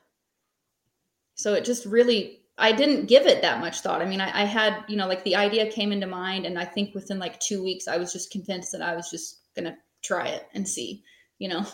So 1.34 1.54
it 1.54 1.64
just 1.64 1.84
really, 1.86 2.40
I 2.56 2.72
didn't 2.72 3.06
give 3.06 3.26
it 3.26 3.42
that 3.42 3.60
much 3.60 3.80
thought. 3.80 4.00
I 4.02 4.06
mean, 4.06 4.20
I, 4.20 4.42
I 4.42 4.44
had, 4.44 4.84
you 4.88 4.96
know, 4.96 5.06
like 5.06 5.24
the 5.24 5.36
idea 5.36 5.70
came 5.70 5.92
into 5.92 6.06
mind, 6.06 6.46
and 6.46 6.58
I 6.58 6.64
think 6.64 6.94
within 6.94 7.18
like 7.18 7.38
two 7.38 7.62
weeks, 7.62 7.86
I 7.86 7.96
was 7.98 8.12
just 8.12 8.30
convinced 8.32 8.72
that 8.72 8.82
I 8.82 8.96
was 8.96 9.10
just 9.10 9.40
gonna 9.54 9.76
try 10.02 10.28
it 10.28 10.46
and 10.54 10.66
see, 10.68 11.02
you 11.38 11.48
know. 11.48 11.64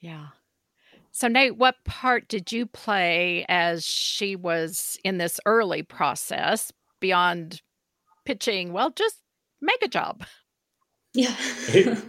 Yeah. 0.00 0.26
So, 1.12 1.26
Nate, 1.28 1.56
what 1.56 1.76
part 1.84 2.28
did 2.28 2.52
you 2.52 2.66
play 2.66 3.44
as 3.48 3.84
she 3.84 4.36
was 4.36 4.98
in 5.02 5.18
this 5.18 5.40
early 5.46 5.82
process 5.82 6.72
beyond 7.00 7.62
pitching? 8.24 8.72
Well, 8.72 8.90
just 8.90 9.16
make 9.60 9.82
a 9.82 9.88
job. 9.88 10.24
Yeah. 11.14 11.34
It- 11.68 11.98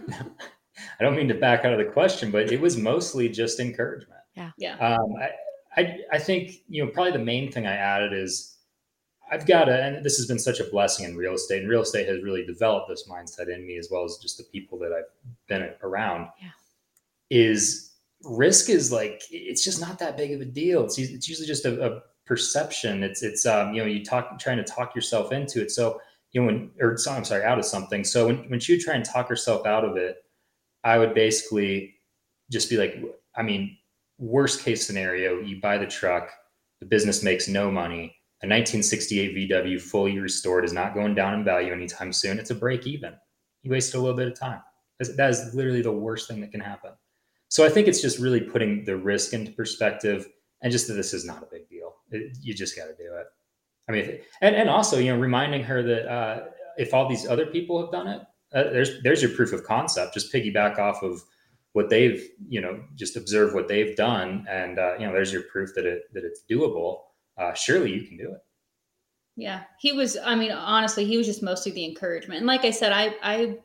I 0.98 1.04
don't 1.04 1.16
mean 1.16 1.28
to 1.28 1.34
back 1.34 1.64
out 1.64 1.72
of 1.72 1.78
the 1.78 1.90
question, 1.92 2.30
but 2.30 2.50
it 2.52 2.60
was 2.60 2.76
mostly 2.76 3.28
just 3.28 3.60
encouragement. 3.60 4.20
yeah. 4.56 4.76
Um, 4.78 5.14
I, 5.20 5.30
I, 5.80 5.98
I 6.12 6.18
think 6.18 6.62
you 6.68 6.84
know 6.84 6.90
probably 6.90 7.12
the 7.12 7.18
main 7.18 7.50
thing 7.52 7.66
I 7.66 7.74
added 7.74 8.12
is 8.12 8.56
I've 9.30 9.46
got 9.46 9.64
to, 9.66 9.72
and 9.82 10.04
this 10.04 10.16
has 10.16 10.26
been 10.26 10.38
such 10.38 10.58
a 10.60 10.64
blessing 10.64 11.04
in 11.06 11.16
real 11.16 11.34
estate, 11.34 11.60
and 11.62 11.70
real 11.70 11.82
estate 11.82 12.08
has 12.08 12.22
really 12.22 12.44
developed 12.44 12.88
this 12.88 13.06
mindset 13.08 13.48
in 13.54 13.66
me 13.66 13.76
as 13.78 13.88
well 13.90 14.04
as 14.04 14.18
just 14.20 14.38
the 14.38 14.44
people 14.44 14.78
that 14.80 14.92
I've 14.92 15.04
been 15.48 15.70
around. 15.82 16.28
Yeah. 16.40 16.48
Is 17.30 17.92
risk 18.24 18.68
is 18.68 18.90
like 18.92 19.22
it's 19.30 19.64
just 19.64 19.80
not 19.80 19.98
that 20.00 20.16
big 20.16 20.32
of 20.32 20.40
a 20.40 20.44
deal. 20.44 20.84
It's 20.84 20.98
it's 20.98 21.28
usually 21.28 21.46
just 21.46 21.64
a, 21.64 21.94
a 21.96 22.02
perception. 22.26 23.02
It's 23.02 23.22
it's 23.22 23.46
um 23.46 23.72
you 23.72 23.80
know 23.82 23.86
you 23.88 24.04
talk 24.04 24.38
trying 24.38 24.58
to 24.58 24.64
talk 24.64 24.94
yourself 24.96 25.30
into 25.32 25.62
it. 25.62 25.70
So 25.70 26.00
you 26.32 26.40
know 26.40 26.46
when 26.46 26.70
or 26.80 26.96
I'm 27.08 27.24
sorry 27.24 27.44
out 27.44 27.58
of 27.58 27.64
something. 27.64 28.04
So 28.04 28.26
when 28.26 28.48
when 28.50 28.60
she 28.60 28.74
would 28.74 28.80
try 28.80 28.94
and 28.94 29.04
talk 29.04 29.28
herself 29.28 29.66
out 29.66 29.84
of 29.84 29.96
it, 29.96 30.18
I 30.84 30.98
would 30.98 31.14
basically 31.14 31.94
just 32.50 32.70
be 32.70 32.76
like, 32.76 33.02
I 33.36 33.42
mean, 33.42 33.76
worst 34.18 34.64
case 34.64 34.86
scenario, 34.86 35.40
you 35.40 35.60
buy 35.60 35.78
the 35.78 35.86
truck, 35.86 36.30
the 36.80 36.86
business 36.86 37.22
makes 37.22 37.48
no 37.48 37.70
money. 37.70 38.16
A 38.42 38.46
1968 38.46 39.50
VW 39.50 39.80
fully 39.80 40.18
restored 40.18 40.64
is 40.64 40.72
not 40.72 40.94
going 40.94 41.14
down 41.14 41.34
in 41.34 41.44
value 41.44 41.72
anytime 41.72 42.12
soon. 42.12 42.38
It's 42.38 42.50
a 42.50 42.54
break 42.54 42.86
even. 42.86 43.14
You 43.62 43.70
wasted 43.70 43.96
a 43.96 44.00
little 44.00 44.16
bit 44.16 44.28
of 44.28 44.38
time. 44.38 44.62
That 44.98 45.30
is 45.30 45.54
literally 45.54 45.82
the 45.82 45.92
worst 45.92 46.28
thing 46.28 46.40
that 46.40 46.50
can 46.50 46.60
happen. 46.60 46.92
So 47.48 47.66
I 47.66 47.68
think 47.68 47.86
it's 47.86 48.00
just 48.00 48.18
really 48.18 48.40
putting 48.40 48.84
the 48.84 48.96
risk 48.96 49.34
into 49.34 49.52
perspective 49.52 50.26
and 50.62 50.72
just 50.72 50.88
that 50.88 50.94
this 50.94 51.12
is 51.12 51.24
not 51.24 51.42
a 51.42 51.46
big 51.50 51.68
deal. 51.68 51.96
It, 52.10 52.36
you 52.40 52.54
just 52.54 52.76
got 52.76 52.84
to 52.84 52.94
do 52.94 53.14
it. 53.14 53.26
I 53.90 53.92
mean, 53.92 54.18
and, 54.40 54.54
and 54.54 54.68
also, 54.68 54.98
you 54.98 55.12
know, 55.12 55.20
reminding 55.20 55.62
her 55.64 55.82
that 55.82 56.10
uh, 56.10 56.44
if 56.78 56.94
all 56.94 57.08
these 57.08 57.26
other 57.26 57.46
people 57.46 57.80
have 57.80 57.90
done 57.90 58.06
it, 58.08 58.22
uh, 58.52 58.70
there's 58.72 59.02
there's 59.02 59.22
your 59.22 59.32
proof 59.32 59.52
of 59.52 59.64
concept. 59.64 60.14
Just 60.14 60.32
piggyback 60.32 60.78
off 60.78 61.02
of 61.02 61.22
what 61.72 61.88
they've 61.88 62.28
you 62.48 62.60
know 62.60 62.82
just 62.96 63.16
observe 63.16 63.54
what 63.54 63.68
they've 63.68 63.96
done 63.96 64.44
and 64.50 64.78
uh, 64.78 64.94
you 64.98 65.06
know 65.06 65.12
there's 65.12 65.32
your 65.32 65.42
proof 65.44 65.70
that 65.76 65.86
it 65.86 66.02
that 66.12 66.24
it's 66.24 66.42
doable 66.50 67.02
uh, 67.38 67.54
surely 67.54 67.92
you 67.92 68.04
can 68.06 68.16
do 68.16 68.24
it 68.24 68.42
Yeah, 69.36 69.62
he 69.78 69.92
was. 69.92 70.16
I 70.22 70.34
mean, 70.34 70.52
honestly, 70.52 71.04
he 71.04 71.16
was 71.16 71.26
just 71.26 71.42
mostly 71.42 71.72
the 71.72 71.84
encouragement. 71.84 72.38
And 72.38 72.46
like 72.46 72.64
I 72.64 72.70
said, 72.70 72.92
I 72.92 73.14
I 73.22 73.58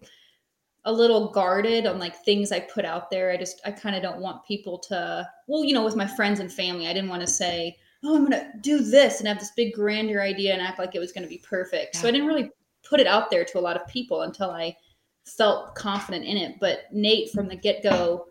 a 0.85 0.93
little 0.93 1.31
guarded 1.31 1.87
on 1.87 1.99
like 1.99 2.15
things 2.23 2.51
I 2.51 2.59
put 2.59 2.85
out 2.85 3.09
there. 3.09 3.31
I 3.31 3.37
just 3.37 3.59
I 3.65 3.71
kind 3.71 3.95
of 3.95 4.01
don't 4.01 4.21
want 4.21 4.45
people 4.45 4.77
to. 4.89 5.27
Well, 5.47 5.65
you 5.65 5.73
know, 5.73 5.83
with 5.83 5.95
my 5.95 6.07
friends 6.07 6.39
and 6.39 6.51
family, 6.51 6.87
I 6.87 6.93
didn't 6.93 7.09
want 7.09 7.21
to 7.21 7.27
say, 7.27 7.77
"Oh, 8.03 8.15
I'm 8.15 8.23
gonna 8.23 8.51
do 8.61 8.79
this" 8.79 9.19
and 9.19 9.27
have 9.27 9.39
this 9.39 9.51
big 9.55 9.73
grandeur 9.73 10.21
idea 10.21 10.53
and 10.53 10.61
act 10.61 10.79
like 10.79 10.95
it 10.95 10.99
was 10.99 11.11
gonna 11.11 11.27
be 11.27 11.43
perfect. 11.47 11.95
So 11.95 12.07
I 12.07 12.11
didn't 12.11 12.27
really 12.27 12.49
put 12.87 12.99
it 12.99 13.07
out 13.07 13.29
there 13.29 13.43
to 13.45 13.59
a 13.59 13.61
lot 13.61 13.75
of 13.75 13.87
people 13.87 14.21
until 14.21 14.51
I 14.51 14.75
felt 15.25 15.75
confident 15.75 16.25
in 16.25 16.37
it. 16.37 16.59
But 16.59 16.83
Nate, 16.91 17.31
from 17.31 17.47
the 17.47 17.55
get 17.55 17.83
go, 17.83 18.27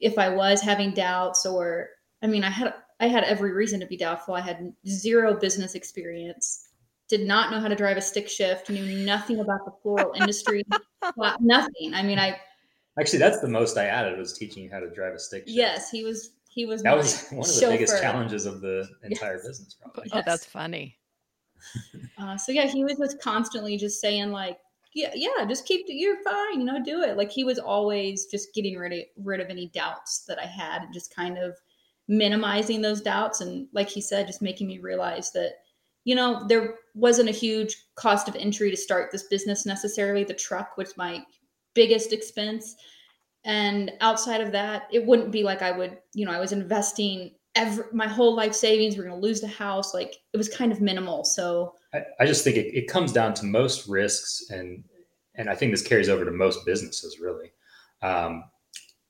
if 0.00 0.18
I 0.18 0.28
was 0.28 0.60
having 0.60 0.92
doubts 0.92 1.46
or 1.46 1.90
I 2.22 2.26
mean, 2.26 2.44
I 2.44 2.50
had 2.50 2.74
I 3.00 3.06
had 3.08 3.24
every 3.24 3.52
reason 3.52 3.80
to 3.80 3.86
be 3.86 3.96
doubtful. 3.96 4.34
I 4.34 4.40
had 4.40 4.72
zero 4.86 5.34
business 5.34 5.74
experience, 5.74 6.68
did 7.08 7.26
not 7.26 7.50
know 7.50 7.60
how 7.60 7.68
to 7.68 7.74
drive 7.74 7.96
a 7.96 8.00
stick 8.00 8.28
shift, 8.28 8.70
knew 8.70 9.04
nothing 9.04 9.40
about 9.40 9.64
the 9.64 9.72
floral 9.82 10.12
industry, 10.12 10.64
nothing. 11.40 11.94
I 11.94 12.02
mean, 12.02 12.18
I 12.18 12.38
actually 12.98 13.18
that's 13.18 13.40
the 13.40 13.48
most 13.48 13.78
i 13.78 13.86
added 13.86 14.18
was 14.18 14.34
teaching 14.34 14.62
you 14.64 14.70
how 14.70 14.78
to 14.78 14.90
drive 14.90 15.14
a 15.14 15.18
stick 15.18 15.44
shift. 15.44 15.56
yes, 15.56 15.90
he 15.90 16.04
was 16.04 16.30
he 16.54 16.66
was 16.66 16.82
that 16.82 16.96
was 16.96 17.26
one 17.30 17.48
of 17.48 17.54
the 17.54 17.66
biggest 17.68 18.00
challenges 18.02 18.46
of 18.46 18.60
the 18.60 18.88
entire 19.02 19.38
business 19.38 19.74
probably 19.80 20.10
Oh, 20.12 20.16
Yes. 20.16 20.24
that's 20.26 20.46
funny. 20.46 20.98
Uh, 22.18 22.36
so 22.36 22.52
yeah, 22.52 22.66
he 22.66 22.84
was 22.84 22.96
just 22.98 23.20
constantly 23.20 23.76
just 23.76 24.00
saying 24.00 24.30
like, 24.32 24.58
yeah, 24.94 25.12
yeah, 25.14 25.44
just 25.46 25.66
keep 25.66 25.86
you're 25.88 26.22
fine, 26.22 26.58
you 26.60 26.64
know, 26.66 26.82
do 26.82 27.02
it. 27.02 27.16
Like 27.16 27.30
he 27.30 27.44
was 27.44 27.58
always 27.58 28.26
just 28.26 28.52
getting 28.54 28.76
rid 28.76 28.92
of 28.92 29.00
rid 29.24 29.40
of 29.40 29.48
any 29.48 29.68
doubts 29.68 30.24
that 30.26 30.38
I 30.38 30.46
had 30.46 30.82
and 30.82 30.92
just 30.92 31.14
kind 31.14 31.38
of 31.38 31.56
minimizing 32.08 32.82
those 32.82 33.00
doubts 33.00 33.40
and 33.40 33.68
like 33.72 33.88
he 33.88 34.00
said, 34.00 34.26
just 34.26 34.42
making 34.42 34.66
me 34.66 34.78
realize 34.78 35.30
that 35.32 35.52
you 36.04 36.14
know 36.14 36.44
there 36.48 36.74
wasn't 36.94 37.28
a 37.28 37.32
huge 37.32 37.76
cost 37.94 38.28
of 38.28 38.36
entry 38.36 38.70
to 38.70 38.76
start 38.76 39.10
this 39.10 39.22
business 39.24 39.64
necessarily. 39.64 40.24
The 40.24 40.34
truck 40.34 40.76
was 40.76 40.96
my 40.96 41.22
biggest 41.74 42.12
expense, 42.12 42.76
and 43.44 43.92
outside 44.00 44.40
of 44.40 44.52
that, 44.52 44.88
it 44.92 45.04
wouldn't 45.04 45.30
be 45.32 45.42
like 45.42 45.62
I 45.62 45.70
would, 45.72 45.98
you 46.14 46.24
know, 46.26 46.32
I 46.32 46.40
was 46.40 46.52
investing 46.52 47.34
every 47.54 47.84
my 47.92 48.06
whole 48.08 48.34
life 48.34 48.54
savings. 48.54 48.96
We're 48.96 49.04
going 49.04 49.20
to 49.20 49.26
lose 49.26 49.40
the 49.40 49.48
house. 49.48 49.92
Like 49.94 50.16
it 50.32 50.36
was 50.36 50.48
kind 50.48 50.72
of 50.72 50.80
minimal. 50.80 51.24
So 51.24 51.74
I, 51.92 52.02
I 52.20 52.26
just 52.26 52.44
think 52.44 52.56
it, 52.56 52.74
it 52.74 52.88
comes 52.88 53.12
down 53.12 53.34
to 53.34 53.44
most 53.44 53.88
risks 53.88 54.44
and 54.50 54.84
and 55.34 55.48
i 55.48 55.54
think 55.54 55.72
this 55.72 55.80
carries 55.82 56.10
over 56.10 56.26
to 56.26 56.30
most 56.30 56.64
businesses 56.66 57.18
really 57.18 57.52
um, 58.02 58.44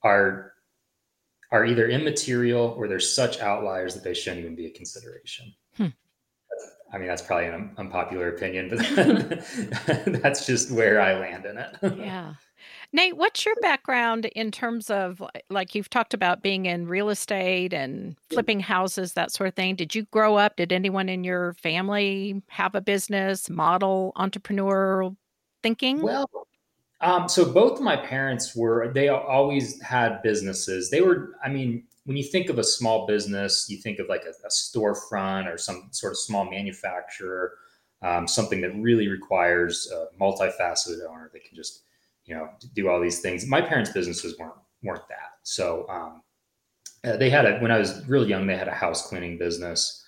are 0.05 0.53
are 1.51 1.65
either 1.67 1.89
immaterial 1.89 2.75
or 2.79 2.87
they're 2.89 3.01
such 3.01 3.41
outliers 3.41 3.93
that 3.95 4.05
they 4.05 4.15
shouldn't 4.15 4.41
even 4.41 4.55
be 4.55 4.67
a 4.67 4.71
consideration 4.71 5.53
Hmm. 5.77 5.87
i 6.93 6.99
mean 6.99 7.09
that's 7.09 7.23
probably 7.23 7.47
an 7.47 7.73
unpopular 7.77 8.29
opinion 8.29 8.69
but 8.69 8.79
that's 10.23 10.47
just 10.47 10.71
where 10.71 11.01
i 11.01 11.19
land 11.19 11.45
in 11.45 11.59
it 11.59 11.77
Yeah. 11.99 12.35
Nate, 12.95 13.17
what's 13.17 13.47
your 13.47 13.55
background 13.63 14.27
in 14.27 14.51
terms 14.51 14.91
of 14.91 15.23
like 15.49 15.75
you've 15.75 15.89
talked 15.89 16.13
about 16.13 16.43
being 16.43 16.67
in 16.67 16.87
real 16.87 17.09
estate 17.09 17.73
and 17.73 18.17
flipping 18.29 18.61
houses, 18.61 19.15
that 19.15 19.33
sort 19.33 19.49
of 19.49 19.55
thing? 19.55 19.77
Did 19.77 19.95
you 19.95 20.05
grow 20.11 20.37
up? 20.37 20.57
Did 20.57 20.73
anyone 20.73 21.09
in 21.09 21.25
your 21.25 21.55
family 21.55 22.43
have 22.49 22.75
a 22.75 22.83
business, 22.83 23.49
model, 23.49 24.13
entrepreneurial 24.17 25.17
thinking? 25.63 26.03
Well, 26.03 26.29
um, 27.01 27.29
so 27.29 27.51
both 27.51 27.79
of 27.79 27.81
my 27.81 27.97
parents 27.97 28.55
were, 28.55 28.93
they 28.93 29.09
always 29.09 29.81
had 29.81 30.23
businesses. 30.23 30.91
They 30.91 31.01
were, 31.01 31.35
I 31.43 31.49
mean, 31.49 31.85
when 32.05 32.17
you 32.19 32.25
think 32.25 32.51
of 32.51 32.59
a 32.59 32.65
small 32.65 33.07
business, 33.07 33.71
you 33.71 33.79
think 33.79 34.01
of 34.01 34.09
like 34.09 34.25
a, 34.25 34.47
a 34.47 34.51
storefront 34.51 35.53
or 35.53 35.57
some 35.57 35.89
sort 35.93 36.13
of 36.13 36.19
small 36.19 36.49
manufacturer, 36.49 37.55
um, 38.03 38.29
something 38.29 38.61
that 38.61 38.75
really 38.77 39.09
requires 39.09 39.91
a 39.91 40.09
multifaceted 40.21 40.99
owner 41.09 41.31
that 41.33 41.45
can 41.45 41.57
just, 41.57 41.85
you 42.25 42.35
know, 42.35 42.49
do 42.75 42.89
all 42.89 43.01
these 43.01 43.21
things. 43.21 43.47
My 43.47 43.61
parents' 43.61 43.93
businesses 43.93 44.39
weren't 44.39 44.55
weren't 44.83 45.07
that. 45.09 45.39
So 45.43 45.87
um, 45.89 46.23
uh, 47.05 47.17
they 47.17 47.31
had 47.31 47.47
a 47.47 47.59
when 47.59 47.71
I 47.71 47.79
was 47.79 48.07
real 48.09 48.29
young, 48.29 48.47
they 48.47 48.57
had 48.57 48.69
a 48.69 48.75
house 48.75 49.09
cleaning 49.09 49.39
business, 49.39 50.05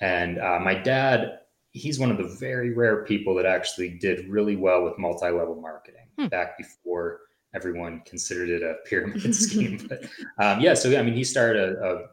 And 0.00 0.38
uh, 0.38 0.60
my 0.60 0.74
dad, 0.74 1.40
he's 1.70 1.98
one 1.98 2.10
of 2.10 2.18
the 2.18 2.36
very 2.38 2.74
rare 2.74 3.04
people 3.04 3.34
that 3.36 3.46
actually 3.46 3.90
did 3.90 4.28
really 4.28 4.56
well 4.56 4.84
with 4.84 4.98
multi 4.98 5.30
level 5.30 5.60
marketing 5.60 6.08
hmm. 6.18 6.26
back 6.26 6.58
before 6.58 7.20
everyone 7.54 8.02
considered 8.04 8.50
it 8.50 8.62
a 8.62 8.76
pyramid 8.88 9.34
scheme. 9.34 9.86
But 9.88 10.04
um, 10.38 10.60
yeah, 10.60 10.74
so 10.74 10.96
I 10.98 11.02
mean, 11.02 11.14
he 11.14 11.24
started 11.24 11.76
a, 11.76 11.82
a, 11.82 12.06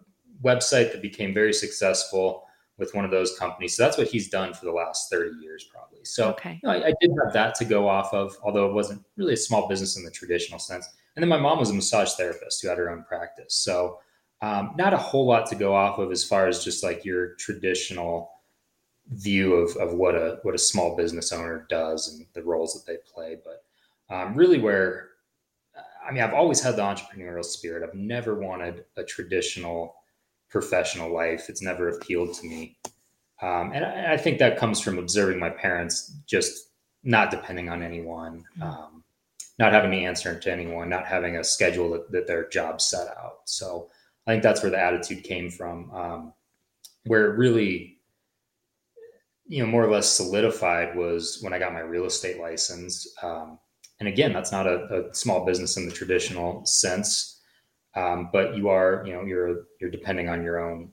website 0.44 0.92
that 0.92 1.04
became 1.04 1.36
very 1.36 1.54
successful 1.54 2.44
with 2.82 2.94
one 2.96 3.06
of 3.06 3.12
those 3.12 3.38
companies. 3.38 3.78
So 3.78 3.84
that's 3.84 3.98
what 3.98 4.08
he's 4.08 4.28
done 4.28 4.54
for 4.54 4.66
the 4.66 4.72
last 4.72 5.10
30 5.12 5.38
years, 5.40 5.64
probably. 5.64 6.04
So 6.04 6.32
okay. 6.32 6.60
you 6.62 6.68
know, 6.68 6.74
I, 6.74 6.88
I, 6.88 6.94
did 7.00 7.12
have 7.24 7.32
that 7.32 7.54
to 7.56 7.66
go 7.66 7.88
off 7.88 8.12
of, 8.12 8.36
although 8.44 8.68
it 8.68 8.74
wasn't 8.74 9.06
really 9.16 9.36
a 9.36 9.38
small 9.38 9.68
business 9.68 9.98
in 9.98 10.04
the 10.04 10.10
traditional 10.10 10.60
sense. 10.60 10.90
And 11.16 11.22
then 11.22 11.30
my 11.30 11.38
mom 11.38 11.60
was 11.60 11.70
a 11.70 11.74
massage 11.76 12.14
therapist 12.14 12.60
who 12.62 12.70
had 12.70 12.80
her 12.80 12.90
own 12.90 13.04
practice. 13.04 13.54
So 13.54 14.00
um, 14.42 14.74
not 14.78 14.96
a 14.96 14.98
whole 14.98 15.28
lot 15.28 15.46
to 15.48 15.56
go 15.56 15.76
off 15.76 16.00
of 16.00 16.12
as 16.12 16.24
far 16.24 16.48
as 16.48 16.64
just 16.64 16.84
like 16.84 17.06
your 17.06 17.36
traditional 17.36 18.32
view 19.10 19.54
of, 19.54 19.76
of 19.78 19.94
what 19.94 20.16
a 20.16 20.40
what 20.42 20.56
a 20.56 20.60
small 20.60 20.96
business 20.96 21.32
owner 21.32 21.68
does 21.70 22.12
and 22.12 22.26
the 22.34 22.42
roles 22.42 22.74
that 22.74 22.92
they 22.92 22.98
play. 23.14 23.38
But 23.46 23.64
um, 24.14 24.34
really, 24.34 24.58
where 24.58 25.10
I 26.08 26.12
mean, 26.12 26.24
I've 26.24 26.34
always 26.34 26.62
had 26.62 26.76
the 26.76 26.82
entrepreneurial 26.82 27.46
spirit. 27.46 27.88
I've 27.88 27.94
never 27.94 28.36
wanted 28.36 28.86
a 28.98 29.04
traditional 29.04 30.01
professional 30.52 31.14
life. 31.14 31.50
It's 31.50 31.62
never 31.62 31.90
appealed 31.90 32.36
to 32.36 32.48
me, 32.48 32.78
um, 33.42 33.72
and 33.74 33.86
I, 33.86 34.14
I, 34.14 34.18
think 34.18 34.38
that 34.40 34.58
comes 34.58 34.80
from 34.80 35.00
observing 35.00 35.40
my 35.40 35.50
parents 35.50 36.14
just 36.28 36.70
not 37.04 37.32
depending 37.32 37.70
on 37.70 37.82
anyone. 37.82 38.44
Mm-hmm. 38.60 38.64
Um, 38.64 39.04
not 39.62 39.74
having 39.74 39.92
to 39.92 39.98
answer 39.98 40.40
to 40.40 40.52
anyone, 40.52 40.90
not 40.90 41.06
having 41.06 41.38
a 41.38 41.44
schedule 41.44 41.92
that, 41.92 42.12
that 42.12 42.26
their 42.26 42.50
job 42.50 42.82
set 42.82 43.08
out. 43.10 43.42
So 43.46 43.90
I 44.26 44.32
think 44.32 44.42
that's 44.42 44.64
where 44.64 44.72
the 44.72 44.80
attitude 44.80 45.24
came 45.24 45.52
from, 45.52 45.92
um, 45.92 46.34
where 47.06 47.32
it 47.32 47.38
really, 47.38 48.00
you 49.48 49.62
know, 49.62 49.70
more 49.70 49.84
or 49.84 49.92
less 49.92 50.10
solidified 50.10 50.96
was 50.96 51.40
when 51.42 51.54
I 51.54 51.60
got 51.60 51.74
my 51.74 51.82
real 51.82 52.06
estate 52.06 52.40
license. 52.40 53.08
Um, 53.22 53.60
and 54.00 54.08
again, 54.10 54.34
that's 54.34 54.52
not 54.52 54.66
a, 54.66 55.10
a, 55.10 55.14
small 55.14 55.46
business 55.46 55.78
in 55.78 55.86
the 55.86 55.94
traditional 55.94 56.66
sense, 56.66 57.31
um, 57.96 58.30
but 58.32 58.56
you 58.56 58.70
are, 58.70 59.04
you 59.06 59.14
know, 59.14 59.24
you're 59.24 59.64
you're 59.80 59.90
depending 59.90 60.30
on 60.30 60.44
your 60.44 60.60
own 60.60 60.92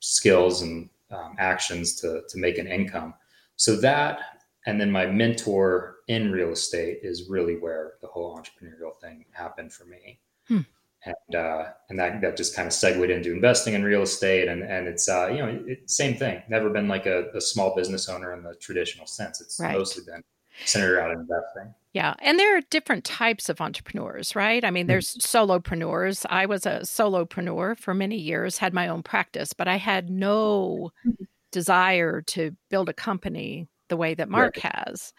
skills 0.00 0.62
and 0.62 0.88
um, 1.10 1.34
actions 1.38 1.94
to 2.00 2.22
to 2.28 2.38
make 2.38 2.58
an 2.58 2.66
income. 2.66 3.14
So 3.56 3.76
that, 3.76 4.20
and 4.66 4.80
then 4.80 4.90
my 4.90 5.06
mentor 5.06 5.96
in 6.08 6.30
real 6.30 6.50
estate 6.50 7.00
is 7.02 7.28
really 7.28 7.56
where 7.56 7.94
the 8.00 8.08
whole 8.08 8.36
entrepreneurial 8.36 8.98
thing 9.00 9.24
happened 9.32 9.72
for 9.72 9.84
me. 9.84 10.20
Hmm 10.46 10.60
and 11.04 11.36
uh, 11.36 11.64
and 11.88 11.98
that 11.98 12.20
that 12.20 12.36
just 12.36 12.54
kind 12.56 12.66
of 12.66 12.72
segued 12.72 13.10
into 13.10 13.32
investing 13.32 13.74
in 13.74 13.82
real 13.82 14.02
estate 14.02 14.48
and 14.48 14.62
and 14.62 14.88
it's 14.88 15.08
uh, 15.08 15.28
you 15.28 15.38
know 15.38 15.62
it, 15.66 15.88
same 15.88 16.14
thing 16.14 16.42
never 16.48 16.70
been 16.70 16.88
like 16.88 17.06
a, 17.06 17.30
a, 17.34 17.40
small 17.40 17.74
business 17.74 18.08
owner 18.08 18.34
in 18.34 18.42
the 18.42 18.54
traditional 18.56 19.06
sense 19.06 19.40
it's 19.40 19.60
right. 19.60 19.76
mostly 19.76 20.02
been 20.04 20.22
centered 20.64 20.96
around 20.96 21.12
investing 21.12 21.72
yeah 21.92 22.14
and 22.20 22.38
there 22.38 22.56
are 22.56 22.62
different 22.70 23.04
types 23.04 23.48
of 23.48 23.60
entrepreneurs 23.60 24.34
right 24.36 24.64
i 24.64 24.70
mean 24.70 24.84
hmm. 24.84 24.88
there's 24.88 25.16
solopreneurs 25.16 26.24
i 26.30 26.46
was 26.46 26.66
a 26.66 26.80
solopreneur 26.80 27.78
for 27.78 27.94
many 27.94 28.16
years 28.16 28.58
had 28.58 28.74
my 28.74 28.88
own 28.88 29.02
practice 29.02 29.52
but 29.52 29.68
i 29.68 29.76
had 29.76 30.10
no 30.10 30.90
mm-hmm. 31.06 31.24
desire 31.52 32.22
to 32.22 32.52
build 32.70 32.88
a 32.88 32.94
company 32.94 33.68
the 33.88 33.96
way 33.96 34.14
that 34.14 34.28
mark 34.28 34.58
right. 34.62 34.72
has 34.74 35.12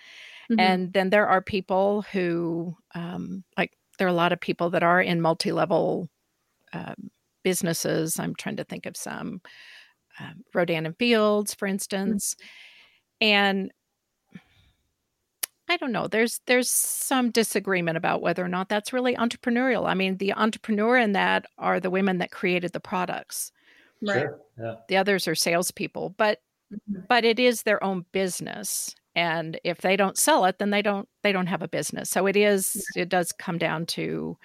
mm-hmm. 0.52 0.60
and 0.60 0.94
then 0.94 1.10
there 1.10 1.28
are 1.28 1.42
people 1.42 2.04
who 2.12 2.76
um, 2.96 3.44
like 3.58 3.72
there 3.98 4.08
are 4.08 4.12
a 4.12 4.14
lot 4.14 4.32
of 4.32 4.40
people 4.40 4.70
that 4.70 4.84
are 4.84 5.02
in 5.02 5.22
multi-level 5.22 6.10
um, 6.74 7.12
businesses. 7.44 8.20
I'm 8.20 8.36
trying 8.36 8.58
to 8.58 8.64
think 8.64 8.86
of 8.86 8.98
some, 8.98 9.42
um, 10.20 10.44
Rodan 10.54 10.86
and 10.86 10.98
Fields, 10.98 11.54
for 11.54 11.68
instance, 11.68 12.36
mm-hmm. 12.36 13.28
and 13.28 13.72
I 15.70 15.78
don't 15.78 15.92
know. 15.92 16.08
There's 16.08 16.42
there's 16.48 16.70
some 16.70 17.30
disagreement 17.32 17.98
about 17.98 18.22
whether 18.22 18.44
or 18.44 18.48
not 18.48 18.70
that's 18.70 18.94
really 18.94 19.16
entrepreneurial. 19.16 19.88
I 19.88 19.94
mean, 19.94 20.18
the 20.18 20.34
entrepreneur 20.34 20.98
in 20.98 21.12
that 21.14 21.46
are 21.58 21.80
the 21.80 21.92
women 21.92 22.18
that 22.18 22.32
created 22.32 22.74
the 22.74 22.80
products. 22.80 23.52
Right. 24.02 24.22
Sure. 24.22 24.40
Yeah. 24.60 24.76
The 24.88 24.98
others 24.98 25.28
are 25.28 25.36
salespeople, 25.36 26.16
but 26.18 26.40
mm-hmm. 26.74 27.02
but 27.08 27.24
it 27.24 27.40
is 27.40 27.64
their 27.64 27.84
own 27.84 28.06
business, 28.12 28.96
and 29.16 29.60
if 29.64 29.82
they 29.82 29.96
don't 29.96 30.18
sell 30.18 30.46
it 30.46 30.60
then 30.60 30.70
they 30.70 30.82
don't 30.82 31.08
they 31.24 31.32
don't 31.32 31.48
have 31.48 31.62
a 31.62 31.68
business 31.68 32.10
so 32.10 32.26
it 32.26 32.36
is 32.36 32.86
it 32.96 33.10
does 33.10 33.32
come 33.32 33.58
down 33.58 33.86
to 33.86 34.38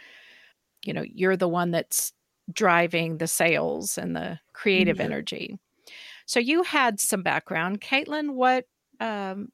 you 0.85 0.93
know 0.93 1.05
you're 1.07 1.37
the 1.37 1.49
one 1.49 1.71
that's 1.71 2.13
driving 2.53 3.19
the 3.19 3.27
sales 3.27 3.97
and 3.99 4.17
the 4.17 4.39
creative 4.53 4.97
mm-hmm. 4.97 5.13
energy 5.13 5.59
so 6.27 6.41
you 6.41 6.63
had 6.63 6.99
some 6.99 7.23
background 7.23 7.81
caitlin 7.81 8.35
what 8.35 8.67
um, 9.01 9.49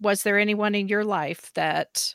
was 0.00 0.22
there 0.22 0.38
anyone 0.38 0.74
in 0.74 0.88
your 0.88 1.04
life 1.04 1.50
that 1.54 2.14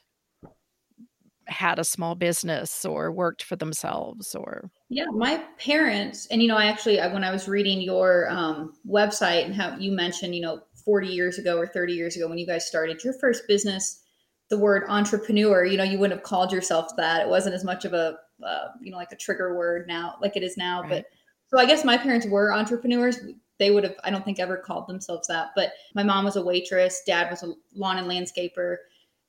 had 1.47 1.77
a 1.77 1.83
small 1.83 2.15
business 2.15 2.85
or 2.85 3.11
worked 3.11 3.43
for 3.43 3.55
themselves 3.55 4.33
or? 4.33 4.71
Yeah 4.89 5.05
my 5.11 5.43
parents 5.57 6.27
and 6.27 6.41
you 6.41 6.47
know 6.47 6.57
i 6.57 6.65
actually 6.65 6.97
when 6.97 7.23
i 7.23 7.31
was 7.31 7.47
reading 7.47 7.81
your 7.81 8.29
um, 8.29 8.73
website 8.87 9.45
and 9.45 9.55
how 9.55 9.75
you 9.77 9.91
mentioned 9.91 10.35
you 10.35 10.41
know 10.41 10.61
40 10.85 11.07
years 11.07 11.37
ago 11.37 11.57
or 11.57 11.67
30 11.67 11.93
years 11.93 12.15
ago 12.15 12.27
when 12.27 12.37
you 12.37 12.45
guys 12.45 12.67
started 12.67 13.03
your 13.03 13.13
first 13.13 13.47
business 13.47 14.03
the 14.49 14.57
word 14.57 14.83
entrepreneur 14.87 15.65
you 15.65 15.77
know 15.77 15.83
you 15.83 15.97
wouldn't 15.97 16.19
have 16.19 16.23
called 16.23 16.51
yourself 16.51 16.95
that. 16.97 17.21
It 17.21 17.27
wasn't 17.27 17.55
as 17.55 17.63
much 17.63 17.85
of 17.85 17.93
a 17.93 18.17
uh, 18.45 18.67
you 18.81 18.91
know 18.91 18.97
like 18.97 19.11
a 19.11 19.15
trigger 19.15 19.55
word 19.55 19.87
now 19.87 20.15
like 20.21 20.35
it 20.35 20.43
is 20.43 20.57
now 20.57 20.81
right. 20.81 20.89
but 20.89 21.05
so 21.47 21.59
i 21.59 21.65
guess 21.65 21.83
my 21.83 21.97
parents 21.97 22.25
were 22.27 22.53
entrepreneurs 22.53 23.19
they 23.59 23.71
would 23.71 23.83
have 23.83 23.95
i 24.03 24.09
don't 24.09 24.25
think 24.25 24.39
ever 24.39 24.57
called 24.57 24.87
themselves 24.87 25.27
that 25.27 25.49
but 25.55 25.73
my 25.95 26.03
mom 26.03 26.25
was 26.25 26.35
a 26.35 26.43
waitress 26.43 27.01
dad 27.05 27.29
was 27.29 27.43
a 27.43 27.53
lawn 27.75 27.97
and 27.97 28.07
landscaper 28.07 28.77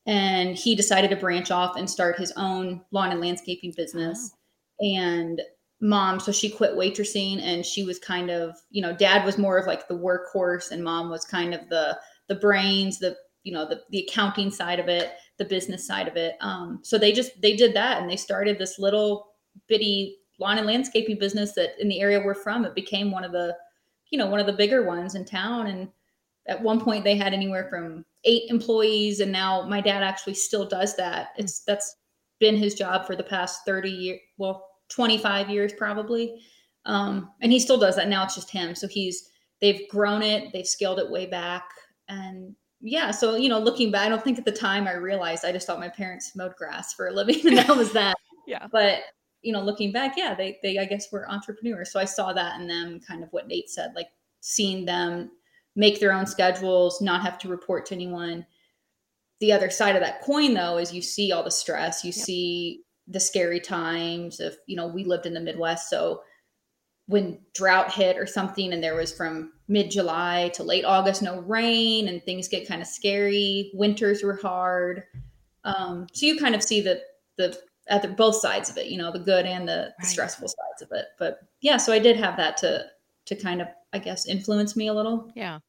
and 0.07 0.57
he 0.57 0.75
decided 0.75 1.09
to 1.11 1.17
branch 1.17 1.51
off 1.51 1.77
and 1.77 1.89
start 1.89 2.19
his 2.19 2.33
own 2.37 2.81
lawn 2.91 3.11
and 3.11 3.21
landscaping 3.21 3.73
business 3.77 4.33
wow. 4.81 4.89
and 4.89 5.43
mom 5.81 6.19
so 6.21 6.33
she 6.33 6.49
quit 6.49 6.73
waitressing 6.73 7.41
and 7.43 7.65
she 7.65 7.85
was 7.85 7.99
kind 7.99 8.31
of 8.31 8.57
you 8.71 8.81
know 8.81 8.95
dad 8.95 9.25
was 9.25 9.39
more 9.39 9.59
of 9.59 9.67
like 9.67 9.89
the 9.89 9.95
workhorse 9.95 10.71
and 10.71 10.83
mom 10.83 11.11
was 11.11 11.25
kind 11.25 11.53
of 11.53 11.69
the 11.69 11.99
the 12.29 12.35
brains 12.37 12.99
the 12.99 13.17
you 13.43 13.53
know 13.53 13.69
the, 13.69 13.81
the 13.91 14.07
accounting 14.09 14.51
side 14.51 14.81
of 14.81 14.89
it 14.89 15.13
the 15.39 15.45
business 15.45 15.87
side 15.87 16.09
of 16.09 16.17
it 16.17 16.37
um, 16.41 16.81
so 16.83 16.97
they 16.97 17.13
just 17.13 17.41
they 17.41 17.55
did 17.55 17.75
that 17.75 18.01
and 18.01 18.11
they 18.11 18.17
started 18.17 18.59
this 18.59 18.79
little 18.79 19.27
bitty 19.69 20.17
lawn 20.41 20.59
and 20.59 20.67
landscaping 20.67 21.19
business 21.19 21.53
that 21.53 21.81
in 21.81 21.89
the 21.89 22.01
area 22.01 22.23
we're 22.25 22.35
from 22.35 22.65
it 22.65 22.75
became 22.75 23.11
one 23.11 23.25
of 23.25 23.33
the 23.33 23.55
you 24.11 24.19
know 24.19 24.27
one 24.27 24.41
of 24.41 24.47
the 24.47 24.53
bigger 24.53 24.85
ones 24.85 25.15
in 25.15 25.25
town 25.25 25.67
and 25.67 25.89
at 26.47 26.61
one 26.61 26.81
point 26.81 27.05
they 27.05 27.17
had 27.17 27.33
anywhere 27.33 27.67
from 27.71 28.05
eight 28.25 28.51
employees 28.51 29.21
and 29.21 29.33
now 29.33 29.63
my 29.63 29.81
dad 29.81 30.03
actually 30.03 30.35
still 30.35 30.67
does 30.67 30.97
that 30.97 31.29
it's 31.37 31.61
that's 31.61 31.97
been 32.41 32.57
his 32.57 32.75
job 32.75 33.07
for 33.07 33.17
the 33.17 33.23
past 33.23 33.61
30 33.65 33.91
years 33.91 34.21
well 34.39 34.69
25 34.89 35.51
years 35.51 35.73
probably. 35.73 36.41
Um, 36.87 37.31
and 37.41 37.51
he 37.51 37.59
still 37.59 37.79
does 37.79 37.97
that 37.97 38.09
now. 38.09 38.25
It's 38.25 38.35
just 38.35 38.51
him. 38.51 38.75
So 38.75 38.87
he's 38.87 39.31
they've 39.61 39.89
grown 39.89 40.23
it, 40.23 40.53
they've 40.53 40.67
scaled 40.67 40.99
it 40.99 41.11
way 41.11 41.27
back, 41.27 41.65
and 42.09 42.55
yeah. 42.81 43.11
So 43.11 43.37
you 43.37 43.49
know, 43.49 43.59
looking 43.59 43.91
back, 43.91 44.07
I 44.07 44.09
don't 44.11 44.23
think 44.23 44.39
at 44.39 44.45
the 44.45 44.53
time 44.53 44.87
I 44.87 44.95
realized. 44.95 45.45
I 45.45 45.53
just 45.53 45.67
thought 45.67 45.81
my 45.81 45.89
parents 45.89 46.37
mowed 46.37 46.55
grass 46.57 46.93
for 46.93 47.09
a 47.09 47.13
living, 47.13 47.41
and 47.47 47.57
that 47.57 47.75
was 47.75 47.93
that. 47.93 48.17
yeah. 48.47 48.67
But 48.71 49.01
you 49.45 49.53
know, 49.53 49.63
looking 49.63 49.93
back, 49.93 50.15
yeah, 50.17 50.35
they 50.35 50.59
they 50.63 50.79
I 50.79 50.85
guess 50.87 51.13
were 51.13 51.31
entrepreneurs. 51.31 51.93
So 51.93 52.01
I 52.01 52.05
saw 52.05 52.33
that 52.33 52.61
in 52.61 52.67
them, 52.67 53.01
kind 53.07 53.23
of 53.23 53.33
what 53.33 53.47
Nate 53.47 53.71
said, 53.71 53.93
like 53.95 54.09
seeing 54.41 54.85
them 54.85 55.31
make 55.77 56.01
their 56.01 56.13
own 56.13 56.27
schedules, 56.27 57.01
not 57.01 57.23
have 57.23 57.39
to 57.41 57.49
report 57.49 57.87
to 57.87 57.95
anyone. 57.95 58.47
The 59.41 59.53
other 59.53 59.71
side 59.71 59.97
of 59.97 60.03
that 60.03 60.23
coin, 60.23 60.55
though, 60.55 60.79
is 60.79 60.93
you 60.93 61.03
see 61.03 61.33
all 61.33 61.43
the 61.43 61.51
stress. 61.51 62.05
You 62.05 62.13
yep. 62.15 62.25
see 62.25 62.85
the 63.09 63.21
scary 63.21 63.61
times 63.61 64.41
of 64.41 64.57
you 64.67 64.77
know 64.77 64.87
we 64.87 65.05
lived 65.05 65.27
in 65.27 65.35
the 65.35 65.41
midwest 65.41 65.91
so 65.91 66.23
when 67.07 67.39
drought 67.55 67.93
hit 67.93 68.17
or 68.17 68.27
something 68.27 68.73
and 68.73 68.83
there 68.83 68.95
was 68.95 69.13
from 69.13 69.53
mid 69.69 69.91
July 69.91 70.51
to 70.55 70.63
late 70.63 70.87
August 70.87 71.21
no 71.21 71.41
rain 71.41 72.09
and 72.09 72.23
things 72.23 72.49
get 72.49 72.67
kind 72.67 72.81
of 72.81 72.89
scary 72.89 73.71
winters 73.75 74.23
were 74.23 74.39
hard 74.41 75.05
um, 75.65 76.07
so 76.13 76.27
you 76.27 76.39
kind 76.39 76.55
of 76.55 76.63
see 76.63 76.81
the 76.81 77.01
the 77.37 77.59
at 77.89 78.03
the, 78.03 78.09
both 78.09 78.37
sides 78.37 78.71
of 78.71 78.77
it 78.77 78.87
you 78.87 78.99
know 78.99 79.13
the 79.13 79.19
good 79.19 79.47
and 79.47 79.69
the, 79.69 79.73
right. 79.73 79.93
the, 80.01 80.07
stressful 80.07 80.49
sides 80.49 80.83
of 80.83 80.89
it 80.93 81.07
but 81.19 81.41
yeah 81.61 81.77
so 81.77 81.93
I 81.93 81.99
did 81.99 82.17
have 82.17 82.37
that 82.37 82.57
to 82.59 82.87
to 83.27 83.35
kind 83.35 83.61
of 83.61 83.69
I 83.93 83.99
guess 83.99 84.27
influence 84.27 84.77
me 84.77 84.89
a 84.89 84.95
little 84.95 85.31
yeah 85.35 85.61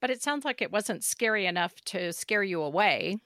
but 0.00 0.10
it 0.10 0.22
sounds 0.22 0.44
like 0.44 0.62
it 0.62 0.72
wasn't 0.72 1.04
scary 1.04 1.46
enough 1.46 1.74
to 1.86 2.12
scare 2.12 2.42
you 2.42 2.62
away 2.62 3.18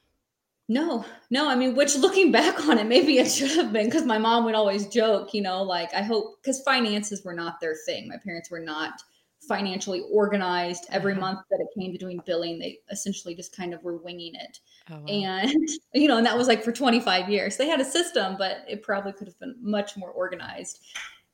no, 0.69 1.05
no. 1.31 1.49
I 1.49 1.55
mean, 1.55 1.77
which 1.77 1.95
looking 1.97 2.33
back 2.33 2.67
on 2.67 2.79
it, 2.79 2.87
maybe 2.87 3.19
it 3.19 3.31
should 3.31 3.53
have 3.53 3.73
been 3.73 3.85
because 3.87 4.05
my 4.05 4.19
mom 4.19 4.45
would 4.45 4.57
always 4.57 4.89
joke, 4.89 5.33
you 5.33 5.41
know, 5.41 5.63
like 5.63 5.95
I 5.95 6.03
hope 6.03 6.43
because 6.43 6.61
finances 6.63 7.25
were 7.25 7.35
not 7.35 7.61
their 7.61 7.77
thing. 7.87 8.09
My 8.09 8.17
parents 8.17 8.51
were 8.51 8.61
not 8.61 9.01
financially 9.47 10.03
organized. 10.11 10.87
Every 10.91 11.13
mm-hmm. 11.13 11.21
month 11.21 11.41
that 11.51 11.61
it 11.61 11.79
came 11.79 11.93
to 11.93 11.99
doing 11.99 12.21
billing, 12.25 12.59
they 12.59 12.79
essentially 12.91 13.35
just 13.35 13.57
kind 13.57 13.75
of 13.75 13.83
were 13.83 13.97
winging 13.97 14.35
it. 14.35 14.61
Oh, 14.91 14.97
wow. 14.97 15.07
And, 15.07 15.69
you 15.95 16.09
know, 16.09 16.17
and 16.17 16.27
that 16.27 16.37
was 16.37 16.49
like 16.49 16.63
for 16.63 16.73
25 16.73 17.29
years. 17.29 17.57
They 17.57 17.69
had 17.69 17.81
a 17.81 17.85
system, 17.85 18.37
but 18.39 18.59
it 18.69 18.83
probably 18.83 19.13
could 19.13 19.27
have 19.27 19.39
been 19.39 19.57
much 19.61 19.97
more 19.97 20.11
organized. 20.11 20.81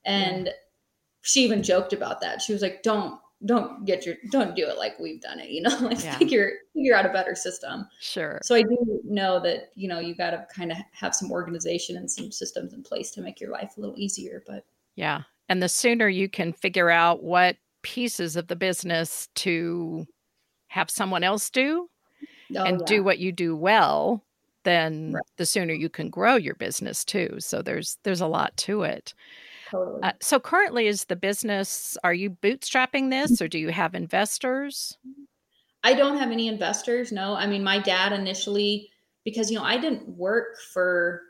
And 0.04 0.46
yeah. 0.46 0.52
she 1.22 1.44
even 1.44 1.62
joked 1.62 1.92
about 1.92 2.20
that. 2.20 2.42
She 2.42 2.52
was 2.52 2.62
like, 2.62 2.82
don't, 2.82 3.18
don't 3.44 3.84
get 3.84 4.06
your 4.06 4.14
don't 4.30 4.54
do 4.54 4.68
it 4.68 4.78
like 4.78 4.98
we've 4.98 5.20
done 5.20 5.40
it 5.40 5.50
you 5.50 5.60
know 5.60 5.76
like 5.80 6.02
yeah. 6.02 6.16
figure 6.16 6.52
figure 6.74 6.94
out 6.94 7.06
a 7.06 7.08
better 7.08 7.34
system 7.34 7.86
sure 8.00 8.38
so 8.42 8.54
i 8.54 8.62
do 8.62 9.00
know 9.04 9.40
that 9.40 9.72
you 9.74 9.88
know 9.88 9.98
you 9.98 10.14
got 10.14 10.30
to 10.30 10.46
kind 10.54 10.70
of 10.70 10.78
have 10.92 11.14
some 11.14 11.30
organization 11.30 11.96
and 11.96 12.10
some 12.10 12.30
systems 12.30 12.72
in 12.72 12.82
place 12.82 13.10
to 13.10 13.20
make 13.20 13.40
your 13.40 13.50
life 13.50 13.72
a 13.76 13.80
little 13.80 13.98
easier 13.98 14.42
but 14.46 14.64
yeah 14.94 15.22
and 15.48 15.62
the 15.62 15.68
sooner 15.68 16.08
you 16.08 16.28
can 16.28 16.52
figure 16.52 16.90
out 16.90 17.22
what 17.22 17.56
pieces 17.82 18.36
of 18.36 18.48
the 18.48 18.56
business 18.56 19.28
to 19.34 20.06
have 20.68 20.90
someone 20.90 21.22
else 21.24 21.50
do 21.50 21.88
oh, 22.56 22.64
and 22.64 22.80
yeah. 22.80 22.86
do 22.86 23.04
what 23.04 23.18
you 23.18 23.32
do 23.32 23.54
well 23.54 24.24
then 24.64 25.12
right. 25.12 25.24
the 25.36 25.46
sooner 25.46 25.74
you 25.74 25.88
can 25.88 26.08
grow 26.08 26.36
your 26.36 26.54
business 26.54 27.04
too 27.04 27.36
so 27.38 27.62
there's 27.62 27.98
there's 28.04 28.20
a 28.20 28.26
lot 28.26 28.56
to 28.56 28.82
it 28.82 29.14
Totally. 29.72 30.02
Uh, 30.02 30.12
so 30.20 30.38
currently, 30.38 30.86
is 30.86 31.04
the 31.04 31.16
business? 31.16 31.96
Are 32.04 32.12
you 32.12 32.28
bootstrapping 32.28 33.08
this, 33.08 33.40
or 33.40 33.48
do 33.48 33.58
you 33.58 33.70
have 33.70 33.94
investors? 33.94 34.98
I 35.82 35.94
don't 35.94 36.18
have 36.18 36.30
any 36.30 36.46
investors. 36.46 37.10
No, 37.10 37.34
I 37.34 37.46
mean 37.46 37.64
my 37.64 37.78
dad 37.78 38.12
initially 38.12 38.90
because 39.24 39.50
you 39.50 39.58
know 39.58 39.64
I 39.64 39.78
didn't 39.78 40.06
work 40.10 40.60
for 40.60 41.22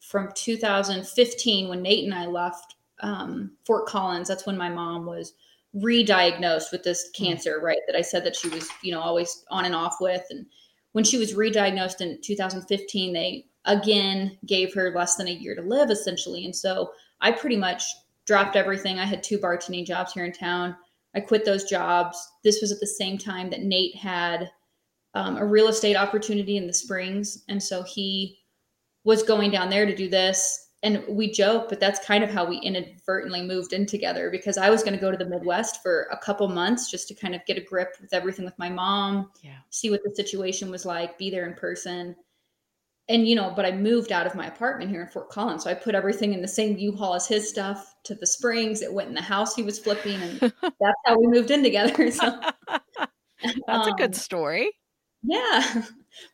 from 0.00 0.30
2015 0.34 1.68
when 1.68 1.82
Nate 1.82 2.04
and 2.04 2.14
I 2.14 2.24
left 2.24 2.76
um, 3.00 3.52
Fort 3.66 3.86
Collins. 3.86 4.28
That's 4.28 4.46
when 4.46 4.56
my 4.56 4.70
mom 4.70 5.04
was 5.04 5.34
re-diagnosed 5.74 6.72
with 6.72 6.82
this 6.82 7.10
hmm. 7.14 7.24
cancer, 7.24 7.60
right? 7.60 7.80
That 7.86 7.96
I 7.96 8.02
said 8.02 8.24
that 8.24 8.36
she 8.36 8.48
was, 8.48 8.68
you 8.82 8.92
know, 8.92 9.00
always 9.00 9.44
on 9.50 9.64
and 9.64 9.74
off 9.74 9.96
with. 10.00 10.22
And 10.30 10.46
when 10.92 11.04
she 11.04 11.18
was 11.18 11.34
re-diagnosed 11.34 12.00
in 12.00 12.20
2015, 12.22 13.12
they 13.12 13.46
again 13.66 14.38
gave 14.46 14.74
her 14.74 14.92
less 14.94 15.16
than 15.16 15.28
a 15.28 15.32
year 15.32 15.54
to 15.54 15.62
live, 15.62 15.90
essentially. 15.90 16.44
And 16.44 16.54
so 16.54 16.92
I 17.20 17.32
pretty 17.32 17.56
much 17.56 17.84
dropped 18.26 18.56
everything. 18.56 18.98
I 18.98 19.04
had 19.04 19.22
two 19.22 19.38
bartending 19.38 19.86
jobs 19.86 20.12
here 20.12 20.24
in 20.24 20.32
town. 20.32 20.76
I 21.14 21.20
quit 21.20 21.44
those 21.44 21.64
jobs. 21.64 22.16
This 22.44 22.60
was 22.60 22.72
at 22.72 22.80
the 22.80 22.86
same 22.86 23.18
time 23.18 23.50
that 23.50 23.62
Nate 23.62 23.96
had 23.96 24.50
um, 25.14 25.36
a 25.36 25.44
real 25.44 25.68
estate 25.68 25.96
opportunity 25.96 26.56
in 26.56 26.66
the 26.66 26.72
Springs. 26.72 27.44
And 27.48 27.62
so 27.62 27.82
he 27.82 28.38
was 29.04 29.22
going 29.22 29.50
down 29.50 29.70
there 29.70 29.86
to 29.86 29.94
do 29.94 30.08
this. 30.08 30.69
And 30.82 31.04
we 31.08 31.30
joke, 31.30 31.68
but 31.68 31.78
that's 31.78 32.04
kind 32.06 32.24
of 32.24 32.30
how 32.30 32.46
we 32.46 32.56
inadvertently 32.56 33.42
moved 33.42 33.74
in 33.74 33.84
together 33.84 34.30
because 34.30 34.56
I 34.56 34.70
was 34.70 34.82
going 34.82 34.94
to 34.94 35.00
go 35.00 35.10
to 35.10 35.16
the 35.16 35.28
Midwest 35.28 35.82
for 35.82 36.08
a 36.10 36.16
couple 36.16 36.48
months 36.48 36.90
just 36.90 37.06
to 37.08 37.14
kind 37.14 37.34
of 37.34 37.44
get 37.44 37.58
a 37.58 37.60
grip 37.60 37.96
with 38.00 38.14
everything 38.14 38.46
with 38.46 38.58
my 38.58 38.70
mom, 38.70 39.30
yeah. 39.42 39.58
see 39.68 39.90
what 39.90 40.02
the 40.02 40.14
situation 40.14 40.70
was 40.70 40.86
like, 40.86 41.18
be 41.18 41.28
there 41.30 41.46
in 41.46 41.52
person 41.52 42.16
and 43.10 43.26
you 43.26 43.34
know, 43.34 43.52
but 43.54 43.66
I 43.66 43.72
moved 43.72 44.12
out 44.12 44.24
of 44.24 44.36
my 44.36 44.46
apartment 44.46 44.88
here 44.88 45.02
in 45.02 45.08
Fort 45.08 45.30
Collins, 45.30 45.64
so 45.64 45.70
I 45.70 45.74
put 45.74 45.96
everything 45.96 46.32
in 46.32 46.40
the 46.40 46.48
same 46.48 46.78
U-Haul 46.78 47.14
as 47.14 47.26
his 47.26 47.48
stuff 47.48 47.96
to 48.04 48.14
the 48.14 48.24
Springs. 48.24 48.82
It 48.82 48.92
went 48.92 49.08
in 49.08 49.16
the 49.16 49.20
house 49.20 49.54
he 49.54 49.64
was 49.64 49.80
flipping, 49.80 50.22
and 50.22 50.38
that's 50.62 51.00
how 51.04 51.18
we 51.18 51.26
moved 51.26 51.50
in 51.50 51.64
together. 51.64 52.10
So 52.12 52.40
that's 53.66 53.88
um, 53.88 53.92
a 53.92 53.96
good 53.96 54.10
um, 54.10 54.12
story. 54.12 54.70
Yeah, 55.24 55.82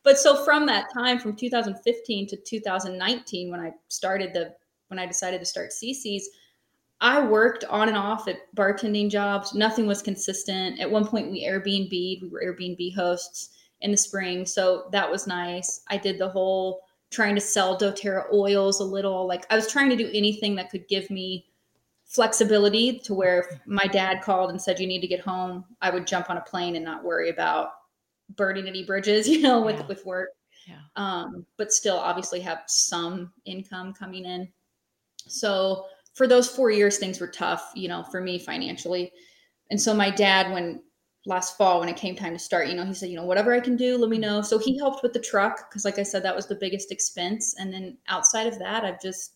but 0.03 0.19
so 0.19 0.45
from 0.45 0.67
that 0.67 0.93
time, 0.93 1.19
from 1.19 1.37
2015 1.37 2.27
to 2.29 2.37
2019, 2.37 3.51
when 3.51 3.61
I 3.61 3.73
started 3.89 4.33
the 4.33 4.55
when 4.89 4.99
I 4.99 5.07
decided 5.07 5.41
to 5.41 5.47
start 5.47 5.71
CC's, 5.71 6.29
I 7.01 7.21
worked 7.21 7.65
on 7.65 7.89
and 7.89 7.97
off 7.97 8.29
at 8.29 8.39
bartending 8.57 9.11
jobs. 9.11 9.55
Nothing 9.55 9.87
was 9.87 10.01
consistent. 10.01 10.81
At 10.81 10.91
one 10.91 11.07
point, 11.07 11.31
we 11.31 11.45
Airbnb. 11.45 11.91
We 11.91 12.29
were 12.31 12.43
Airbnb 12.43 12.95
hosts 12.95 13.51
in 13.81 13.91
the 13.91 13.97
spring. 13.97 14.47
So 14.47 14.89
that 14.93 15.11
was 15.11 15.27
nice. 15.27 15.83
I 15.89 15.97
did 15.97 16.19
the 16.19 16.29
whole 16.29 16.83
trying 17.11 17.35
to 17.35 17.41
sell 17.41 17.79
doTERRA 17.79 18.33
oils 18.33 18.81
a 18.81 18.85
little. 18.85 19.27
Like 19.27 19.47
I 19.51 19.57
was 19.57 19.71
trying 19.71 19.91
to 19.91 19.97
do 19.97 20.11
anything 20.13 20.55
that 20.57 20.71
could 20.71 20.89
give 20.89 21.11
me 21.11 21.47
flexibility 22.05 22.99
to 23.01 23.15
where 23.15 23.41
if 23.41 23.47
mm-hmm. 23.47 23.75
my 23.75 23.87
dad 23.87 24.23
called 24.23 24.51
and 24.51 24.61
said 24.61 24.81
you 24.81 24.87
need 24.87 25.01
to 25.01 25.07
get 25.07 25.21
home, 25.21 25.65
I 25.83 25.91
would 25.91 26.07
jump 26.07 26.31
on 26.31 26.39
a 26.39 26.43
plane 26.43 26.77
and 26.77 26.85
not 26.85 27.05
worry 27.05 27.31
about 27.31 27.73
burning 28.31 28.67
any 28.67 28.85
bridges, 28.85 29.29
you 29.29 29.41
know, 29.41 29.61
with 29.61 29.77
yeah. 29.77 29.87
with 29.87 30.05
work. 30.05 30.31
Yeah. 30.67 30.81
Um, 30.97 31.47
but 31.57 31.73
still 31.73 31.97
obviously 31.97 32.41
have 32.41 32.63
some 32.67 33.33
income 33.45 33.95
coming 33.95 34.25
in. 34.25 34.49
So 35.29 35.87
for 36.15 36.27
those 36.27 36.49
four 36.49 36.71
years, 36.71 36.99
things 36.99 37.21
were 37.21 37.29
tough, 37.29 37.71
you 37.75 37.89
know, 37.89 38.03
for 38.03 38.21
me 38.21 38.39
financially. 38.39 39.13
And 39.71 39.81
so 39.81 39.95
my 39.95 40.11
dad, 40.11 40.53
when 40.53 40.83
last 41.27 41.57
fall 41.57 41.81
when 41.81 41.89
it 41.89 41.97
came 41.97 42.17
time 42.17 42.33
to 42.33 42.39
start, 42.39 42.69
you 42.69 42.75
know, 42.75 42.85
he 42.85 42.95
said, 42.95 43.11
you 43.11 43.17
know, 43.17 43.25
whatever 43.25 43.53
I 43.53 43.61
can 43.61 43.77
do, 43.77 43.99
let 43.99 44.11
me 44.11 44.19
know. 44.19 44.41
So 44.43 44.59
he 44.59 44.79
helped 44.79 45.03
with 45.03 45.13
the 45.13 45.21
truck 45.21 45.69
because, 45.69 45.85
like 45.85 45.99
I 45.99 46.05
said, 46.05 46.23
that 46.23 46.35
was 46.35 46.47
the 46.47 46.55
biggest 46.55 46.91
expense. 46.91 47.55
And 47.59 47.73
then 47.73 47.99
outside 48.09 48.47
of 48.47 48.59
that, 48.61 48.85
I've 48.85 49.01
just 49.01 49.35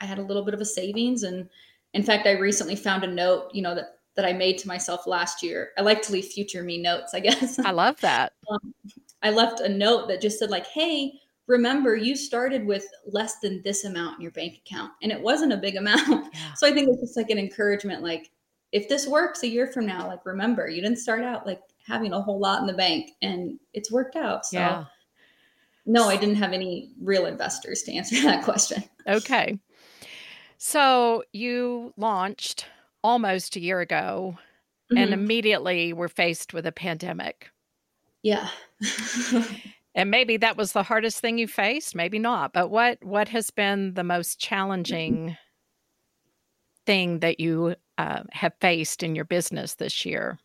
I 0.00 0.04
had 0.04 0.18
a 0.18 0.22
little 0.22 0.44
bit 0.44 0.54
of 0.54 0.60
a 0.60 0.64
savings, 0.64 1.22
and 1.22 1.48
in 1.94 2.02
fact, 2.02 2.26
I 2.26 2.32
recently 2.32 2.76
found 2.76 3.04
a 3.04 3.06
note, 3.06 3.50
you 3.52 3.62
know, 3.62 3.74
that 3.74 3.98
that 4.14 4.24
I 4.24 4.32
made 4.32 4.58
to 4.58 4.68
myself 4.68 5.06
last 5.06 5.42
year. 5.42 5.70
I 5.78 5.82
like 5.82 6.02
to 6.02 6.12
leave 6.12 6.26
future 6.26 6.62
me 6.62 6.80
notes, 6.80 7.14
I 7.14 7.20
guess. 7.20 7.58
I 7.58 7.70
love 7.70 8.00
that. 8.00 8.34
um, 8.50 8.74
I 9.22 9.30
left 9.30 9.60
a 9.60 9.68
note 9.68 10.08
that 10.08 10.20
just 10.20 10.38
said 10.38 10.50
like, 10.50 10.66
"Hey, 10.66 11.12
remember 11.46 11.96
you 11.96 12.16
started 12.16 12.66
with 12.66 12.86
less 13.06 13.38
than 13.40 13.62
this 13.62 13.84
amount 13.84 14.16
in 14.16 14.22
your 14.22 14.32
bank 14.32 14.60
account," 14.64 14.92
and 15.02 15.12
it 15.12 15.20
wasn't 15.20 15.52
a 15.52 15.56
big 15.56 15.76
amount. 15.76 16.28
Yeah. 16.34 16.54
So 16.56 16.66
I 16.66 16.72
think 16.72 16.88
it's 16.88 17.00
just 17.00 17.16
like 17.16 17.30
an 17.30 17.38
encouragement, 17.38 18.02
like 18.02 18.30
if 18.72 18.88
this 18.88 19.06
works 19.06 19.42
a 19.42 19.48
year 19.48 19.66
from 19.66 19.86
now, 19.86 20.06
like 20.08 20.24
remember, 20.24 20.68
you 20.68 20.80
didn't 20.80 20.98
start 20.98 21.22
out 21.22 21.46
like 21.46 21.60
having 21.86 22.12
a 22.12 22.20
whole 22.20 22.38
lot 22.38 22.60
in 22.60 22.66
the 22.66 22.72
bank 22.72 23.10
and 23.20 23.58
it's 23.74 23.92
worked 23.92 24.16
out. 24.16 24.46
So 24.46 24.58
yeah. 24.58 24.84
no, 25.84 26.08
I 26.08 26.16
didn't 26.16 26.36
have 26.36 26.52
any 26.52 26.92
real 27.00 27.26
investors 27.26 27.82
to 27.82 27.92
answer 27.92 28.16
that 28.22 28.44
question. 28.44 28.82
Okay. 29.06 29.58
So 30.56 31.24
you 31.32 31.92
launched 31.96 32.66
almost 33.02 33.56
a 33.56 33.60
year 33.60 33.80
ago 33.80 34.36
mm-hmm. 34.92 34.98
and 34.98 35.12
immediately 35.12 35.92
were 35.92 36.08
faced 36.08 36.54
with 36.54 36.66
a 36.66 36.72
pandemic. 36.72 37.50
Yeah. 38.22 38.48
and 39.94 40.10
maybe 40.10 40.36
that 40.38 40.56
was 40.56 40.72
the 40.72 40.82
hardest 40.82 41.20
thing 41.20 41.38
you 41.38 41.48
faced, 41.48 41.94
maybe 41.94 42.18
not. 42.18 42.52
But 42.52 42.68
what 42.68 43.02
what 43.02 43.28
has 43.28 43.50
been 43.50 43.94
the 43.94 44.04
most 44.04 44.38
challenging 44.38 45.36
thing 46.86 47.20
that 47.20 47.40
you 47.40 47.76
uh, 47.98 48.22
have 48.30 48.54
faced 48.60 49.02
in 49.02 49.14
your 49.14 49.24
business 49.24 49.74
this 49.74 50.04
year? 50.04 50.38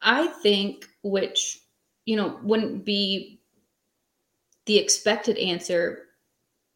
I 0.00 0.28
think, 0.28 0.86
which, 1.02 1.60
you 2.04 2.16
know, 2.16 2.38
wouldn't 2.42 2.84
be 2.84 3.40
the 4.66 4.78
expected 4.78 5.38
answer, 5.38 6.04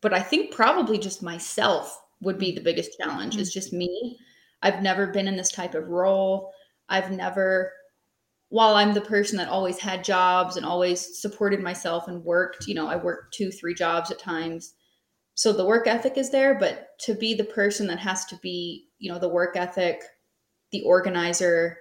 but 0.01 0.13
I 0.13 0.21
think 0.21 0.53
probably 0.53 0.99
just 0.99 1.23
myself 1.23 2.02
would 2.23 2.39
be 2.39 2.53
the 2.53 2.61
biggest 2.61 2.97
challenge. 2.99 3.35
Mm-hmm. 3.35 3.43
It's 3.43 3.53
just 3.53 3.73
me. 3.73 4.19
I've 4.63 4.83
never 4.83 5.09
been 5.09 5.29
in 5.29 5.37
this 5.37 5.53
type 5.53 5.75
of 5.75 5.89
role. 5.89 6.53
I've 6.89 7.11
never, 7.11 7.73
while 8.49 8.75
I'm 8.75 8.95
the 8.95 9.01
person 9.01 9.37
that 9.39 9.49
always 9.49 9.79
had 9.79 10.05
jobs 10.05 10.57
and 10.57 10.65
always 10.65 11.21
supported 11.21 11.61
myself 11.61 12.09
and 12.09 12.25
worked, 12.25 12.67
you 12.67 12.75
know, 12.75 12.87
I 12.87 12.97
worked 12.97 13.35
two, 13.35 13.51
three 13.51 13.75
jobs 13.75 14.11
at 14.11 14.19
times 14.19 14.75
so 15.35 15.53
the 15.53 15.65
work 15.65 15.87
ethic 15.87 16.17
is 16.17 16.31
there 16.31 16.55
but 16.55 16.89
to 17.01 17.15
be 17.15 17.35
the 17.35 17.45
person 17.45 17.87
that 17.87 17.99
has 17.99 18.25
to 18.27 18.37
be 18.37 18.89
you 18.99 19.11
know 19.11 19.19
the 19.19 19.29
work 19.29 19.57
ethic 19.57 20.03
the 20.73 20.83
organizer 20.83 21.79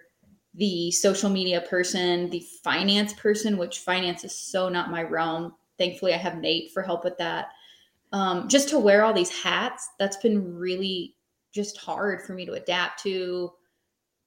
the 0.56 0.92
social 0.92 1.30
media 1.30 1.62
person 1.62 2.30
the 2.30 2.44
finance 2.64 3.14
person 3.14 3.58
which 3.58 3.80
finance 3.80 4.24
is 4.24 4.36
so 4.36 4.70
not 4.70 4.92
my 4.92 5.04
realm 5.04 5.54
thankfully 5.78 6.14
i 6.14 6.18
have 6.18 6.38
nate 6.38 6.72
for 6.74 6.82
help 6.82 7.04
with 7.04 7.18
that 7.18 7.48
um, 8.12 8.47
just 8.47 8.70
to 8.70 8.80
wear 8.80 9.03
all 9.03 9.14
these 9.14 9.30
hats 9.30 9.89
that's 9.99 10.18
been 10.18 10.55
really 10.55 11.16
just 11.53 11.78
hard 11.78 12.22
for 12.22 12.34
me 12.34 12.45
to 12.45 12.53
adapt 12.53 13.01
to 13.03 13.51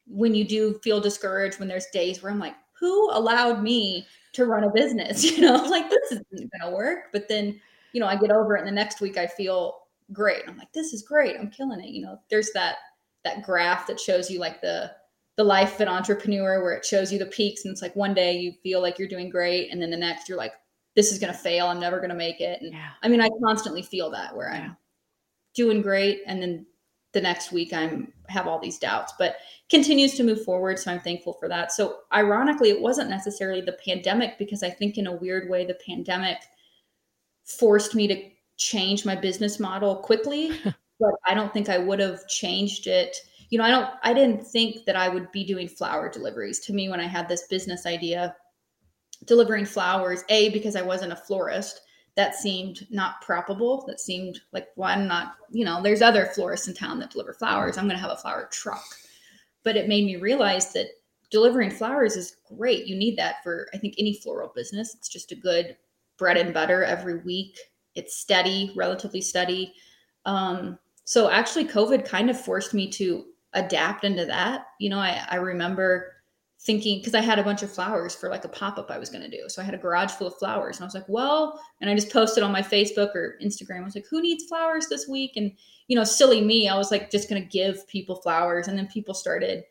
when 0.06 0.34
you 0.34 0.44
do 0.44 0.78
feel 0.82 1.00
discouraged 1.00 1.58
when 1.58 1.68
there's 1.68 1.86
days 1.92 2.22
where 2.22 2.30
i'm 2.30 2.38
like 2.38 2.54
who 2.78 3.10
allowed 3.12 3.62
me 3.62 4.06
to 4.32 4.44
run 4.44 4.64
a 4.64 4.70
business 4.70 5.24
you 5.30 5.40
know 5.40 5.56
like 5.64 5.88
this 5.88 6.12
isn't 6.12 6.50
gonna 6.58 6.74
work 6.74 7.04
but 7.12 7.28
then 7.28 7.58
you 7.94 8.00
know, 8.00 8.06
I 8.08 8.16
get 8.16 8.32
over 8.32 8.56
it 8.56 8.58
and 8.58 8.68
the 8.68 8.72
next 8.72 9.00
week 9.00 9.16
I 9.16 9.26
feel 9.26 9.78
great. 10.12 10.42
I'm 10.46 10.58
like, 10.58 10.72
this 10.72 10.92
is 10.92 11.02
great. 11.02 11.36
I'm 11.38 11.50
killing 11.50 11.80
it. 11.80 11.90
You 11.90 12.02
know, 12.02 12.18
there's 12.28 12.50
that 12.52 12.76
that 13.22 13.42
graph 13.42 13.86
that 13.86 13.98
shows 13.98 14.30
you 14.30 14.38
like 14.38 14.60
the 14.60 14.90
the 15.36 15.44
life 15.44 15.76
of 15.76 15.80
an 15.82 15.88
entrepreneur 15.88 16.62
where 16.62 16.74
it 16.74 16.84
shows 16.84 17.12
you 17.12 17.18
the 17.18 17.26
peaks 17.26 17.64
and 17.64 17.72
it's 17.72 17.82
like 17.82 17.96
one 17.96 18.12
day 18.12 18.36
you 18.36 18.52
feel 18.62 18.82
like 18.82 18.98
you're 18.98 19.08
doing 19.08 19.30
great 19.30 19.72
and 19.72 19.80
then 19.80 19.90
the 19.90 19.96
next 19.96 20.28
you're 20.28 20.38
like 20.38 20.52
this 20.96 21.12
is 21.12 21.18
going 21.18 21.32
to 21.32 21.38
fail 21.38 21.66
i'm 21.66 21.80
never 21.80 21.98
going 21.98 22.10
to 22.10 22.14
make 22.14 22.40
it 22.40 22.60
and 22.62 22.72
yeah. 22.72 22.90
i 23.02 23.08
mean 23.08 23.20
i 23.20 23.28
constantly 23.42 23.82
feel 23.82 24.10
that 24.10 24.34
where 24.34 24.52
i'm 24.52 24.76
doing 25.54 25.82
great 25.82 26.20
and 26.26 26.42
then 26.42 26.66
the 27.12 27.20
next 27.20 27.52
week 27.52 27.72
i'm 27.72 28.12
have 28.28 28.46
all 28.46 28.58
these 28.58 28.78
doubts 28.78 29.12
but 29.18 29.36
continues 29.70 30.14
to 30.14 30.24
move 30.24 30.42
forward 30.44 30.78
so 30.78 30.90
i'm 30.90 31.00
thankful 31.00 31.34
for 31.34 31.48
that 31.48 31.70
so 31.70 31.98
ironically 32.12 32.70
it 32.70 32.80
wasn't 32.80 33.08
necessarily 33.08 33.60
the 33.60 33.78
pandemic 33.84 34.38
because 34.38 34.62
i 34.62 34.70
think 34.70 34.98
in 34.98 35.06
a 35.06 35.16
weird 35.16 35.48
way 35.48 35.64
the 35.64 35.78
pandemic 35.86 36.38
forced 37.44 37.94
me 37.94 38.06
to 38.08 38.30
change 38.56 39.04
my 39.04 39.16
business 39.16 39.58
model 39.60 39.96
quickly, 39.96 40.52
but 41.00 41.14
I 41.26 41.34
don't 41.34 41.52
think 41.52 41.68
I 41.68 41.78
would 41.78 42.00
have 42.00 42.26
changed 42.28 42.86
it. 42.86 43.16
You 43.50 43.58
know, 43.58 43.64
I 43.64 43.70
don't 43.70 43.90
I 44.02 44.14
didn't 44.14 44.46
think 44.46 44.84
that 44.86 44.96
I 44.96 45.08
would 45.08 45.30
be 45.32 45.44
doing 45.44 45.68
flower 45.68 46.08
deliveries. 46.08 46.60
To 46.60 46.72
me 46.72 46.88
when 46.88 47.00
I 47.00 47.06
had 47.06 47.28
this 47.28 47.46
business 47.48 47.86
idea, 47.86 48.34
delivering 49.26 49.64
flowers, 49.64 50.22
A 50.28 50.50
because 50.50 50.76
I 50.76 50.82
wasn't 50.82 51.12
a 51.12 51.16
florist, 51.16 51.80
that 52.16 52.34
seemed 52.34 52.86
not 52.90 53.20
probable. 53.22 53.84
That 53.86 54.00
seemed 54.00 54.40
like 54.52 54.68
well, 54.76 54.90
I'm 54.90 55.06
not, 55.08 55.34
you 55.50 55.64
know, 55.64 55.82
there's 55.82 56.02
other 56.02 56.26
florists 56.26 56.68
in 56.68 56.74
town 56.74 56.98
that 57.00 57.10
deliver 57.10 57.32
flowers. 57.34 57.76
I'm 57.76 57.86
going 57.86 57.96
to 57.96 58.02
have 58.02 58.12
a 58.12 58.16
flower 58.16 58.48
truck. 58.52 58.84
but 59.64 59.76
it 59.76 59.88
made 59.88 60.04
me 60.04 60.16
realize 60.16 60.72
that 60.74 60.86
delivering 61.30 61.70
flowers 61.70 62.16
is 62.16 62.36
great. 62.56 62.86
You 62.86 62.96
need 62.96 63.18
that 63.18 63.42
for, 63.42 63.66
I 63.74 63.78
think, 63.78 63.94
any 63.98 64.14
floral 64.14 64.52
business. 64.54 64.94
It's 64.94 65.08
just 65.08 65.32
a 65.32 65.36
good 65.36 65.76
bread 66.16 66.36
and 66.36 66.54
butter 66.54 66.84
every 66.84 67.18
week. 67.18 67.58
It's 67.96 68.16
steady, 68.16 68.72
relatively 68.76 69.20
steady. 69.20 69.74
Um, 70.26 70.78
so 71.04 71.30
actually, 71.30 71.64
COVID 71.66 72.04
kind 72.04 72.30
of 72.30 72.40
forced 72.40 72.74
me 72.74 72.88
to 72.92 73.24
adapt 73.54 74.04
into 74.04 74.24
that. 74.26 74.66
You 74.78 74.90
know, 74.90 74.98
I, 74.98 75.24
I 75.28 75.36
remember 75.36 76.13
thinking 76.64 76.98
because 76.98 77.14
I 77.14 77.20
had 77.20 77.38
a 77.38 77.42
bunch 77.42 77.62
of 77.62 77.70
flowers 77.70 78.14
for 78.14 78.30
like 78.30 78.44
a 78.44 78.48
pop 78.48 78.78
up 78.78 78.90
I 78.90 78.98
was 78.98 79.10
going 79.10 79.22
to 79.22 79.30
do. 79.30 79.48
So 79.48 79.60
I 79.60 79.64
had 79.64 79.74
a 79.74 79.78
garage 79.78 80.12
full 80.12 80.26
of 80.26 80.38
flowers, 80.38 80.76
and 80.76 80.84
I 80.84 80.86
was 80.86 80.94
like, 80.94 81.08
well, 81.08 81.60
and 81.80 81.90
I 81.90 81.94
just 81.94 82.12
posted 82.12 82.42
on 82.42 82.52
my 82.52 82.62
Facebook 82.62 83.14
or 83.14 83.36
Instagram. 83.42 83.82
I 83.82 83.84
was 83.84 83.94
like, 83.94 84.06
who 84.10 84.22
needs 84.22 84.44
flowers 84.44 84.88
this 84.88 85.06
week? 85.06 85.32
And 85.36 85.52
you 85.88 85.96
know, 85.96 86.04
silly 86.04 86.40
me, 86.40 86.68
I 86.68 86.78
was 86.78 86.90
like, 86.90 87.10
just 87.10 87.28
going 87.28 87.42
to 87.42 87.48
give 87.48 87.86
people 87.88 88.16
flowers, 88.16 88.68
and 88.68 88.78
then 88.78 88.86
people 88.86 89.14
started 89.14 89.64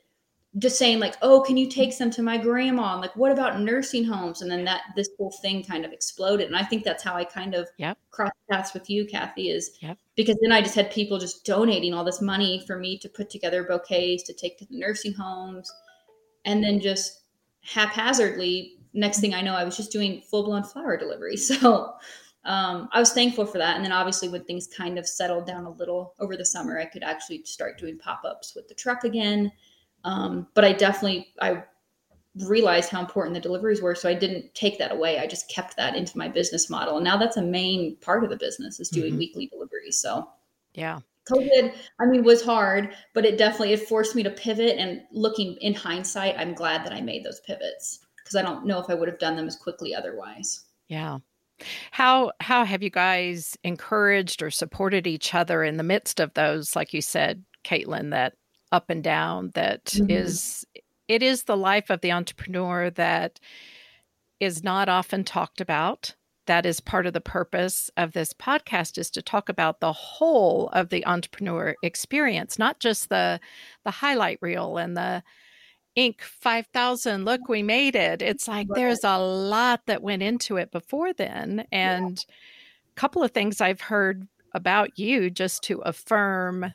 just 0.59 0.77
saying 0.77 0.99
like, 0.99 1.15
oh, 1.23 1.41
can 1.41 1.57
you 1.57 1.67
take 1.67 1.93
some 1.93 2.11
to 2.11 2.21
my 2.21 2.37
grandma? 2.37 2.93
And 2.93 3.01
like, 3.01 3.15
what 3.15 3.31
about 3.31 3.59
nursing 3.59 4.03
homes? 4.03 4.43
And 4.43 4.51
then 4.51 4.63
that 4.65 4.81
this 4.95 5.09
whole 5.17 5.33
thing 5.41 5.63
kind 5.63 5.83
of 5.83 5.91
exploded, 5.91 6.45
and 6.45 6.55
I 6.55 6.63
think 6.63 6.83
that's 6.83 7.01
how 7.01 7.15
I 7.15 7.23
kind 7.23 7.55
of 7.55 7.67
yep. 7.77 7.97
crossed 8.11 8.33
paths 8.51 8.73
with 8.75 8.87
you, 8.87 9.07
Kathy, 9.07 9.49
is 9.49 9.71
yep. 9.81 9.97
because 10.15 10.37
then 10.43 10.51
I 10.51 10.61
just 10.61 10.75
had 10.75 10.91
people 10.91 11.17
just 11.17 11.43
donating 11.43 11.95
all 11.95 12.03
this 12.03 12.21
money 12.21 12.63
for 12.67 12.77
me 12.77 12.99
to 12.99 13.09
put 13.09 13.31
together 13.31 13.63
bouquets 13.63 14.21
to 14.23 14.33
take 14.33 14.59
to 14.59 14.65
the 14.65 14.77
nursing 14.77 15.13
homes 15.13 15.71
and 16.45 16.63
then 16.63 16.79
just 16.79 17.23
haphazardly 17.61 18.77
next 18.93 19.19
thing 19.19 19.33
i 19.33 19.41
know 19.41 19.55
i 19.55 19.63
was 19.63 19.77
just 19.77 19.91
doing 19.91 20.21
full-blown 20.29 20.63
flower 20.63 20.97
delivery. 20.97 21.37
So 21.37 21.93
um, 22.45 22.89
i 22.91 22.99
was 22.99 23.13
thankful 23.13 23.45
for 23.45 23.57
that. 23.57 23.75
And 23.77 23.85
then 23.85 23.93
obviously 23.93 24.27
when 24.27 24.43
things 24.43 24.67
kind 24.67 24.99
of 24.99 25.07
settled 25.07 25.47
down 25.47 25.65
a 25.65 25.71
little 25.71 26.13
over 26.19 26.35
the 26.35 26.45
summer 26.45 26.79
i 26.79 26.85
could 26.85 27.03
actually 27.03 27.43
start 27.45 27.77
doing 27.77 27.97
pop-ups 27.97 28.53
with 28.55 28.67
the 28.67 28.75
truck 28.75 29.03
again. 29.03 29.51
Um, 30.03 30.47
but 30.53 30.65
i 30.65 30.73
definitely 30.73 31.27
i 31.41 31.63
realized 32.47 32.89
how 32.89 32.99
important 32.99 33.35
the 33.35 33.39
deliveries 33.39 33.81
were. 33.81 33.95
So 33.95 34.09
i 34.09 34.13
didn't 34.13 34.53
take 34.55 34.77
that 34.79 34.91
away. 34.91 35.19
I 35.19 35.27
just 35.27 35.49
kept 35.49 35.77
that 35.77 35.95
into 35.95 36.17
my 36.17 36.27
business 36.27 36.69
model. 36.69 36.97
And 36.97 37.03
now 37.03 37.15
that's 37.15 37.37
a 37.37 37.43
main 37.43 37.95
part 37.97 38.23
of 38.23 38.29
the 38.29 38.37
business 38.37 38.79
is 38.79 38.89
doing 38.89 39.11
mm-hmm. 39.11 39.19
weekly 39.19 39.47
deliveries. 39.47 39.97
So 39.97 40.27
yeah 40.73 40.99
COVID, 41.29 41.73
I 41.99 42.05
mean, 42.05 42.23
was 42.23 42.43
hard, 42.43 42.93
but 43.13 43.25
it 43.25 43.37
definitely 43.37 43.73
it 43.73 43.87
forced 43.87 44.15
me 44.15 44.23
to 44.23 44.29
pivot. 44.29 44.77
And 44.77 45.01
looking 45.11 45.57
in 45.61 45.73
hindsight, 45.73 46.35
I'm 46.37 46.53
glad 46.53 46.85
that 46.85 46.93
I 46.93 47.01
made 47.01 47.23
those 47.23 47.41
pivots 47.41 47.99
because 48.17 48.35
I 48.35 48.41
don't 48.41 48.65
know 48.65 48.79
if 48.79 48.89
I 48.89 48.93
would 48.93 49.07
have 49.07 49.19
done 49.19 49.35
them 49.35 49.47
as 49.47 49.55
quickly 49.55 49.95
otherwise. 49.95 50.65
Yeah. 50.87 51.19
How 51.91 52.31
how 52.39 52.65
have 52.65 52.83
you 52.83 52.89
guys 52.89 53.55
encouraged 53.63 54.41
or 54.41 54.49
supported 54.49 55.07
each 55.07 55.33
other 55.33 55.63
in 55.63 55.77
the 55.77 55.83
midst 55.83 56.19
of 56.19 56.33
those, 56.33 56.75
like 56.75 56.93
you 56.93 57.01
said, 57.01 57.43
Caitlin, 57.63 58.11
that 58.11 58.33
up 58.71 58.89
and 58.89 59.03
down 59.03 59.51
that 59.53 59.85
mm-hmm. 59.85 60.09
is 60.09 60.65
it 61.07 61.21
is 61.21 61.43
the 61.43 61.55
life 61.55 61.89
of 61.89 62.01
the 62.01 62.11
entrepreneur 62.11 62.89
that 62.89 63.39
is 64.39 64.63
not 64.63 64.89
often 64.89 65.23
talked 65.23 65.61
about 65.61 66.15
that 66.45 66.65
is 66.65 66.79
part 66.79 67.05
of 67.05 67.13
the 67.13 67.21
purpose 67.21 67.89
of 67.97 68.13
this 68.13 68.33
podcast 68.33 68.97
is 68.97 69.09
to 69.11 69.21
talk 69.21 69.49
about 69.49 69.79
the 69.79 69.93
whole 69.93 70.69
of 70.73 70.89
the 70.89 71.05
entrepreneur 71.05 71.75
experience 71.83 72.59
not 72.59 72.79
just 72.79 73.09
the 73.09 73.39
the 73.83 73.91
highlight 73.91 74.39
reel 74.41 74.77
and 74.77 74.95
the 74.97 75.23
Inc. 75.97 76.21
5000 76.21 77.23
look 77.23 77.47
we 77.47 77.61
made 77.61 77.95
it 77.95 78.21
it's 78.21 78.47
like 78.47 78.67
right. 78.69 78.75
there's 78.75 79.03
a 79.03 79.17
lot 79.19 79.81
that 79.85 80.01
went 80.01 80.23
into 80.23 80.57
it 80.57 80.71
before 80.71 81.13
then 81.13 81.65
and 81.71 82.17
a 82.17 82.21
yeah. 82.21 82.35
couple 82.95 83.23
of 83.23 83.31
things 83.31 83.61
i've 83.61 83.81
heard 83.81 84.27
about 84.53 84.97
you 84.97 85.29
just 85.29 85.63
to 85.63 85.79
affirm 85.79 86.73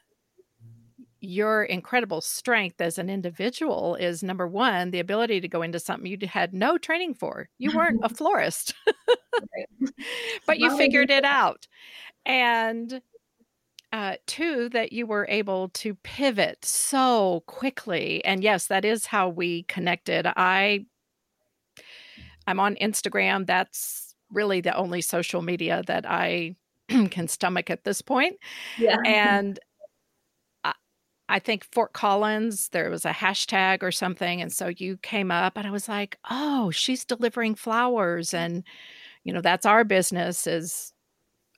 your 1.20 1.64
incredible 1.64 2.20
strength 2.20 2.80
as 2.80 2.98
an 2.98 3.10
individual 3.10 3.96
is 3.96 4.22
number 4.22 4.46
one, 4.46 4.90
the 4.90 5.00
ability 5.00 5.40
to 5.40 5.48
go 5.48 5.62
into 5.62 5.80
something 5.80 6.06
you 6.06 6.18
had 6.28 6.54
no 6.54 6.78
training 6.78 7.14
for. 7.14 7.48
You 7.58 7.72
weren't 7.74 8.00
a 8.02 8.08
florist, 8.14 8.74
but 10.46 10.58
you 10.58 10.76
figured 10.76 11.10
it 11.10 11.24
out. 11.24 11.66
And 12.24 13.00
uh, 13.92 14.16
two, 14.26 14.68
that 14.70 14.92
you 14.92 15.06
were 15.06 15.26
able 15.28 15.70
to 15.70 15.94
pivot 15.96 16.64
so 16.64 17.42
quickly. 17.46 18.24
And 18.24 18.42
yes, 18.42 18.66
that 18.66 18.84
is 18.84 19.06
how 19.06 19.28
we 19.28 19.62
connected. 19.64 20.26
I, 20.26 20.86
I'm 22.46 22.60
on 22.60 22.76
Instagram. 22.76 23.46
That's 23.46 24.14
really 24.30 24.60
the 24.60 24.76
only 24.76 25.00
social 25.00 25.42
media 25.42 25.82
that 25.86 26.04
I 26.08 26.56
can 26.88 27.28
stomach 27.28 27.70
at 27.70 27.84
this 27.84 28.02
point. 28.02 28.36
Yeah. 28.76 28.98
And 29.06 29.58
I 31.28 31.38
think 31.38 31.64
Fort 31.72 31.92
Collins, 31.92 32.70
there 32.70 32.90
was 32.90 33.04
a 33.04 33.10
hashtag 33.10 33.82
or 33.82 33.92
something. 33.92 34.40
And 34.40 34.52
so 34.52 34.68
you 34.68 34.96
came 34.98 35.30
up 35.30 35.56
and 35.56 35.66
I 35.66 35.70
was 35.70 35.88
like, 35.88 36.18
oh, 36.30 36.70
she's 36.70 37.04
delivering 37.04 37.54
flowers. 37.54 38.32
And, 38.32 38.64
you 39.24 39.32
know, 39.32 39.42
that's 39.42 39.66
our 39.66 39.84
business 39.84 40.46
is 40.46 40.92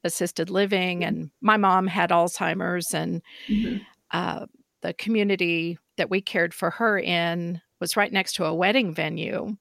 assisted 0.02 0.50
living. 0.50 1.04
And 1.04 1.30
my 1.40 1.56
mom 1.56 1.86
had 1.86 2.10
Alzheimer's 2.10 2.92
and 2.92 3.22
mm-hmm. 3.46 3.78
uh, 4.10 4.46
the 4.80 4.92
community 4.94 5.78
that 5.96 6.10
we 6.10 6.20
cared 6.20 6.52
for 6.52 6.70
her 6.70 6.98
in 6.98 7.60
was 7.78 7.96
right 7.96 8.12
next 8.12 8.34
to 8.34 8.46
a 8.46 8.54
wedding 8.54 8.92
venue. 8.92 9.56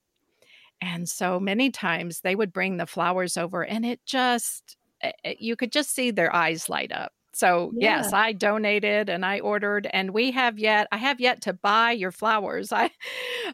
And 0.82 1.08
so 1.08 1.40
many 1.40 1.70
times 1.70 2.22
they 2.22 2.36
would 2.36 2.54
bring 2.54 2.78
the 2.78 2.88
flowers 2.88 3.38
over 3.38 3.64
and 3.64 3.86
it 3.86 4.00
just, 4.06 4.78
eh, 5.02 5.12
eh, 5.24 5.36
you 5.38 5.56
could 5.56 5.72
just 5.72 5.94
see 5.94 6.10
their 6.10 6.34
eyes 6.34 6.70
light 6.70 6.92
up 6.92 7.12
so 7.40 7.72
yeah. 7.74 8.02
yes, 8.02 8.12
I 8.12 8.34
donated 8.34 9.08
and 9.08 9.26
I 9.26 9.40
ordered 9.40 9.88
and 9.94 10.12
we 10.12 10.32
have 10.32 10.60
yet 10.60 10.90
I 10.92 10.98
have 10.98 11.22
yet 11.22 11.42
to 11.44 11.54
buy 11.54 11.94
your 11.94 12.12
flowers. 12.12 12.72
I 12.74 12.92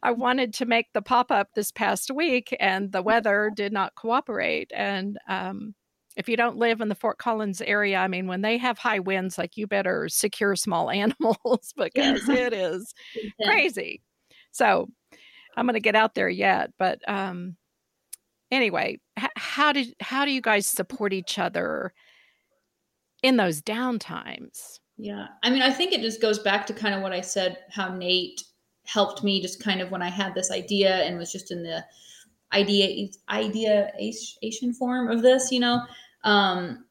I 0.02 0.12
wanted 0.12 0.56
to 0.56 0.66
make 0.66 0.88
the 0.94 1.04
pop-up 1.04 1.50
this 1.54 1.72
past 1.72 2.10
week 2.10 2.56
and 2.60 2.92
the 2.92 3.04
weather 3.04 3.52
did 3.56 3.72
not 3.72 3.94
cooperate 3.94 4.72
and 4.74 5.20
um 5.30 5.76
if 6.18 6.28
you 6.28 6.36
don't 6.36 6.58
live 6.58 6.82
in 6.82 6.88
the 6.88 6.96
Fort 6.96 7.18
Collins 7.18 7.62
area, 7.62 7.98
I 7.98 8.08
mean, 8.08 8.26
when 8.26 8.42
they 8.42 8.58
have 8.58 8.78
high 8.78 9.00
winds, 9.00 9.38
like 9.38 9.58
you 9.58 9.68
better 9.68 10.08
secure 10.08 10.56
small 10.56 10.90
animals 11.04 11.74
because 11.76 12.28
it 12.30 12.54
is 12.54 12.94
crazy. 13.44 14.02
So 14.52 14.88
I'm 15.58 15.66
going 15.66 15.74
to 15.74 15.82
get 15.82 15.96
out 15.96 16.16
there 16.16 16.30
yet, 16.30 16.72
but 16.80 17.00
um, 17.06 17.58
anyway, 18.50 19.00
h- 19.20 19.30
how 19.36 19.74
did 19.74 19.94
how 20.00 20.24
do 20.24 20.32
you 20.32 20.40
guys 20.42 20.68
support 20.68 21.12
each 21.12 21.38
other 21.38 21.94
in 23.26 23.38
those 23.38 23.62
down 23.62 24.00
times. 24.00 24.80
Yeah. 24.98 25.28
I 25.44 25.50
mean, 25.50 25.62
I 25.62 25.72
think 25.72 25.92
it 25.92 26.02
just 26.02 26.22
goes 26.22 26.40
back 26.40 26.66
to 26.68 26.74
kind 26.74 26.96
of 26.96 27.02
what 27.02 27.12
I 27.12 27.22
said, 27.22 27.58
how 27.70 27.94
Nate 27.94 28.44
helped 28.86 29.24
me 29.24 29.42
just 29.42 29.62
kind 29.62 29.82
of 29.82 29.92
when 29.92 30.02
I 30.02 30.10
had 30.10 30.34
this 30.34 30.52
idea 30.52 31.04
and 31.04 31.18
was 31.18 31.32
just 31.32 31.52
in 31.52 31.64
the 31.64 31.84
idea 32.54 33.10
ideation 33.30 34.74
form 34.74 35.10
of 35.10 35.22
this, 35.22 35.52
you 35.52 35.60
know. 35.60 35.82
Um, 36.24 36.86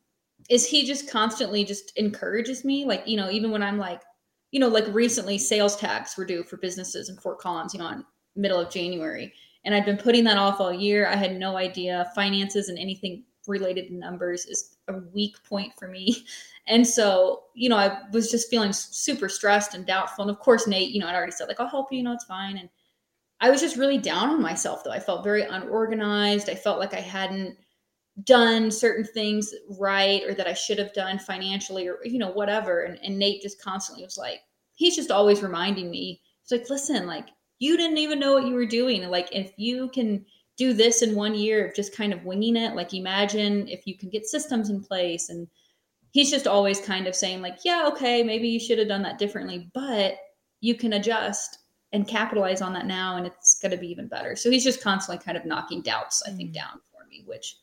is 0.51 0.67
he 0.67 0.87
just 0.87 1.11
constantly 1.11 1.65
just 1.65 1.97
encourages 1.97 2.65
me 2.65 2.85
like 2.85 3.03
you 3.07 3.17
know 3.17 3.31
even 3.31 3.51
when 3.51 3.63
i'm 3.63 3.79
like 3.79 4.03
you 4.51 4.61
know 4.61 4.69
like 4.69 4.85
recently 4.89 5.39
sales 5.39 5.77
tax 5.77 6.17
were 6.17 6.25
due 6.25 6.43
for 6.43 6.57
businesses 6.59 7.09
in 7.09 7.17
fort 7.17 7.39
collins 7.39 7.73
you 7.73 7.81
know 7.81 7.89
in 7.89 8.05
middle 8.37 8.61
of 8.61 8.71
january 8.71 9.33
and 9.65 9.75
i'd 9.75 9.87
been 9.87 9.97
putting 9.97 10.25
that 10.25 10.37
off 10.37 10.61
all 10.61 10.73
year 10.73 11.07
i 11.09 11.17
had 11.17 11.37
no 11.37 11.57
idea 11.57 12.11
finances 12.15 12.69
and 12.69 12.79
anything 12.79 13.25
related 13.47 13.91
numbers 13.91 14.47
is 14.47 14.77
a 14.89 14.95
weak 15.13 15.37
point 15.45 15.73
for 15.79 15.89
me. 15.89 16.27
And 16.67 16.87
so, 16.87 17.43
you 17.53 17.69
know, 17.69 17.77
I 17.77 17.99
was 18.11 18.31
just 18.31 18.49
feeling 18.49 18.73
super 18.73 19.29
stressed 19.29 19.75
and 19.75 19.85
doubtful. 19.85 20.23
And 20.23 20.31
of 20.31 20.39
course, 20.39 20.67
Nate, 20.67 20.95
you 20.95 20.99
know, 20.99 21.07
I'd 21.07 21.15
already 21.15 21.33
said, 21.33 21.47
like, 21.47 21.61
I'll 21.61 21.69
help 21.69 21.93
you, 21.93 21.99
you 21.99 22.05
know, 22.05 22.15
it's 22.15 22.25
fine. 22.25 22.57
And 22.57 22.71
I 23.41 23.51
was 23.51 23.61
just 23.61 23.77
really 23.77 23.99
down 23.99 24.31
on 24.31 24.41
myself, 24.41 24.83
though. 24.83 24.91
I 24.91 24.99
felt 24.99 25.25
very 25.25 25.43
unorganized. 25.43 26.49
I 26.49 26.55
felt 26.55 26.79
like 26.79 26.95
I 26.95 27.01
hadn't 27.01 27.59
done 28.23 28.71
certain 28.71 29.05
things 29.05 29.53
right 29.79 30.23
or 30.27 30.33
that 30.33 30.47
I 30.47 30.55
should 30.55 30.79
have 30.79 30.95
done 30.95 31.19
financially 31.19 31.87
or, 31.87 31.99
you 32.05 32.19
know, 32.19 32.31
whatever. 32.31 32.85
And, 32.85 32.99
and 33.03 33.19
Nate 33.19 33.43
just 33.43 33.61
constantly 33.61 34.03
was 34.03 34.17
like, 34.17 34.41
he's 34.75 34.97
just 34.97 35.11
always 35.11 35.43
reminding 35.43 35.91
me, 35.91 36.23
he's 36.43 36.59
like, 36.59 36.71
listen, 36.71 37.07
like, 37.07 37.29
you 37.59 37.77
didn't 37.77 37.99
even 37.99 38.19
know 38.19 38.33
what 38.33 38.47
you 38.47 38.55
were 38.55 38.67
doing. 38.67 39.09
Like, 39.11 39.29
if 39.33 39.53
you 39.57 39.89
can 39.91 40.25
do 40.57 40.73
this 40.73 41.03
in 41.03 41.15
one 41.15 41.35
year 41.35 41.67
of 41.67 41.75
just 41.75 41.97
kind 41.97 42.13
of 42.13 42.25
winging 42.25 42.57
it. 42.57 42.75
Like 42.75 42.95
imagine 42.95 43.69
if 43.69 43.87
you 43.87 43.97
can 43.97 44.09
get 44.09 44.27
systems 44.27 44.71
in 44.71 44.83
place 44.83 45.29
and 45.29 45.49
he's 46.13 46.31
just 46.31 46.47
always 46.47 46.81
kind 46.81 47.07
of 47.07 47.15
saying 47.15 47.43
like, 47.43 47.59
yeah, 47.65 47.89
okay, 47.89 48.23
maybe 48.23 48.49
you 48.49 48.61
should 48.61 48.79
have 48.79 48.89
done 48.89 49.03
that 49.03 49.19
differently, 49.19 49.69
but 49.75 50.17
you 50.61 50.75
can 50.75 50.93
adjust 50.93 51.59
and 51.93 52.09
capitalize 52.09 52.63
on 52.63 52.73
that 52.73 52.87
now 52.87 53.17
and 53.17 53.27
it's 53.27 53.59
going 53.61 53.73
to 53.73 53.77
be 53.77 53.89
even 53.89 54.07
better. 54.07 54.37
So 54.37 54.51
he's 54.51 54.65
just 54.65 54.83
constantly 54.83 55.23
kind 55.25 55.37
of 55.37 55.45
knocking 55.45 55.83
doubts, 55.83 56.23
I 56.27 56.31
think, 56.31 56.51
mm. 56.51 56.55
down 56.55 56.81
for 56.93 57.07
me, 57.09 57.25
which 57.27 57.57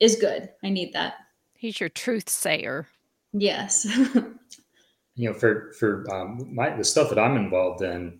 is 0.00 0.16
good. 0.16 0.48
I 0.64 0.70
need 0.70 0.92
that. 0.94 1.14
He's 1.54 1.78
your 1.78 1.90
truth 1.90 2.28
sayer. 2.28 2.88
Yes. 3.32 3.86
you 5.14 5.28
know, 5.28 5.34
for 5.34 5.72
for 5.78 6.10
um, 6.12 6.48
my 6.54 6.70
the 6.70 6.84
stuff 6.84 7.10
that 7.10 7.18
I'm 7.18 7.36
involved 7.36 7.82
in, 7.82 8.18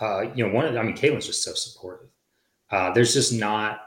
uh, 0.00 0.22
you 0.34 0.46
know, 0.46 0.52
one 0.54 0.64
of 0.64 0.76
I 0.76 0.82
mean, 0.82 0.96
Caitlin's 0.96 1.26
just 1.26 1.42
so 1.42 1.52
supportive 1.54 2.08
uh, 2.70 2.92
there's 2.92 3.14
just 3.14 3.32
not 3.32 3.80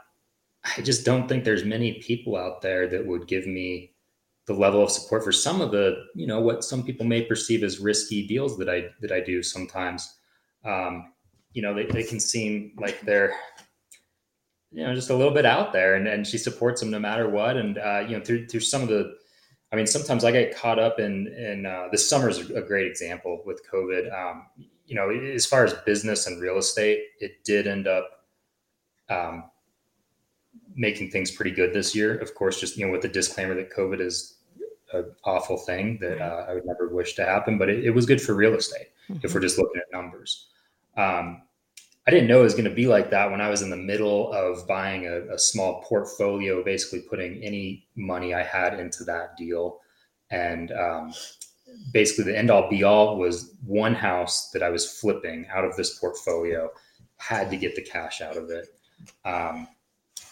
i 0.76 0.80
just 0.80 1.04
don't 1.04 1.28
think 1.28 1.44
there's 1.44 1.64
many 1.64 1.94
people 1.94 2.36
out 2.36 2.62
there 2.62 2.88
that 2.88 3.06
would 3.06 3.26
give 3.26 3.46
me 3.46 3.92
the 4.46 4.54
level 4.54 4.82
of 4.82 4.90
support 4.90 5.22
for 5.22 5.32
some 5.32 5.60
of 5.60 5.70
the 5.70 6.04
you 6.14 6.26
know 6.26 6.40
what 6.40 6.64
some 6.64 6.82
people 6.82 7.06
may 7.06 7.22
perceive 7.22 7.62
as 7.62 7.78
risky 7.78 8.26
deals 8.26 8.56
that 8.58 8.68
i 8.68 8.84
that 9.00 9.12
i 9.12 9.20
do 9.20 9.42
sometimes 9.42 10.18
um, 10.64 11.12
you 11.52 11.62
know, 11.62 11.74
they, 11.74 11.86
they 11.86 12.02
can 12.02 12.20
seem 12.20 12.72
like 12.78 13.00
they're, 13.02 13.34
you 14.70 14.84
know, 14.84 14.94
just 14.94 15.10
a 15.10 15.14
little 15.14 15.34
bit 15.34 15.44
out 15.44 15.72
there 15.72 15.96
and, 15.96 16.06
and 16.06 16.26
she 16.26 16.38
supports 16.38 16.80
them 16.80 16.90
no 16.90 16.98
matter 16.98 17.28
what. 17.28 17.56
And, 17.56 17.78
uh, 17.78 18.04
you 18.08 18.16
know, 18.16 18.24
through, 18.24 18.46
through 18.48 18.60
some 18.60 18.82
of 18.82 18.88
the, 18.88 19.14
I 19.72 19.76
mean, 19.76 19.86
sometimes 19.86 20.24
I 20.24 20.32
get 20.32 20.56
caught 20.56 20.78
up 20.78 20.98
in, 20.98 21.28
in, 21.28 21.66
uh, 21.66 21.88
this 21.90 22.08
summer 22.08 22.28
is 22.28 22.50
a 22.50 22.62
great 22.62 22.86
example 22.86 23.42
with 23.44 23.62
COVID. 23.70 24.12
Um, 24.12 24.46
you 24.86 24.94
know, 24.94 25.10
as 25.10 25.46
far 25.46 25.64
as 25.64 25.72
business 25.86 26.26
and 26.26 26.40
real 26.40 26.58
estate, 26.58 27.00
it 27.20 27.44
did 27.44 27.66
end 27.66 27.86
up, 27.86 28.21
um, 29.12 29.44
making 30.74 31.10
things 31.10 31.30
pretty 31.30 31.50
good 31.50 31.72
this 31.72 31.94
year. 31.94 32.18
Of 32.18 32.34
course, 32.34 32.60
just, 32.60 32.76
you 32.76 32.86
know, 32.86 32.92
with 32.92 33.02
the 33.02 33.08
disclaimer 33.08 33.54
that 33.54 33.72
COVID 33.72 34.00
is 34.00 34.38
an 34.92 35.12
awful 35.24 35.58
thing 35.58 35.98
that 36.00 36.20
uh, 36.20 36.46
I 36.48 36.54
would 36.54 36.66
never 36.66 36.88
wish 36.88 37.14
to 37.14 37.24
happen, 37.24 37.58
but 37.58 37.68
it, 37.68 37.84
it 37.84 37.90
was 37.90 38.06
good 38.06 38.20
for 38.20 38.34
real 38.34 38.54
estate 38.54 38.88
mm-hmm. 39.08 39.20
if 39.24 39.34
we're 39.34 39.40
just 39.40 39.58
looking 39.58 39.80
at 39.80 39.92
numbers. 39.92 40.48
Um, 40.96 41.42
I 42.06 42.10
didn't 42.10 42.26
know 42.26 42.40
it 42.40 42.44
was 42.44 42.54
going 42.54 42.68
to 42.68 42.74
be 42.74 42.86
like 42.86 43.10
that 43.10 43.30
when 43.30 43.40
I 43.40 43.48
was 43.48 43.62
in 43.62 43.70
the 43.70 43.76
middle 43.76 44.32
of 44.32 44.66
buying 44.66 45.06
a, 45.06 45.34
a, 45.34 45.38
small 45.38 45.82
portfolio, 45.82 46.64
basically 46.64 47.00
putting 47.00 47.42
any 47.44 47.86
money 47.94 48.34
I 48.34 48.42
had 48.42 48.78
into 48.78 49.04
that 49.04 49.36
deal. 49.36 49.78
And 50.30 50.72
um, 50.72 51.12
basically, 51.92 52.32
the 52.32 52.36
end 52.36 52.50
all 52.50 52.68
be 52.68 52.82
all 52.82 53.18
was 53.18 53.54
one 53.64 53.94
house 53.94 54.50
that 54.50 54.64
I 54.64 54.70
was 54.70 54.98
flipping 54.98 55.46
out 55.54 55.64
of 55.64 55.76
this 55.76 55.98
portfolio, 56.00 56.70
had 57.18 57.50
to 57.50 57.56
get 57.56 57.76
the 57.76 57.82
cash 57.82 58.20
out 58.20 58.36
of 58.36 58.50
it. 58.50 58.66
Um, 59.24 59.68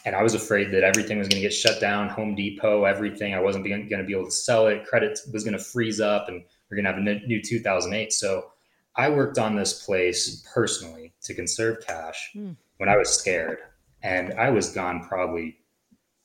and 0.05 0.17
I 0.17 0.23
was 0.23 0.35
afraid 0.35 0.71
that 0.73 0.83
everything 0.83 1.19
was 1.19 1.29
going 1.29 1.43
to 1.43 1.47
get 1.47 1.53
shut 1.53 1.81
down 1.81 2.09
Home 2.09 2.35
Depot, 2.35 2.85
everything. 2.85 3.35
I 3.35 3.41
wasn't 3.41 3.67
going 3.67 3.89
to 3.89 4.05
be 4.05 4.13
able 4.13 4.27
to 4.27 4.31
sell 4.31 4.67
it. 4.67 4.87
Credit 4.87 5.19
was 5.33 5.45
going 5.45 5.57
to 5.57 5.63
freeze 5.63 6.01
up, 6.01 6.29
and 6.29 6.43
we're 6.71 6.77
going 6.77 6.85
to 6.85 6.93
have 6.93 6.99
a 6.99 7.27
new 7.27 7.43
2008. 7.43 8.13
So 8.13 8.51
I 8.97 9.11
worked 9.11 9.39
on 9.39 9.57
this 9.57 9.85
place 9.85 10.45
personally 10.53 11.13
to 11.25 11.35
conserve 11.35 11.87
cash 11.87 12.31
mm. 12.35 12.57
when 12.79 12.89
I 12.89 12.97
was 12.97 13.11
scared, 13.11 13.59
and 14.03 14.33
I 14.35 14.51
was 14.51 14.71
gone 14.71 15.07
probably 15.07 15.59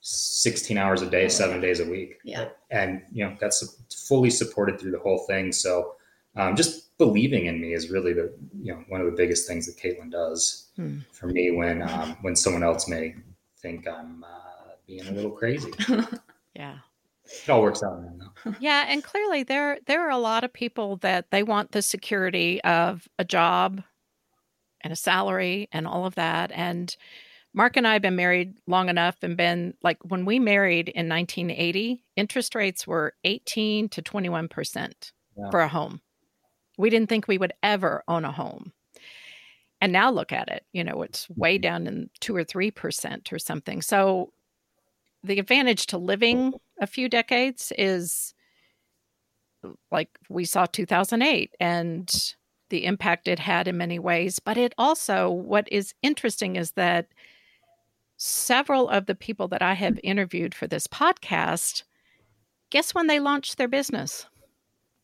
16 0.00 0.78
hours 0.78 1.02
a 1.02 1.10
day, 1.10 1.28
seven 1.28 1.60
days 1.60 1.80
a 1.80 1.84
week. 1.84 2.18
Yeah. 2.24 2.48
And, 2.70 3.02
you 3.12 3.24
know, 3.24 3.36
that's 3.40 3.82
fully 4.06 4.30
supported 4.30 4.80
through 4.80 4.92
the 4.92 5.00
whole 5.00 5.18
thing. 5.26 5.50
So 5.52 5.96
um, 6.36 6.54
just 6.54 6.85
believing 6.98 7.46
in 7.46 7.60
me 7.60 7.74
is 7.74 7.90
really 7.90 8.12
the, 8.12 8.32
you 8.62 8.72
know, 8.72 8.82
one 8.88 9.00
of 9.00 9.06
the 9.06 9.16
biggest 9.16 9.46
things 9.46 9.66
that 9.66 9.76
Caitlin 9.76 10.10
does 10.10 10.68
mm. 10.78 11.04
for 11.12 11.26
me 11.26 11.50
when, 11.50 11.82
um, 11.82 12.16
when 12.22 12.34
someone 12.34 12.62
else 12.62 12.88
may 12.88 13.14
think 13.60 13.86
I'm 13.86 14.24
uh, 14.24 14.72
being 14.86 15.06
a 15.06 15.12
little 15.12 15.30
crazy. 15.30 15.72
yeah. 16.54 16.78
It 17.24 17.50
all 17.50 17.62
works 17.62 17.82
out 17.82 18.02
though. 18.02 18.54
Yeah, 18.60 18.84
and 18.88 19.02
clearly 19.02 19.42
there 19.42 19.78
there 19.86 20.06
are 20.06 20.10
a 20.10 20.18
lot 20.18 20.44
of 20.44 20.52
people 20.52 20.96
that 20.98 21.30
they 21.30 21.42
want 21.42 21.72
the 21.72 21.82
security 21.82 22.62
of 22.62 23.08
a 23.18 23.24
job 23.24 23.82
and 24.82 24.92
a 24.92 24.96
salary 24.96 25.68
and 25.72 25.86
all 25.86 26.06
of 26.06 26.14
that. 26.14 26.52
And 26.52 26.96
Mark 27.52 27.76
and 27.76 27.86
I 27.86 27.94
have 27.94 28.02
been 28.02 28.16
married 28.16 28.54
long 28.66 28.88
enough 28.88 29.16
and 29.22 29.36
been 29.36 29.74
like 29.82 29.98
when 30.04 30.24
we 30.24 30.38
married 30.38 30.88
in 30.88 31.08
1980, 31.08 32.02
interest 32.14 32.54
rates 32.54 32.86
were 32.86 33.14
18 33.24 33.88
to 33.88 34.02
21% 34.02 35.12
yeah. 35.36 35.50
for 35.50 35.60
a 35.60 35.68
home. 35.68 36.00
We 36.76 36.90
didn't 36.90 37.08
think 37.08 37.26
we 37.26 37.38
would 37.38 37.52
ever 37.62 38.02
own 38.08 38.24
a 38.24 38.32
home. 38.32 38.72
And 39.80 39.92
now 39.92 40.10
look 40.10 40.32
at 40.32 40.48
it, 40.48 40.64
you 40.72 40.82
know, 40.82 41.02
it's 41.02 41.28
way 41.30 41.56
mm-hmm. 41.56 41.62
down 41.62 41.86
in 41.86 42.10
2 42.20 42.36
or 42.36 42.44
3% 42.44 43.32
or 43.32 43.38
something. 43.38 43.82
So 43.82 44.32
the 45.22 45.38
advantage 45.38 45.86
to 45.86 45.98
living 45.98 46.54
a 46.80 46.86
few 46.86 47.08
decades 47.08 47.72
is 47.76 48.34
like 49.90 50.08
we 50.28 50.44
saw 50.44 50.66
2008 50.66 51.54
and 51.60 52.34
the 52.68 52.84
impact 52.84 53.28
it 53.28 53.38
had 53.38 53.68
in 53.68 53.76
many 53.76 53.98
ways. 53.98 54.38
But 54.38 54.56
it 54.56 54.74
also, 54.78 55.30
what 55.30 55.68
is 55.70 55.94
interesting 56.02 56.56
is 56.56 56.72
that 56.72 57.08
several 58.16 58.88
of 58.88 59.06
the 59.06 59.14
people 59.14 59.48
that 59.48 59.62
I 59.62 59.74
have 59.74 60.00
interviewed 60.02 60.54
for 60.54 60.66
this 60.66 60.86
podcast, 60.86 61.82
guess 62.70 62.94
when 62.94 63.06
they 63.06 63.20
launched 63.20 63.58
their 63.58 63.68
business? 63.68 64.26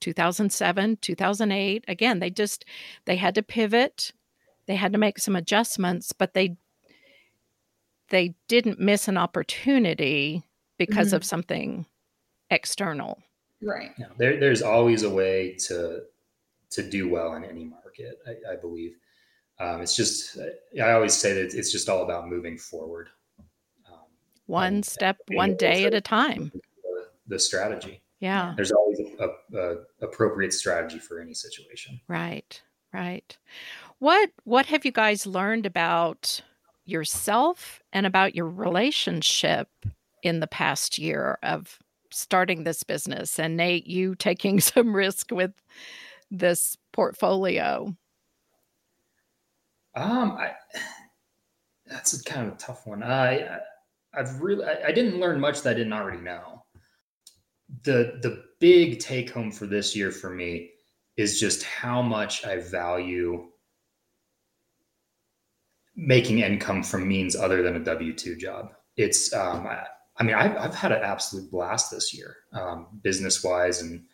2007, 0.02 0.98
2008. 1.00 1.84
Again, 1.88 2.18
they 2.18 2.28
just 2.28 2.64
they 3.06 3.16
had 3.16 3.34
to 3.36 3.42
pivot. 3.42 4.12
They 4.66 4.76
had 4.76 4.92
to 4.92 4.98
make 4.98 5.18
some 5.18 5.36
adjustments, 5.36 6.12
but 6.12 6.34
they 6.34 6.56
they 8.08 8.34
didn't 8.48 8.78
miss 8.78 9.08
an 9.08 9.16
opportunity 9.16 10.42
because 10.76 11.08
mm-hmm. 11.08 11.16
of 11.16 11.24
something 11.24 11.86
external. 12.50 13.22
Right. 13.62 13.92
Yeah, 13.98 14.06
there, 14.18 14.38
there's 14.38 14.60
always 14.60 15.04
a 15.04 15.10
way 15.10 15.56
to 15.66 16.02
to 16.70 16.82
do 16.82 17.08
well 17.08 17.34
in 17.34 17.44
any 17.44 17.64
market. 17.64 18.18
I, 18.26 18.52
I 18.52 18.56
believe. 18.56 18.96
Um, 19.60 19.80
it's 19.80 19.94
just 19.94 20.38
I 20.82 20.90
always 20.92 21.14
say 21.14 21.34
that 21.34 21.54
it's 21.54 21.70
just 21.70 21.88
all 21.88 22.02
about 22.02 22.28
moving 22.28 22.58
forward. 22.58 23.08
Um, 23.86 24.00
one 24.46 24.82
step, 24.82 25.18
one 25.32 25.56
day 25.56 25.84
at 25.84 25.94
a 25.94 26.00
time. 26.00 26.50
The, 26.54 27.06
the, 27.28 27.38
strategy. 27.38 28.02
Yeah. 28.22 28.52
There's 28.54 28.70
always 28.70 29.00
a, 29.00 29.24
a, 29.24 29.58
a 29.58 29.76
appropriate 30.00 30.52
strategy 30.52 31.00
for 31.00 31.20
any 31.20 31.34
situation. 31.34 32.00
Right. 32.06 32.62
Right. 32.94 33.36
What 33.98 34.30
What 34.44 34.66
have 34.66 34.84
you 34.84 34.92
guys 34.92 35.26
learned 35.26 35.66
about 35.66 36.40
yourself 36.84 37.82
and 37.92 38.06
about 38.06 38.36
your 38.36 38.48
relationship 38.48 39.68
in 40.22 40.38
the 40.38 40.46
past 40.46 40.98
year 40.98 41.38
of 41.42 41.80
starting 42.12 42.62
this 42.62 42.84
business 42.84 43.40
and 43.40 43.56
Nate 43.56 43.88
you 43.88 44.14
taking 44.14 44.60
some 44.60 44.94
risk 44.94 45.32
with 45.32 45.52
this 46.30 46.76
portfolio 46.92 47.94
um 49.96 50.32
I 50.32 50.52
that's 51.86 52.12
a 52.14 52.24
kind 52.24 52.48
of 52.48 52.54
a 52.54 52.56
tough 52.56 52.86
one 52.86 53.02
I, 53.02 53.58
I 54.14 54.18
have 54.18 54.40
really 54.40 54.64
I, 54.64 54.88
I 54.88 54.92
didn't 54.92 55.20
learn 55.20 55.40
much 55.40 55.62
that 55.62 55.70
I 55.70 55.74
didn't 55.74 55.92
already 55.92 56.20
know 56.20 56.61
the 57.84 58.18
the 58.22 58.44
big 58.60 59.00
take 59.00 59.30
home 59.30 59.50
for 59.50 59.66
this 59.66 59.96
year 59.96 60.10
for 60.10 60.30
me 60.30 60.70
is 61.16 61.38
just 61.38 61.62
how 61.62 62.00
much 62.00 62.44
I 62.46 62.58
value 62.58 63.48
making 65.94 66.38
income 66.38 66.82
from 66.82 67.06
means 67.06 67.36
other 67.36 67.62
than 67.62 67.76
a 67.76 67.80
W 67.80 68.12
two 68.14 68.36
job. 68.36 68.72
It's, 68.96 69.32
um, 69.34 69.66
I, 69.66 69.84
I, 70.18 70.22
mean, 70.22 70.34
I've, 70.34 70.56
I've, 70.56 70.74
had 70.74 70.92
an 70.92 71.02
absolute 71.02 71.50
blast 71.50 71.90
this 71.90 72.14
year, 72.14 72.36
um, 72.52 72.86
business 73.02 73.42
wise, 73.42 73.80
and 73.80 74.04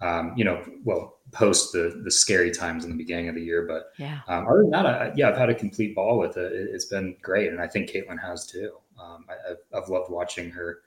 um, 0.00 0.32
you 0.36 0.44
know, 0.44 0.64
well, 0.84 1.18
post 1.30 1.72
the 1.72 2.00
the 2.02 2.10
scary 2.10 2.50
times 2.50 2.84
in 2.84 2.90
the 2.90 2.96
beginning 2.96 3.28
of 3.28 3.34
the 3.34 3.42
year, 3.42 3.66
but 3.66 3.92
yeah, 3.98 4.20
um, 4.26 4.46
other 4.48 4.62
than 4.62 4.70
that, 4.70 4.86
I, 4.86 5.12
yeah, 5.14 5.28
I've 5.28 5.36
had 5.36 5.50
a 5.50 5.54
complete 5.54 5.94
ball 5.94 6.18
with 6.18 6.36
it. 6.36 6.52
it. 6.52 6.72
has 6.72 6.86
been 6.86 7.16
great, 7.22 7.50
and 7.50 7.60
I 7.60 7.68
think 7.68 7.90
Caitlin 7.90 8.20
has 8.20 8.46
too. 8.46 8.72
Um, 9.00 9.26
I, 9.28 9.76
I've 9.76 9.88
loved 9.88 10.10
watching 10.10 10.50
her 10.50 10.78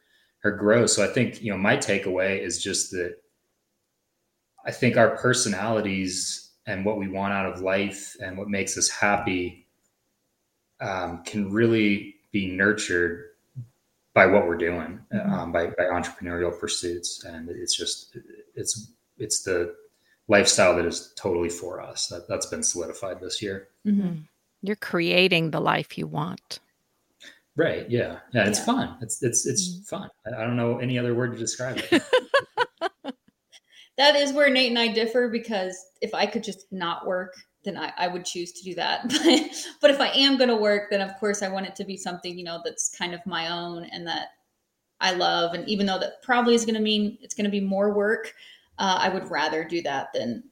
her 0.45 0.51
grow. 0.51 0.85
So 0.85 1.03
I 1.03 1.07
think 1.07 1.41
you 1.41 1.51
know 1.51 1.57
my 1.57 1.75
takeaway 1.75 2.39
is 2.39 2.61
just 2.61 2.91
that 2.91 3.17
I 4.63 4.71
think 4.71 4.95
our 4.95 5.17
personalities 5.17 6.51
and 6.67 6.85
what 6.85 6.97
we 6.97 7.07
want 7.07 7.33
out 7.33 7.51
of 7.51 7.61
life 7.61 8.15
and 8.21 8.37
what 8.37 8.47
makes 8.47 8.77
us 8.77 8.87
happy 8.87 9.65
um, 10.79 11.23
can 11.23 11.51
really 11.51 12.15
be 12.31 12.45
nurtured 12.45 13.25
by 14.13 14.27
what 14.27 14.47
we're 14.47 14.57
doing, 14.57 14.99
mm-hmm. 15.11 15.33
um, 15.33 15.51
by, 15.51 15.65
by 15.65 15.83
entrepreneurial 15.83 16.57
pursuits, 16.57 17.23
and 17.23 17.49
it's 17.49 17.75
just 17.75 18.15
it's 18.53 18.91
it's 19.17 19.41
the 19.41 19.75
lifestyle 20.27 20.75
that 20.75 20.85
is 20.85 21.11
totally 21.15 21.49
for 21.49 21.81
us. 21.81 22.05
That 22.07 22.27
that's 22.27 22.45
been 22.45 22.63
solidified 22.63 23.19
this 23.19 23.41
year. 23.41 23.69
Mm-hmm. 23.83 24.21
You're 24.61 24.75
creating 24.75 25.49
the 25.49 25.59
life 25.59 25.97
you 25.97 26.05
want. 26.05 26.59
Right. 27.57 27.89
Yeah. 27.89 28.19
Yeah. 28.33 28.47
It's 28.47 28.59
yeah. 28.59 28.65
fun. 28.65 28.97
It's 29.01 29.23
it's 29.23 29.45
it's 29.45 29.69
mm-hmm. 29.69 29.83
fun. 29.83 30.09
I, 30.27 30.43
don't 30.43 30.57
know 30.57 30.77
any 30.79 30.99
other 30.99 31.15
word 31.15 31.31
to 31.31 31.37
describe 31.37 31.81
it. 31.89 32.03
that 33.97 34.15
is 34.15 34.33
where 34.33 34.49
Nate 34.49 34.69
and 34.69 34.79
I 34.79 34.89
differ 34.89 35.29
because 35.29 35.77
if 36.01 36.13
I 36.13 36.25
could 36.25 36.43
just 36.43 36.65
not 36.71 37.07
work, 37.07 37.33
then 37.63 37.77
I, 37.77 37.93
I 37.97 38.07
would 38.09 38.25
choose 38.25 38.51
to 38.53 38.63
do 38.63 38.75
that. 38.75 39.05
But 39.23 39.65
but 39.81 39.91
if 39.91 40.01
I 40.01 40.09
am 40.09 40.37
going 40.37 40.49
to 40.49 40.55
work, 40.55 40.89
then 40.89 41.01
of 41.01 41.15
course 41.17 41.41
I 41.41 41.47
want 41.47 41.65
it 41.65 41.75
to 41.77 41.85
be 41.85 41.95
something 41.95 42.37
you 42.37 42.43
know 42.43 42.59
that's 42.63 42.95
kind 42.95 43.13
of 43.13 43.25
my 43.25 43.51
own 43.51 43.85
and 43.85 44.05
that 44.05 44.29
I 44.99 45.13
love. 45.13 45.53
And 45.53 45.67
even 45.67 45.85
though 45.85 45.99
that 45.99 46.21
probably 46.23 46.55
is 46.55 46.65
going 46.65 46.75
to 46.75 46.81
mean 46.81 47.17
it's 47.21 47.35
going 47.35 47.45
to 47.45 47.51
be 47.51 47.61
more 47.61 47.93
work, 47.93 48.33
uh, 48.79 48.97
I 48.99 49.09
would 49.09 49.29
rather 49.31 49.63
do 49.63 49.81
that 49.83 50.07
than 50.13 50.43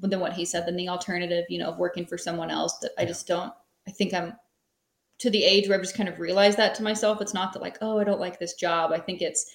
than 0.00 0.20
what 0.20 0.32
he 0.32 0.46
said 0.46 0.66
than 0.66 0.76
the 0.76 0.88
alternative, 0.88 1.44
you 1.50 1.58
know, 1.58 1.68
of 1.68 1.78
working 1.78 2.06
for 2.06 2.16
someone 2.16 2.50
else. 2.50 2.78
That 2.78 2.92
I 2.96 3.04
just 3.04 3.26
don't. 3.26 3.52
I 3.86 3.90
think 3.90 4.14
I'm 4.14 4.34
to 5.20 5.30
the 5.30 5.44
age 5.44 5.68
where 5.68 5.76
I've 5.76 5.84
just 5.84 5.96
kind 5.96 6.08
of 6.08 6.18
realized 6.18 6.58
that 6.58 6.74
to 6.76 6.82
myself. 6.82 7.20
It's 7.20 7.34
not 7.34 7.52
that 7.52 7.62
like, 7.62 7.78
oh, 7.80 7.98
I 7.98 8.04
don't 8.04 8.20
like 8.20 8.38
this 8.38 8.54
job. 8.54 8.90
I 8.92 8.98
think 8.98 9.22
it's 9.22 9.50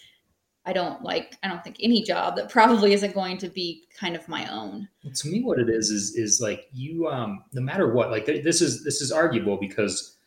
I 0.65 0.73
don't 0.73 1.03
like 1.03 1.37
I 1.43 1.47
don't 1.47 1.63
think 1.63 1.77
any 1.79 2.03
job 2.03 2.35
that 2.37 2.49
probably 2.57 2.93
isn't 2.93 3.13
going 3.13 3.37
to 3.39 3.49
be 3.49 3.83
kind 3.99 4.15
of 4.15 4.27
my 4.27 4.51
own. 4.51 4.87
To 5.13 5.27
me, 5.27 5.43
what 5.43 5.59
it 5.59 5.69
is 5.69 5.89
is 5.89 6.15
is 6.15 6.41
like 6.41 6.67
you 6.71 7.07
um 7.07 7.43
no 7.53 7.61
matter 7.61 7.93
what 7.93 8.11
like 8.11 8.25
this 8.25 8.61
is 8.61 8.83
this 8.83 9.01
is 9.01 9.11
arguable 9.11 9.57
because 9.57 10.17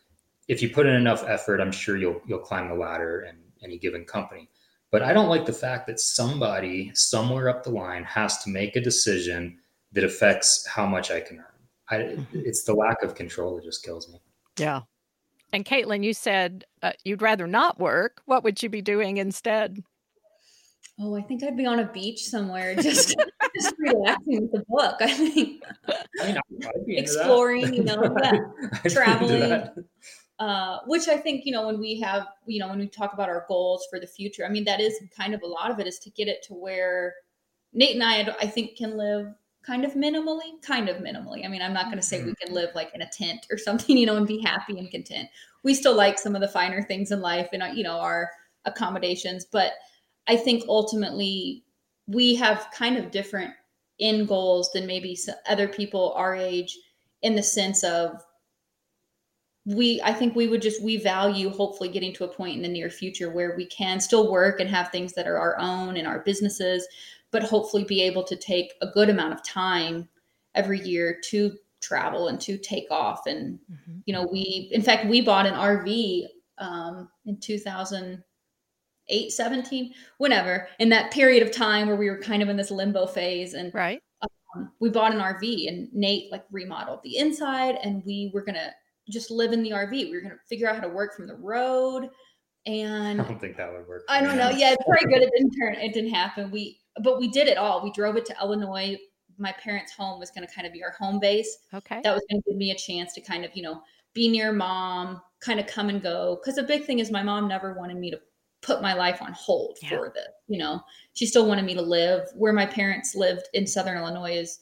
if 0.48 0.62
you 0.62 0.70
put 0.70 0.86
in 0.86 0.94
enough 0.94 1.24
effort, 1.26 1.60
I'm 1.60 1.72
sure 1.72 1.96
you'll 1.96 2.20
you'll 2.26 2.38
climb 2.38 2.68
the 2.68 2.74
ladder 2.74 3.26
in 3.28 3.36
any 3.62 3.78
given 3.78 4.04
company. 4.04 4.48
But 4.90 5.02
I 5.02 5.12
don't 5.12 5.28
like 5.28 5.44
the 5.44 5.52
fact 5.52 5.86
that 5.86 6.00
somebody 6.00 6.90
somewhere 6.94 7.50
up 7.50 7.62
the 7.62 7.70
line 7.70 8.04
has 8.04 8.38
to 8.44 8.50
make 8.50 8.74
a 8.74 8.80
decision 8.80 9.58
that 9.92 10.02
affects 10.02 10.66
how 10.66 10.86
much 10.86 11.10
I 11.10 11.20
can 11.20 11.38
earn. 11.38 11.44
I, 11.90 11.96
mm-hmm. 11.96 12.40
it's 12.44 12.64
the 12.64 12.74
lack 12.74 13.02
of 13.02 13.14
control 13.14 13.56
that 13.56 13.64
just 13.64 13.84
kills 13.84 14.10
me. 14.10 14.18
Yeah. 14.58 14.82
And 15.52 15.64
Caitlin, 15.64 16.04
you 16.04 16.12
said 16.12 16.64
uh, 16.82 16.92
you'd 17.04 17.22
rather 17.22 17.46
not 17.46 17.78
work. 17.78 18.22
What 18.26 18.44
would 18.44 18.62
you 18.62 18.68
be 18.68 18.82
doing 18.82 19.16
instead? 19.16 19.82
Oh, 21.00 21.16
I 21.16 21.22
think 21.22 21.44
I'd 21.44 21.56
be 21.56 21.64
on 21.64 21.78
a 21.78 21.86
beach 21.86 22.24
somewhere, 22.24 22.74
just 22.74 23.16
just 23.54 23.74
relaxing 23.78 24.48
with 24.50 24.62
a 24.62 24.64
book. 24.68 24.96
I 25.00 25.06
think 25.14 25.62
I 26.20 26.40
mean, 26.86 26.98
exploring, 26.98 27.72
you 27.72 27.84
know, 27.84 28.16
yeah, 28.20 28.40
traveling. 28.88 29.68
Uh, 30.40 30.78
which 30.86 31.08
I 31.08 31.16
think 31.16 31.44
you 31.44 31.52
know 31.52 31.66
when 31.66 31.80
we 31.80 32.00
have 32.00 32.26
you 32.46 32.60
know 32.60 32.68
when 32.68 32.78
we 32.78 32.88
talk 32.88 33.12
about 33.12 33.28
our 33.28 33.44
goals 33.48 33.86
for 33.88 34.00
the 34.00 34.06
future. 34.06 34.44
I 34.44 34.48
mean, 34.48 34.64
that 34.64 34.80
is 34.80 35.00
kind 35.16 35.34
of 35.34 35.42
a 35.42 35.46
lot 35.46 35.70
of 35.70 35.78
it 35.78 35.86
is 35.86 35.98
to 36.00 36.10
get 36.10 36.28
it 36.28 36.42
to 36.44 36.54
where 36.54 37.14
Nate 37.72 37.94
and 37.94 38.04
I, 38.04 38.34
I 38.40 38.46
think, 38.46 38.76
can 38.76 38.96
live 38.96 39.34
kind 39.68 39.84
of 39.84 39.92
minimally, 39.92 40.60
kind 40.62 40.88
of 40.88 40.96
minimally. 40.96 41.44
I 41.44 41.48
mean, 41.48 41.60
I'm 41.60 41.74
not 41.74 41.86
going 41.86 41.98
to 41.98 42.02
say 42.02 42.22
we 42.22 42.30
mm-hmm. 42.30 42.46
can 42.46 42.54
live 42.54 42.70
like 42.74 42.90
in 42.94 43.02
a 43.02 43.08
tent 43.08 43.46
or 43.50 43.58
something, 43.68 43.96
you 43.96 44.06
know, 44.06 44.16
and 44.16 44.26
be 44.26 44.40
happy 44.40 44.78
and 44.78 44.90
content. 44.90 45.28
We 45.62 45.74
still 45.74 45.94
like 45.94 46.18
some 46.18 46.34
of 46.34 46.40
the 46.40 46.48
finer 46.48 46.82
things 46.82 47.12
in 47.12 47.20
life 47.20 47.50
and, 47.52 47.62
uh, 47.62 47.66
you 47.66 47.84
know, 47.84 47.98
our 47.98 48.30
accommodations. 48.64 49.44
But 49.44 49.72
I 50.26 50.36
think 50.36 50.64
ultimately 50.68 51.64
we 52.06 52.34
have 52.36 52.68
kind 52.74 52.96
of 52.96 53.10
different 53.10 53.52
end 54.00 54.28
goals 54.28 54.70
than 54.72 54.86
maybe 54.86 55.18
other 55.48 55.68
people 55.68 56.12
our 56.16 56.34
age 56.34 56.78
in 57.22 57.34
the 57.34 57.42
sense 57.42 57.82
of 57.82 58.24
we 59.66 60.00
i 60.04 60.12
think 60.12 60.36
we 60.36 60.46
would 60.46 60.62
just 60.62 60.80
we 60.82 60.96
value 60.96 61.50
hopefully 61.50 61.88
getting 61.88 62.12
to 62.12 62.24
a 62.24 62.28
point 62.28 62.56
in 62.56 62.62
the 62.62 62.68
near 62.68 62.88
future 62.88 63.28
where 63.28 63.56
we 63.56 63.66
can 63.66 63.98
still 63.98 64.30
work 64.30 64.60
and 64.60 64.70
have 64.70 64.88
things 64.90 65.12
that 65.12 65.26
are 65.26 65.36
our 65.36 65.58
own 65.58 65.96
and 65.96 66.06
our 66.06 66.20
businesses 66.20 66.86
but 67.30 67.42
hopefully 67.42 67.84
be 67.84 68.02
able 68.02 68.22
to 68.24 68.36
take 68.36 68.72
a 68.80 68.86
good 68.86 69.10
amount 69.10 69.34
of 69.34 69.44
time 69.44 70.08
every 70.54 70.80
year 70.80 71.20
to 71.30 71.52
travel 71.80 72.28
and 72.28 72.40
to 72.40 72.58
take 72.58 72.90
off. 72.90 73.26
And, 73.26 73.58
mm-hmm. 73.70 73.98
you 74.06 74.14
know, 74.14 74.26
we, 74.30 74.68
in 74.72 74.82
fact, 74.82 75.06
we 75.06 75.20
bought 75.20 75.46
an 75.46 75.54
RV 75.54 76.24
um, 76.58 77.08
in 77.26 77.38
2008, 77.38 79.32
17, 79.32 79.94
whenever, 80.18 80.68
in 80.78 80.88
that 80.88 81.10
period 81.10 81.42
of 81.42 81.52
time 81.52 81.86
where 81.86 81.96
we 81.96 82.10
were 82.10 82.20
kind 82.20 82.42
of 82.42 82.48
in 82.48 82.56
this 82.56 82.70
limbo 82.70 83.06
phase. 83.06 83.54
And 83.54 83.72
right. 83.74 84.00
Um, 84.22 84.72
we 84.80 84.88
bought 84.90 85.12
an 85.12 85.20
RV 85.20 85.68
and 85.68 85.92
Nate 85.92 86.32
like 86.32 86.44
remodeled 86.50 87.00
the 87.02 87.18
inside 87.18 87.78
and 87.82 88.02
we 88.04 88.30
were 88.32 88.42
going 88.42 88.54
to 88.54 88.72
just 89.10 89.30
live 89.30 89.52
in 89.52 89.62
the 89.62 89.70
RV. 89.70 89.90
We 89.90 90.12
were 90.12 90.20
going 90.20 90.32
to 90.32 90.40
figure 90.48 90.68
out 90.68 90.76
how 90.76 90.82
to 90.82 90.88
work 90.88 91.14
from 91.14 91.26
the 91.26 91.36
road. 91.36 92.08
And 92.66 93.20
I 93.20 93.24
don't 93.24 93.40
think 93.40 93.56
that 93.56 93.72
would 93.72 93.86
work. 93.86 94.02
I 94.08 94.20
don't 94.20 94.36
know. 94.36 94.50
Yeah, 94.50 94.72
it's 94.72 94.84
very 94.86 95.12
good. 95.12 95.22
It 95.22 95.30
didn't 95.36 95.52
turn. 95.52 95.74
It 95.74 95.94
didn't 95.94 96.12
happen. 96.12 96.50
We 96.50 96.80
but 97.02 97.18
we 97.18 97.28
did 97.28 97.48
it 97.48 97.58
all. 97.58 97.82
We 97.82 97.92
drove 97.92 98.16
it 98.16 98.26
to 98.26 98.36
Illinois. 98.40 98.96
My 99.38 99.52
parents' 99.52 99.92
home 99.92 100.18
was 100.18 100.30
going 100.30 100.46
to 100.46 100.52
kind 100.52 100.66
of 100.66 100.72
be 100.72 100.82
our 100.82 100.90
home 100.90 101.20
base. 101.20 101.58
Okay. 101.72 102.00
That 102.02 102.14
was 102.14 102.24
going 102.30 102.42
to 102.42 102.50
give 102.50 102.56
me 102.56 102.70
a 102.70 102.76
chance 102.76 103.12
to 103.14 103.20
kind 103.20 103.44
of, 103.44 103.50
you 103.54 103.62
know, 103.62 103.82
be 104.14 104.28
near 104.28 104.52
mom, 104.52 105.20
kind 105.40 105.60
of 105.60 105.66
come 105.66 105.88
and 105.88 106.02
go. 106.02 106.38
Because 106.40 106.56
the 106.56 106.62
big 106.62 106.84
thing 106.84 106.98
is 106.98 107.10
my 107.10 107.22
mom 107.22 107.46
never 107.46 107.74
wanted 107.74 107.98
me 107.98 108.10
to 108.10 108.20
put 108.62 108.82
my 108.82 108.94
life 108.94 109.22
on 109.22 109.32
hold 109.32 109.78
yeah. 109.82 109.90
for 109.90 110.12
this. 110.14 110.28
You 110.48 110.58
know, 110.58 110.80
she 111.12 111.26
still 111.26 111.46
wanted 111.46 111.64
me 111.64 111.74
to 111.74 111.82
live 111.82 112.28
where 112.34 112.52
my 112.52 112.66
parents 112.66 113.14
lived 113.14 113.48
in 113.54 113.66
Southern 113.66 113.98
Illinois 113.98 114.36
is 114.36 114.58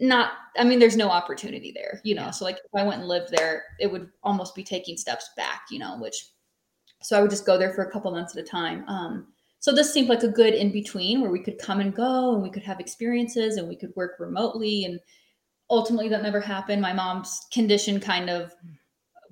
not 0.00 0.32
i 0.58 0.64
mean 0.64 0.78
there's 0.78 0.96
no 0.96 1.08
opportunity 1.08 1.70
there 1.72 2.00
you 2.04 2.14
know 2.14 2.22
yeah. 2.22 2.30
so 2.30 2.44
like 2.44 2.56
if 2.56 2.70
i 2.74 2.82
went 2.82 3.00
and 3.00 3.08
lived 3.08 3.30
there 3.30 3.64
it 3.78 3.90
would 3.90 4.10
almost 4.22 4.54
be 4.54 4.64
taking 4.64 4.96
steps 4.96 5.30
back 5.36 5.62
you 5.70 5.78
know 5.78 5.98
which 6.00 6.30
so 7.00 7.16
i 7.16 7.22
would 7.22 7.30
just 7.30 7.46
go 7.46 7.56
there 7.56 7.72
for 7.72 7.84
a 7.84 7.90
couple 7.90 8.10
months 8.10 8.36
at 8.36 8.42
a 8.42 8.46
time 8.46 8.84
um 8.88 9.26
so 9.64 9.72
this 9.72 9.90
seemed 9.90 10.10
like 10.10 10.22
a 10.22 10.28
good 10.28 10.52
in 10.52 10.72
between 10.72 11.22
where 11.22 11.30
we 11.30 11.42
could 11.42 11.56
come 11.56 11.80
and 11.80 11.94
go 11.94 12.34
and 12.34 12.42
we 12.42 12.50
could 12.50 12.64
have 12.64 12.80
experiences 12.80 13.56
and 13.56 13.66
we 13.66 13.74
could 13.74 13.96
work 13.96 14.16
remotely. 14.18 14.84
And 14.84 15.00
ultimately, 15.70 16.10
that 16.10 16.22
never 16.22 16.38
happened. 16.38 16.82
My 16.82 16.92
mom's 16.92 17.46
condition 17.50 17.98
kind 17.98 18.28
of 18.28 18.52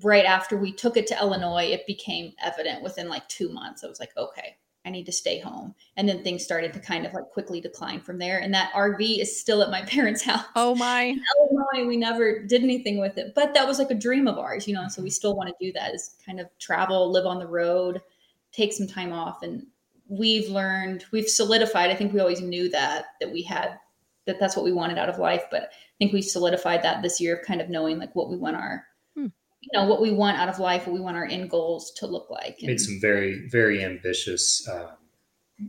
right 0.03 0.25
after 0.25 0.57
we 0.57 0.73
took 0.73 0.97
it 0.97 1.07
to 1.09 1.19
Illinois, 1.21 1.65
it 1.65 1.87
became 1.87 2.33
evident 2.43 2.83
within 2.83 3.11
like 3.11 3.29
two 3.29 3.51
months. 3.51 3.85
I 3.85 3.89
was 3.89 4.01
like, 4.01 4.17
okay, 4.17 4.57
I 4.87 4.89
need 4.89 5.05
to 5.05 5.13
stay 5.13 5.39
home. 5.39 5.75
And 5.99 6.09
then 6.09 6.25
things 6.25 6.43
started 6.43 6.73
to 6.73 6.81
kind 6.81 7.05
of 7.05 7.13
like 7.13 7.29
quickly 7.29 7.61
decline 7.61 8.01
from 8.01 8.17
there. 8.17 8.39
And 8.39 8.55
that 8.55 8.73
RV 8.73 9.21
is 9.21 9.39
still 9.39 9.61
at 9.61 9.69
my 9.69 9.83
parents' 9.87 10.23
house. 10.23 10.47
Oh 10.57 10.75
my. 10.75 11.03
In 11.03 11.23
Illinois, 11.41 11.87
we 11.87 11.99
never 11.99 12.43
did 12.43 12.63
anything 12.63 12.99
with 12.99 13.19
it. 13.19 13.35
But 13.35 13.53
that 13.53 13.69
was 13.69 13.79
like 13.79 13.91
a 13.91 13.95
dream 13.95 14.27
of 14.27 14.39
ours, 14.39 14.67
you 14.67 14.73
know. 14.73 14.89
So 14.89 15.03
we 15.03 15.11
mm-hmm. 15.11 15.13
still 15.13 15.37
want 15.37 15.51
to 15.51 15.55
do 15.67 15.75
that 15.75 15.95
is 15.95 16.17
kind 16.25 16.41
of 16.41 16.47
travel, 16.59 17.13
live 17.13 17.27
on 17.27 17.39
the 17.39 17.47
road, 17.47 18.01
take 18.51 18.73
some 18.73 18.87
time 18.87 19.13
off. 19.13 19.43
And 19.43 19.67
we've 20.13 20.49
learned, 20.49 21.05
we've 21.11 21.29
solidified. 21.29 21.91
I 21.91 21.95
think 21.95 22.13
we 22.13 22.21
always 22.21 22.41
knew 22.41 22.69
that 22.71 23.07
that 23.21 23.33
we 23.33 23.43
had 23.43 23.79
that 24.27 24.39
that's 24.39 24.55
what 24.57 24.65
we 24.65 24.73
wanted 24.73 24.99
out 24.99 25.09
of 25.09 25.19
life, 25.19 25.45
but 25.51 25.63
I 25.63 25.95
think 25.99 26.13
we 26.13 26.23
solidified 26.23 26.83
that 26.83 27.03
this 27.03 27.21
year 27.21 27.37
of 27.37 27.47
kind 27.47 27.61
of 27.61 27.69
knowing 27.69 27.99
like 27.99 28.15
what 28.15 28.29
we 28.29 28.37
want 28.37 28.57
our 28.57 28.85
hmm. 29.17 29.27
you 29.61 29.71
know 29.73 29.87
what 29.87 30.01
we 30.01 30.13
want 30.13 30.39
out 30.39 30.49
of 30.49 30.59
life, 30.59 30.87
what 30.87 30.93
we 30.93 31.01
want 31.01 31.17
our 31.17 31.25
end 31.25 31.51
goals 31.51 31.93
to 31.93 32.07
look 32.07 32.31
like. 32.31 32.59
And, 32.61 32.69
Made 32.69 32.81
some 32.81 33.01
very 33.01 33.49
very 33.49 33.83
ambitious 33.83 34.69
um, 34.69 34.91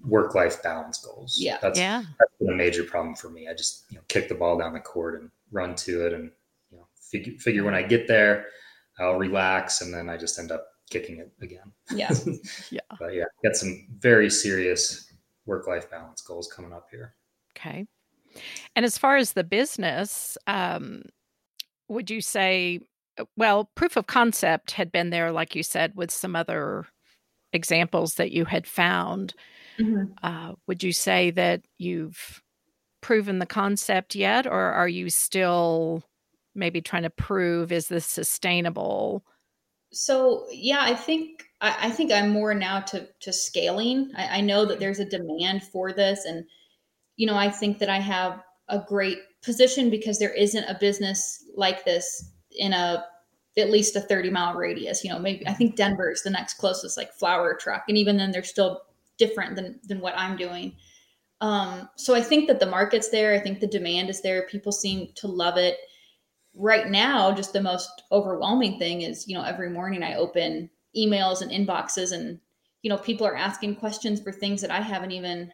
work 0.06 0.36
life 0.36 0.62
balance 0.62 0.98
goals. 0.98 1.38
Yeah, 1.40 1.58
that's 1.62 1.80
yeah. 1.80 2.04
that's 2.20 2.32
been 2.40 2.50
a 2.50 2.56
major 2.56 2.84
problem 2.84 3.16
for 3.16 3.30
me. 3.30 3.48
I 3.48 3.54
just 3.54 3.86
you 3.90 3.98
know 3.98 4.04
kick 4.10 4.28
the 4.28 4.36
ball 4.36 4.58
down 4.58 4.74
the 4.74 4.80
court 4.80 5.22
and 5.22 5.32
run 5.52 5.76
to 5.76 6.06
it, 6.06 6.14
and 6.14 6.32
you 6.70 6.78
know 6.78 6.88
figure 7.12 7.34
figure 7.40 7.64
when 7.64 7.76
I 7.76 7.82
get 7.82 8.08
there, 8.10 8.48
I'll 9.00 9.18
relax, 9.18 9.82
and 9.82 9.94
then 9.94 10.10
I 10.10 10.18
just 10.18 10.38
end 10.38 10.52
up 10.52 10.68
kicking 10.90 11.18
it 11.18 11.32
again. 11.42 11.72
Yeah. 11.94 12.12
yeah. 12.72 12.82
But 13.00 13.14
yeah, 13.14 13.26
got 13.44 13.56
some 13.56 13.88
very 14.00 14.30
serious 14.30 15.12
work 15.46 15.68
life 15.68 15.90
balance 15.90 16.22
goals 16.22 16.52
coming 16.54 16.74
up 16.74 16.88
here. 16.92 17.16
Okay. 17.58 17.86
And 18.76 18.86
as 18.86 18.98
far 18.98 19.18
as 19.18 19.34
the 19.34 19.44
business, 19.44 20.38
um, 20.48 21.04
would 21.88 22.10
you 22.10 22.22
say, 22.22 22.80
well, 23.38 23.70
proof 23.76 23.96
of 23.96 24.08
concept 24.08 24.72
had 24.72 24.92
been 24.92 25.12
there, 25.12 25.32
like 25.32 25.56
you 25.56 25.64
said, 25.64 25.94
with 25.96 26.10
some 26.10 26.36
other 26.36 26.88
examples 27.54 28.16
that 28.16 28.32
you 28.32 28.46
had 28.46 28.66
found. 28.66 29.34
Mm-hmm. 29.80 30.14
Uh, 30.24 30.54
would 30.68 30.84
you 30.84 30.92
say 30.92 31.32
that 31.32 31.62
you've 31.78 32.42
proven 33.02 33.40
the 33.40 33.46
concept 33.46 34.16
yet, 34.16 34.48
or 34.48 34.52
are 34.60 34.88
you 34.88 35.10
still 35.10 36.04
maybe 36.56 36.82
trying 36.82 37.04
to 37.04 37.10
prove 37.10 37.72
is 37.72 37.88
this 37.88 38.06
sustainable? 38.06 39.24
So 39.94 40.46
yeah 40.52 40.82
i 40.82 40.94
think 40.94 41.44
I, 41.62 41.76
I, 41.84 41.90
think 41.92 42.12
i'm 42.12 42.30
more 42.30 42.54
now 42.54 42.82
to 42.82 43.08
to 43.22 43.32
scaling. 43.32 44.12
I, 44.18 44.40
I 44.40 44.42
know 44.42 44.66
that 44.66 44.80
there's 44.80 45.00
a 45.00 45.06
demand 45.06 45.64
for 45.64 45.94
this 45.94 46.26
and 46.26 46.46
you 47.16 47.28
know 47.28 47.36
i 47.36 47.50
think 47.50 47.80
that 47.80 47.90
i 47.90 48.00
have 48.00 48.42
a 48.70 48.80
great 48.80 49.20
position 49.44 49.90
because 49.90 50.18
there 50.18 50.34
isn't 50.34 50.64
a 50.66 50.78
business 50.80 51.46
like 51.56 51.86
this 51.86 52.32
in 52.52 52.74
a 52.74 53.06
at 53.58 53.70
least 53.70 53.96
a 53.96 54.02
30 54.02 54.32
mile 54.32 54.56
radius 54.56 55.04
you 55.04 55.12
know 55.12 55.20
maybe 55.20 55.48
i 55.48 55.54
think 55.54 55.76
denver 55.76 56.12
is 56.12 56.24
the 56.24 56.30
next 56.30 56.56
closest 56.56 56.98
like 56.98 57.14
flower 57.14 57.54
truck 57.54 57.84
and 57.88 57.98
even 57.98 58.18
then 58.18 58.32
they're 58.32 58.44
still 58.44 58.82
different 59.18 59.56
than 59.56 59.80
than 59.84 60.00
what 60.00 60.18
i'm 60.18 60.36
doing. 60.36 60.76
Um, 61.42 61.90
so 61.98 62.16
i 62.16 62.22
think 62.22 62.48
that 62.48 62.60
the 62.60 62.66
market's 62.66 63.10
there 63.10 63.34
i 63.34 63.40
think 63.40 63.60
the 63.60 63.68
demand 63.68 64.10
is 64.10 64.22
there 64.22 64.48
people 64.48 64.72
seem 64.72 65.10
to 65.16 65.28
love 65.28 65.58
it 65.58 65.78
right 66.56 66.90
now 66.90 67.32
just 67.34 67.54
the 67.54 67.62
most 67.62 68.04
overwhelming 68.12 68.78
thing 68.78 69.02
is 69.02 69.28
you 69.28 69.36
know 69.36 69.44
every 69.44 69.70
morning 69.70 70.04
i 70.04 70.16
open 70.16 70.70
emails 70.96 71.42
and 71.42 71.52
inboxes 71.52 72.12
and 72.12 72.40
you 72.84 72.90
know 72.90 72.98
people 72.98 73.26
are 73.26 73.36
asking 73.36 73.76
questions 73.76 74.22
for 74.22 74.32
things 74.32 74.62
that 74.62 74.72
i 74.72 74.80
haven't 74.80 75.12
even 75.12 75.52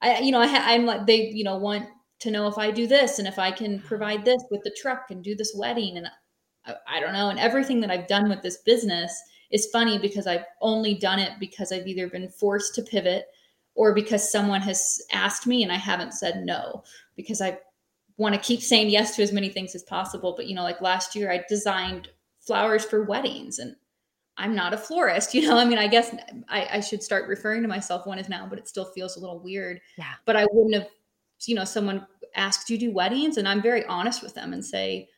i 0.00 0.18
you 0.20 0.30
know 0.30 0.40
I 0.40 0.46
ha- 0.46 0.64
i'm 0.66 0.86
like 0.86 1.06
they 1.06 1.28
you 1.28 1.44
know 1.44 1.56
want 1.56 1.88
to 2.20 2.30
know 2.30 2.46
if 2.46 2.56
i 2.56 2.70
do 2.70 2.86
this 2.86 3.18
and 3.18 3.26
if 3.26 3.38
i 3.38 3.50
can 3.50 3.80
provide 3.80 4.24
this 4.24 4.42
with 4.50 4.62
the 4.62 4.76
truck 4.80 5.06
and 5.10 5.24
do 5.24 5.34
this 5.34 5.54
wedding 5.56 5.96
and 5.96 6.06
I, 6.64 6.74
I 6.86 7.00
don't 7.00 7.12
know. 7.12 7.28
And 7.28 7.38
everything 7.38 7.80
that 7.80 7.90
i've 7.90 8.06
done 8.06 8.28
with 8.28 8.42
this 8.42 8.58
business 8.58 9.20
is 9.50 9.68
funny 9.72 9.98
because 9.98 10.28
i've 10.28 10.44
only 10.60 10.94
done 10.94 11.18
it 11.18 11.32
because 11.40 11.72
i've 11.72 11.86
either 11.86 12.08
been 12.08 12.28
forced 12.28 12.74
to 12.76 12.82
pivot 12.82 13.26
or 13.74 13.94
because 13.94 14.30
someone 14.30 14.60
has 14.60 15.00
asked 15.12 15.46
me 15.46 15.64
and 15.64 15.72
i 15.72 15.76
haven't 15.76 16.14
said 16.14 16.44
no 16.44 16.84
because 17.16 17.40
i 17.40 17.58
want 18.22 18.34
to 18.34 18.40
keep 18.40 18.62
saying 18.62 18.88
yes 18.88 19.16
to 19.16 19.22
as 19.22 19.32
many 19.32 19.50
things 19.50 19.74
as 19.74 19.82
possible. 19.82 20.34
But, 20.36 20.46
you 20.46 20.54
know, 20.54 20.62
like 20.62 20.80
last 20.80 21.14
year 21.14 21.30
I 21.30 21.44
designed 21.48 22.08
flowers 22.40 22.84
for 22.84 23.04
weddings 23.04 23.58
and 23.58 23.76
I'm 24.38 24.54
not 24.54 24.72
a 24.72 24.78
florist, 24.78 25.34
you 25.34 25.42
know. 25.42 25.58
I 25.58 25.64
mean, 25.64 25.78
I 25.78 25.88
guess 25.88 26.14
I, 26.48 26.68
I, 26.72 26.80
should 26.80 27.02
start 27.02 27.28
referring 27.28 27.62
to 27.62 27.68
myself 27.68 28.06
one 28.06 28.18
as 28.18 28.28
now, 28.28 28.46
but 28.48 28.58
it 28.58 28.68
still 28.68 28.86
feels 28.86 29.16
a 29.16 29.20
little 29.20 29.40
weird. 29.40 29.80
Yeah. 29.98 30.14
But 30.24 30.36
I 30.36 30.46
wouldn't 30.50 30.74
have, 30.74 30.88
you 31.46 31.54
know, 31.54 31.64
someone 31.64 32.06
asked, 32.34 32.66
Do 32.66 32.74
you 32.74 32.80
do 32.80 32.92
weddings? 32.92 33.36
And 33.36 33.46
I'm 33.46 33.60
very 33.60 33.84
honest 33.84 34.22
with 34.22 34.34
them 34.34 34.52
and 34.52 34.64
say, 34.64 35.08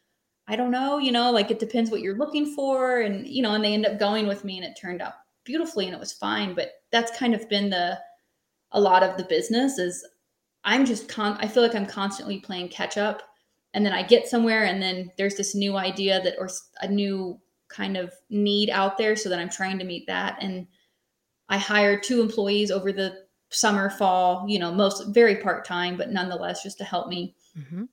I 0.49 0.57
don't 0.57 0.71
know, 0.71 0.99
you 0.99 1.13
know, 1.13 1.31
like 1.31 1.51
it 1.51 1.59
depends 1.59 1.91
what 1.91 2.01
you're 2.01 2.19
looking 2.19 2.55
for. 2.55 3.01
And, 3.01 3.27
you 3.27 3.43
know, 3.43 3.55
and 3.55 3.65
they 3.65 3.73
end 3.73 3.87
up 3.87 3.99
going 3.99 4.27
with 4.27 4.45
me 4.45 4.59
and 4.59 4.67
it 4.67 4.79
turned 4.79 5.01
out 5.01 5.15
beautifully 5.45 5.87
and 5.87 5.95
it 5.95 6.01
was 6.01 6.13
fine. 6.13 6.55
But 6.55 6.73
that's 6.91 7.17
kind 7.17 7.35
of 7.35 7.49
been 7.49 7.71
the 7.71 7.99
a 8.73 8.81
lot 8.81 9.03
of 9.03 9.17
the 9.17 9.25
business 9.25 9.79
is 9.79 10.05
I'm 10.65 10.85
just 10.85 11.09
con 11.09 11.37
I 11.41 11.49
feel 11.49 11.63
like 11.63 11.75
I'm 11.75 11.87
constantly 11.87 12.41
playing 12.41 12.69
catch 12.69 12.97
up 12.97 13.23
and 13.75 13.85
then 13.85 13.93
I 13.93 14.03
get 14.03 14.29
somewhere 14.29 14.65
and 14.65 14.81
then 14.81 15.11
there's 15.19 15.35
this 15.35 15.55
new 15.55 15.77
idea 15.77 16.23
that 16.23 16.37
or 16.39 16.49
a 16.81 16.89
new 16.89 17.39
kind 17.69 17.97
of 17.97 18.13
need 18.31 18.71
out 18.71 18.97
there 18.99 19.17
so 19.17 19.29
that 19.29 19.39
I'm 19.39 19.49
trying 19.49 19.79
to 19.79 19.85
meet 19.85 20.07
that 20.07 20.39
and 20.41 20.67
I 21.49 21.59
hired 21.59 22.03
two 22.03 22.23
employees 22.23 22.71
over 22.71 22.93
the 22.93 23.25
summer 23.51 23.91
fall, 23.91 24.47
you 24.49 24.59
know, 24.59 24.73
most 24.73 25.09
very 25.09 25.37
part-time 25.37 25.97
but 25.97 26.11
nonetheless 26.11 26.63
just 26.63 26.79
to 26.79 26.85
help 26.85 27.09
me. 27.09 27.35
Mm-hmm. 27.59 27.85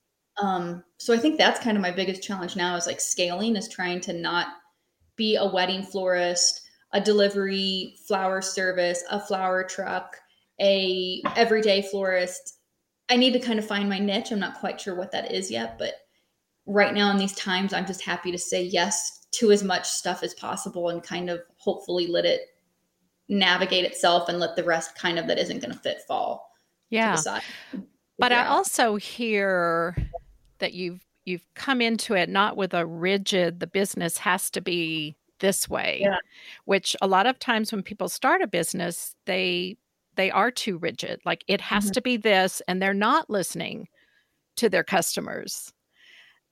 Um, 0.45 0.84
so 0.97 1.13
I 1.13 1.17
think 1.17 1.38
that's 1.38 1.59
kind 1.59 1.78
of 1.78 1.82
my 1.82 1.91
biggest 1.91 2.24
challenge 2.24 2.55
now 2.55 2.76
is 2.76 2.88
like 2.88 3.01
scaling 3.01 3.55
is 3.55 3.67
trying 3.67 4.01
to 4.01 4.13
not 4.13 4.47
be 5.15 5.36
a 5.36 5.45
wedding 5.45 5.84
florist, 5.84 6.61
a 6.93 7.01
delivery 7.01 7.95
flower 8.07 8.41
service, 8.41 9.03
a 9.09 9.19
flower 9.19 9.63
truck, 9.63 10.15
a 10.59 11.22
everyday 11.36 11.82
florist. 11.82 12.59
I 13.12 13.18
need 13.18 13.34
to 13.34 13.39
kind 13.39 13.59
of 13.59 13.68
find 13.68 13.89
my 13.89 13.99
niche. 13.99 14.32
I'm 14.32 14.39
not 14.39 14.59
quite 14.59 14.80
sure 14.80 14.95
what 14.95 15.12
that 15.12 15.34
is 15.34 15.51
yet, 15.51 15.78
but 15.78 15.95
right 16.66 16.93
now 16.93 17.12
in 17.12 17.18
these 17.18 17.36
times, 17.36 17.74
I'm 17.74 17.86
just 17.86 18.01
happy 18.01 18.32
to 18.32 18.38
say 18.38 18.64
yes 18.64 19.28
to 19.32 19.51
as 19.51 19.66
much 19.66 19.86
stuff 19.86 20.24
as 20.24 20.34
possible 20.34 20.88
and 20.88 21.03
kind 21.03 21.30
of 21.30 21.41
hopefully 21.57 22.07
let 22.07 22.24
it 22.24 22.41
navigate 23.28 23.84
itself 23.84 24.30
and 24.30 24.39
let 24.39 24.55
the 24.55 24.64
rest 24.64 24.97
kind 24.97 25.20
of 25.20 25.28
that 25.28 25.38
isn't 25.38 25.59
going 25.59 25.74
to 25.74 25.80
fit 25.80 26.03
fall. 26.07 26.53
Yeah. 26.89 27.18
But 28.18 28.32
I 28.32 28.45
also 28.45 28.95
hear 28.95 29.97
that 30.59 30.74
you've 30.74 31.05
you've 31.26 31.45
come 31.53 31.82
into 31.82 32.14
it 32.14 32.30
not 32.30 32.55
with 32.55 32.74
a 32.74 32.86
rigid 32.86 33.59
the 33.59 33.68
business 33.68 34.18
has 34.18 34.49
to 34.49 34.62
be 34.62 35.16
this 35.39 35.70
way 35.70 35.99
yeah. 36.01 36.18
which 36.66 36.95
a 36.99 37.07
lot 37.07 37.28
of 37.28 37.38
times 37.38 37.72
when 37.72 37.84
people 37.84 38.09
start 38.09 38.41
a 38.41 38.47
business 38.47 39.16
they 39.26 39.78
they 40.16 40.32
are 40.32 40.51
too 40.51 40.78
rigid 40.78 41.20
like 41.26 41.43
it 41.47 41.62
has 41.62 41.86
mm-hmm. 41.86 41.91
to 41.91 42.01
be 42.01 42.18
this 42.18 42.62
and 42.68 42.82
they're 42.82 42.93
not 42.93 43.30
listening 43.30 43.88
to 44.55 44.70
their 44.70 44.84
customers 44.84 45.74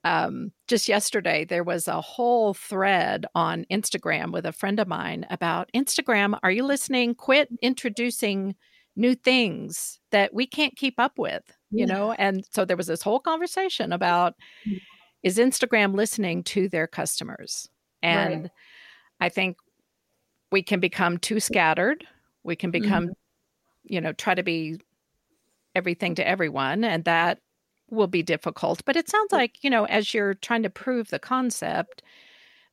um, 0.02 0.50
just 0.66 0.88
yesterday 0.88 1.44
there 1.44 1.64
was 1.64 1.86
a 1.86 2.00
whole 2.00 2.54
thread 2.54 3.26
on 3.34 3.66
instagram 3.70 4.32
with 4.32 4.46
a 4.46 4.52
friend 4.52 4.80
of 4.80 4.88
mine 4.88 5.26
about 5.30 5.70
instagram 5.74 6.38
are 6.42 6.50
you 6.50 6.64
listening 6.64 7.14
quit 7.14 7.48
introducing 7.60 8.54
new 8.96 9.14
things 9.14 10.00
that 10.10 10.34
we 10.34 10.46
can't 10.46 10.76
keep 10.76 10.94
up 10.98 11.18
with 11.18 11.42
you 11.70 11.86
yeah. 11.86 11.94
know 11.94 12.12
and 12.12 12.44
so 12.50 12.64
there 12.64 12.76
was 12.76 12.86
this 12.86 13.02
whole 13.02 13.20
conversation 13.20 13.92
about 13.92 14.34
mm. 14.66 14.78
is 15.22 15.38
instagram 15.38 15.94
listening 15.94 16.42
to 16.42 16.68
their 16.68 16.86
customers 16.86 17.68
and 18.02 18.42
right. 18.42 18.50
i 19.20 19.28
think 19.28 19.56
we 20.50 20.62
can 20.62 20.80
become 20.80 21.18
too 21.18 21.38
scattered 21.38 22.04
we 22.42 22.56
can 22.56 22.70
become 22.70 23.04
mm-hmm. 23.04 23.12
You 23.90 24.00
know 24.00 24.12
try 24.12 24.34
to 24.34 24.42
be 24.42 24.80
everything 25.74 26.14
to 26.14 26.26
everyone 26.26 26.84
and 26.84 27.04
that 27.04 27.38
will 27.90 28.06
be 28.06 28.22
difficult 28.22 28.82
but 28.84 28.96
it 28.96 29.08
sounds 29.08 29.32
like 29.32 29.62
you 29.62 29.70
know 29.70 29.84
as 29.84 30.14
you're 30.14 30.34
trying 30.34 30.62
to 30.62 30.70
prove 30.70 31.08
the 31.08 31.18
concept 31.18 32.02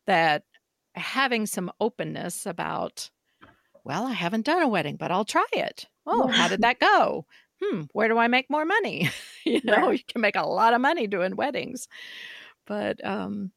that 0.05 0.43
having 0.95 1.45
some 1.45 1.72
openness 1.80 2.45
about 2.45 3.09
well 3.84 4.05
i 4.05 4.13
haven't 4.13 4.45
done 4.45 4.61
a 4.61 4.68
wedding 4.68 4.95
but 4.95 5.11
i'll 5.11 5.26
try 5.26 5.45
it 5.53 5.86
oh 6.05 6.28
how 6.28 6.47
did 6.47 6.61
that 6.61 6.80
go 6.80 7.26
hmm, 7.61 7.84
where 7.93 8.07
do 8.07 8.18
I 8.18 8.28
make 8.28 8.49
more 8.49 8.65
money? 8.65 9.09
you 9.45 9.61
know, 9.63 9.88
right. 9.88 9.97
you 9.97 10.03
can 10.07 10.22
make 10.22 10.36
a 10.36 10.47
lot 10.47 10.74
of 10.74 10.82
money 10.82 11.07
doing 11.07 11.36
weddings. 11.36 11.88
But 12.65 13.03
um, 13.05 13.51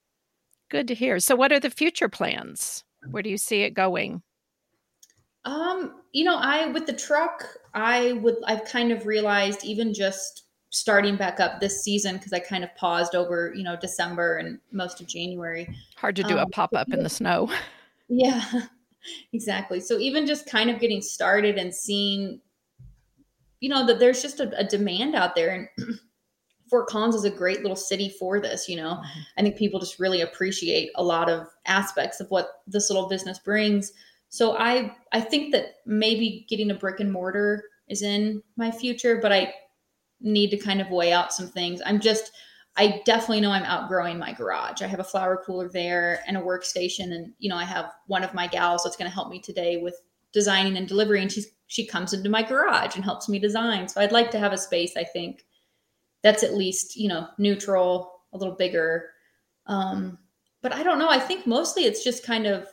good 0.70 0.88
to 0.88 0.94
hear. 0.94 1.18
So, 1.20 1.36
what 1.36 1.52
are 1.52 1.60
the 1.60 1.70
future 1.70 2.08
plans? 2.08 2.84
Where 3.10 3.22
do 3.22 3.30
you 3.30 3.38
see 3.38 3.62
it 3.62 3.74
going? 3.74 4.22
Um, 5.44 6.02
you 6.12 6.24
know, 6.24 6.36
I 6.36 6.66
with 6.68 6.86
the 6.86 6.92
truck, 6.92 7.44
I 7.74 8.12
would 8.12 8.36
I've 8.46 8.64
kind 8.64 8.92
of 8.92 9.06
realized 9.06 9.64
even 9.64 9.94
just 9.94 10.44
starting 10.70 11.16
back 11.16 11.40
up 11.40 11.60
this 11.60 11.82
season 11.82 12.16
because 12.16 12.32
I 12.32 12.38
kind 12.38 12.62
of 12.62 12.74
paused 12.76 13.14
over, 13.14 13.52
you 13.54 13.64
know, 13.64 13.76
December 13.76 14.36
and 14.36 14.58
most 14.70 15.00
of 15.00 15.06
January. 15.06 15.68
Hard 15.96 16.16
to 16.16 16.22
do 16.22 16.38
um, 16.38 16.46
a 16.46 16.46
pop 16.46 16.74
up 16.74 16.92
in 16.92 17.02
the 17.02 17.10
snow. 17.10 17.50
Yeah, 18.12 18.44
exactly. 19.32 19.78
So 19.78 19.96
even 19.98 20.26
just 20.26 20.50
kind 20.50 20.68
of 20.68 20.80
getting 20.80 21.00
started 21.00 21.58
and 21.58 21.72
seeing 21.72 22.40
you 23.60 23.68
know 23.68 23.86
that 23.86 24.00
there's 24.00 24.20
just 24.20 24.40
a, 24.40 24.58
a 24.58 24.64
demand 24.64 25.14
out 25.14 25.36
there 25.36 25.50
and 25.50 25.68
Fort 26.70 26.86
Collins 26.86 27.16
is 27.16 27.24
a 27.24 27.30
great 27.30 27.62
little 27.62 27.76
city 27.76 28.08
for 28.18 28.40
this, 28.40 28.68
you 28.68 28.76
know. 28.76 28.94
Mm-hmm. 28.94 29.20
I 29.38 29.42
think 29.42 29.56
people 29.56 29.80
just 29.80 29.98
really 29.98 30.20
appreciate 30.20 30.90
a 30.94 31.02
lot 31.02 31.28
of 31.28 31.48
aspects 31.66 32.20
of 32.20 32.30
what 32.30 32.62
this 32.66 32.90
little 32.90 33.08
business 33.08 33.40
brings. 33.40 33.92
So 34.30 34.56
I 34.56 34.96
I 35.12 35.20
think 35.20 35.52
that 35.52 35.76
maybe 35.84 36.46
getting 36.48 36.70
a 36.70 36.74
brick 36.74 37.00
and 37.00 37.12
mortar 37.12 37.64
is 37.88 38.02
in 38.02 38.42
my 38.56 38.70
future, 38.70 39.18
but 39.20 39.32
I 39.32 39.52
need 40.20 40.50
to 40.50 40.56
kind 40.56 40.80
of 40.80 40.90
weigh 40.90 41.12
out 41.12 41.32
some 41.32 41.48
things. 41.48 41.82
I'm 41.84 42.00
just 42.00 42.32
I 42.76 43.02
definitely 43.04 43.40
know 43.40 43.50
I'm 43.50 43.64
outgrowing 43.64 44.18
my 44.18 44.32
garage. 44.32 44.80
I 44.80 44.86
have 44.86 45.00
a 45.00 45.04
flower 45.04 45.42
cooler 45.44 45.68
there 45.68 46.22
and 46.26 46.36
a 46.36 46.40
workstation 46.40 47.12
and 47.12 47.32
you 47.40 47.50
know, 47.50 47.56
I 47.56 47.64
have 47.64 47.92
one 48.06 48.22
of 48.22 48.32
my 48.32 48.46
gals 48.46 48.84
that's 48.84 48.96
going 48.96 49.10
to 49.10 49.14
help 49.14 49.28
me 49.28 49.40
today 49.40 49.78
with 49.78 50.00
designing 50.32 50.76
and 50.76 50.86
delivery 50.86 51.20
and 51.20 51.30
she's 51.30 51.48
she 51.66 51.86
comes 51.86 52.12
into 52.12 52.30
my 52.30 52.42
garage 52.42 52.94
and 52.94 53.04
helps 53.04 53.28
me 53.28 53.38
design. 53.38 53.88
So 53.88 54.00
I'd 54.00 54.12
like 54.12 54.30
to 54.32 54.38
have 54.38 54.52
a 54.52 54.58
space, 54.58 54.96
I 54.96 55.04
think, 55.04 55.44
that's 56.22 56.42
at 56.42 56.54
least, 56.54 56.96
you 56.96 57.08
know, 57.08 57.28
neutral, 57.38 58.22
a 58.32 58.38
little 58.38 58.56
bigger. 58.56 59.10
Um, 59.66 60.18
but 60.62 60.72
I 60.72 60.82
don't 60.82 60.98
know. 60.98 61.08
I 61.08 61.20
think 61.20 61.46
mostly 61.46 61.84
it's 61.84 62.02
just 62.02 62.24
kind 62.24 62.46
of 62.46 62.66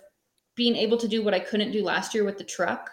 being 0.57 0.75
able 0.75 0.97
to 0.97 1.07
do 1.07 1.23
what 1.23 1.33
I 1.33 1.39
couldn't 1.39 1.71
do 1.71 1.83
last 1.83 2.13
year 2.13 2.25
with 2.25 2.37
the 2.37 2.43
truck. 2.43 2.91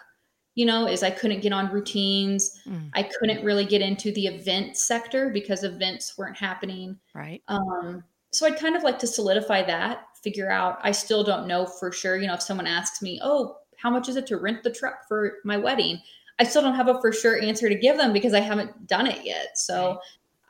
You 0.53 0.65
know, 0.65 0.87
is 0.87 1.03
I 1.03 1.09
couldn't 1.09 1.41
get 1.41 1.51
on 1.51 1.69
routines. 1.69 2.61
Mm. 2.65 2.89
I 2.93 3.03
couldn't 3.03 3.43
really 3.43 3.65
get 3.65 3.81
into 3.81 4.13
the 4.13 4.27
event 4.27 4.77
sector 4.77 5.29
because 5.29 5.65
events 5.65 6.17
weren't 6.17 6.37
happening. 6.37 6.97
Right. 7.13 7.43
Um, 7.49 8.05
so 8.31 8.45
I'd 8.45 8.57
kind 8.57 8.77
of 8.77 8.83
like 8.83 8.97
to 8.99 9.07
solidify 9.07 9.63
that, 9.63 10.05
figure 10.23 10.49
out. 10.49 10.79
I 10.81 10.91
still 10.91 11.25
don't 11.25 11.45
know 11.45 11.65
for 11.65 11.91
sure. 11.91 12.15
You 12.15 12.27
know, 12.27 12.35
if 12.35 12.41
someone 12.41 12.67
asks 12.67 13.01
me, 13.01 13.19
"Oh, 13.21 13.57
how 13.75 13.89
much 13.89 14.07
is 14.07 14.15
it 14.15 14.27
to 14.27 14.37
rent 14.37 14.63
the 14.63 14.71
truck 14.71 15.05
for 15.09 15.39
my 15.43 15.57
wedding? 15.57 15.99
I 16.39 16.43
still 16.43 16.61
don't 16.61 16.75
have 16.75 16.87
a 16.87 16.99
for 16.99 17.11
sure 17.11 17.41
answer 17.41 17.69
to 17.69 17.75
give 17.75 17.97
them 17.97 18.13
because 18.13 18.33
I 18.33 18.39
haven't 18.41 18.87
done 18.87 19.07
it 19.07 19.25
yet. 19.25 19.57
So 19.57 19.99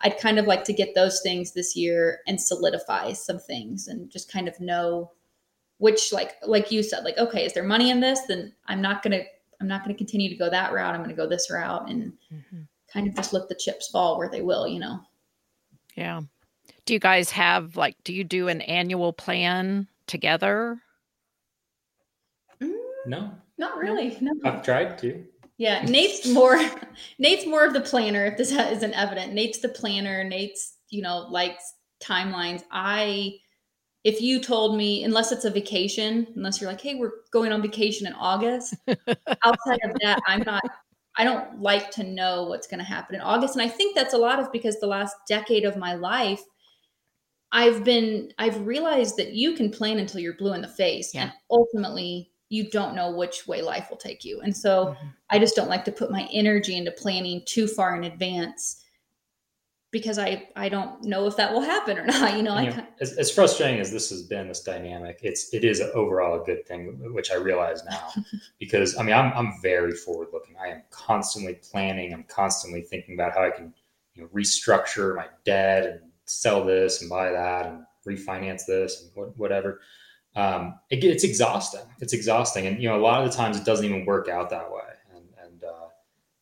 I'd 0.02 0.18
kind 0.20 0.40
of 0.40 0.46
like 0.46 0.64
to 0.66 0.74
get 0.74 0.96
those 0.96 1.22
things 1.22 1.52
this 1.52 1.76
year 1.76 2.20
and 2.28 2.40
solidify 2.40 3.14
some 3.14 3.40
things 3.40 3.88
and 3.88 4.10
just 4.10 4.32
kind 4.32 4.48
of 4.48 4.60
know 4.60 5.12
which 5.78 6.12
like 6.14 6.34
like 6.46 6.72
you 6.72 6.82
said 6.82 7.04
like 7.04 7.18
okay 7.18 7.46
is 7.46 7.54
there 7.54 7.64
money 7.64 7.90
in 7.90 8.00
this 8.00 8.22
then 8.28 8.54
i'm 8.68 8.82
not 8.82 9.04
gonna 9.04 9.22
i'm 9.60 9.68
not 9.68 9.84
gonna 9.84 9.94
continue 9.94 10.30
to 10.30 10.36
go 10.36 10.50
that 10.50 10.74
route 10.74 10.96
i'm 10.96 11.02
gonna 11.02 11.14
go 11.14 11.28
this 11.28 11.52
route 11.52 11.90
and 11.90 12.14
mm-hmm. 12.34 12.62
kind 12.92 13.08
of 13.08 13.16
just 13.16 13.34
let 13.34 13.48
the 13.50 13.56
chips 13.56 13.90
fall 13.90 14.18
where 14.18 14.30
they 14.30 14.42
will 14.42 14.68
you 14.68 14.80
know 14.80 15.00
yeah 15.96 16.22
do 16.86 16.94
you 16.94 17.00
guys 17.00 17.30
have 17.30 17.76
like 17.76 17.96
do 18.04 18.14
you 18.14 18.24
do 18.24 18.48
an 18.48 18.62
annual 18.62 19.12
plan 19.12 19.88
together 20.08 20.80
no. 23.06 23.32
Not 23.58 23.78
really. 23.78 24.18
No. 24.22 24.34
I've 24.44 24.64
tried 24.64 24.98
to. 25.00 25.24
Yeah, 25.58 25.84
Nate's 25.86 26.28
more 26.28 26.60
Nate's 27.18 27.46
more 27.46 27.66
of 27.66 27.74
the 27.74 27.82
planner 27.82 28.26
if 28.26 28.38
this 28.38 28.52
isn't 28.52 28.94
evident. 28.94 29.34
Nate's 29.34 29.60
the 29.60 29.70
planner. 29.70 30.24
Nate's, 30.24 30.78
you 30.90 31.02
know, 31.02 31.28
likes 31.30 31.76
timelines. 32.02 32.64
I 32.72 33.38
if 34.06 34.22
you 34.22 34.40
told 34.40 34.78
me 34.78 35.04
unless 35.04 35.32
it's 35.32 35.46
a 35.46 35.50
vacation, 35.50 36.28
unless 36.36 36.62
you're 36.62 36.70
like, 36.70 36.80
"Hey, 36.80 36.96
we're 36.96 37.12
going 37.32 37.52
on 37.52 37.62
vacation 37.62 38.08
in 38.08 38.14
August." 38.14 38.76
outside 38.88 39.80
of 39.84 39.98
that, 40.02 40.20
I'm 40.26 40.44
not 40.44 40.64
I 41.18 41.24
don't 41.24 41.62
like 41.62 41.92
to 41.92 42.04
know 42.04 42.44
what's 42.44 42.68
going 42.68 42.80
to 42.80 42.86
happen 42.86 43.16
in 43.16 43.22
August. 43.22 43.56
And 43.56 43.62
I 43.62 43.70
think 43.70 43.96
that's 43.96 44.14
a 44.14 44.18
lot 44.18 44.40
of 44.40 44.52
because 44.52 44.80
the 44.80 44.88
last 44.88 45.16
decade 45.28 45.66
of 45.66 45.78
my 45.78 45.96
life 45.96 46.42
I've 47.52 47.84
been 47.84 48.32
I've 48.38 48.66
realized 48.66 49.18
that 49.18 49.34
you 49.34 49.54
can 49.54 49.72
plan 49.72 49.98
until 49.98 50.20
you're 50.20 50.38
blue 50.38 50.54
in 50.54 50.62
the 50.62 50.68
face 50.68 51.14
yeah. 51.14 51.24
and 51.24 51.32
ultimately 51.50 52.32
you 52.50 52.70
don't 52.70 52.96
know 52.96 53.12
which 53.12 53.48
way 53.48 53.62
life 53.62 53.88
will 53.90 53.98
take 53.98 54.24
you. 54.24 54.42
And 54.42 54.56
so 54.56 54.88
mm-hmm. 54.88 55.08
I 55.32 55.40
just 55.40 55.56
don't 55.56 55.70
like 55.70 55.86
to 55.86 55.92
put 55.92 56.12
my 56.12 56.28
energy 56.32 56.78
into 56.78 56.92
planning 56.92 57.42
too 57.46 57.68
far 57.68 57.96
in 57.96 58.04
advance 58.04 58.84
because 59.96 60.20
I 60.20 60.50
I 60.58 60.68
don't 60.68 61.02
know 61.06 61.26
if 61.26 61.38
that 61.38 61.54
will 61.54 61.62
happen 61.62 61.98
or 61.98 62.06
not. 62.06 62.36
You 62.36 62.44
know, 62.44 62.60
you 62.60 62.70
know 62.70 62.86
as, 63.00 63.14
as, 63.14 63.32
frustrating 63.32 63.80
as 63.80 63.94
this 63.94 64.10
has 64.10 64.24
been, 64.24 64.50
this 64.50 64.60
dynamic, 64.60 65.20
it's 65.24 65.54
it 65.54 65.64
is 65.64 65.80
overall 65.94 66.42
a 66.42 66.44
good 66.44 66.68
thing, 66.68 67.00
which 67.14 67.32
I 67.32 67.36
realize 67.36 67.82
now. 67.86 68.12
because 68.60 68.98
I 68.98 69.04
mean, 69.04 69.16
I'm 69.16 69.32
I'm 69.32 69.54
very 69.62 69.94
forward 69.94 70.28
looking. 70.34 70.58
I 70.62 70.68
am 70.68 70.82
constantly 70.90 71.54
planning. 71.54 72.14
I'm 72.14 72.26
constantly 72.26 72.82
thinking 72.82 73.14
about 73.14 73.36
how 73.36 73.46
I 73.46 73.52
can 73.52 73.74
you 74.16 74.24
know 74.24 74.28
restructure 74.36 75.16
my 75.16 75.28
debt 75.46 75.86
and 75.86 76.00
sell 76.26 76.66
this 76.66 77.00
and 77.00 77.10
buy 77.10 77.32
that 77.32 77.68
and 77.68 77.86
refinance 78.06 78.66
this 78.66 79.02
and 79.16 79.34
whatever 79.38 79.80
um, 80.36 80.78
it, 80.90 81.06
it's 81.06 81.24
exhausting. 81.24 81.86
It's 82.02 82.12
exhausting, 82.12 82.68
and 82.68 82.82
you 82.82 82.90
know 82.90 82.98
a 82.98 83.02
lot 83.02 83.24
of 83.24 83.32
the 83.32 83.38
times 83.38 83.58
it 83.58 83.64
doesn't 83.64 83.86
even 83.86 84.06
work 84.06 84.28
out 84.28 84.50
that 84.50 84.70
way. 84.70 84.82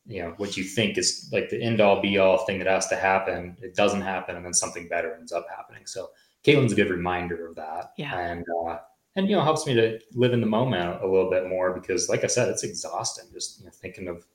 And, 0.06 0.12
and 0.12 0.16
you 0.16 0.22
know 0.22 0.34
what 0.36 0.56
you 0.56 0.64
think 0.64 0.98
is 0.98 1.28
like 1.32 1.50
the 1.50 1.62
end 1.62 1.80
all 1.80 2.00
be 2.00 2.18
all 2.18 2.38
thing 2.46 2.58
that 2.58 2.68
has 2.68 2.88
to 2.88 2.96
happen, 2.96 3.56
it 3.62 3.74
doesn't 3.74 4.02
happen, 4.02 4.36
and 4.36 4.44
then 4.44 4.54
something 4.54 4.88
better 4.88 5.14
ends 5.14 5.32
up 5.32 5.46
happening. 5.54 5.86
So 5.86 6.10
Caitlin's 6.44 6.72
a 6.72 6.76
good 6.76 6.90
reminder 6.90 7.48
of 7.48 7.56
that. 7.56 7.92
Yeah, 7.96 8.18
and 8.18 8.44
uh, 8.66 8.78
and 9.16 9.28
you 9.28 9.36
know 9.36 9.42
helps 9.42 9.66
me 9.66 9.74
to 9.74 9.98
live 10.12 10.32
in 10.32 10.40
the 10.40 10.46
moment 10.46 11.02
a 11.02 11.06
little 11.06 11.30
bit 11.30 11.48
more 11.48 11.72
because, 11.72 12.08
like 12.08 12.24
I 12.24 12.28
said, 12.28 12.48
it's 12.48 12.64
exhausting 12.64 13.26
just 13.32 13.60
you 13.60 13.66
know, 13.66 13.72
thinking 13.72 14.08
of 14.08 14.26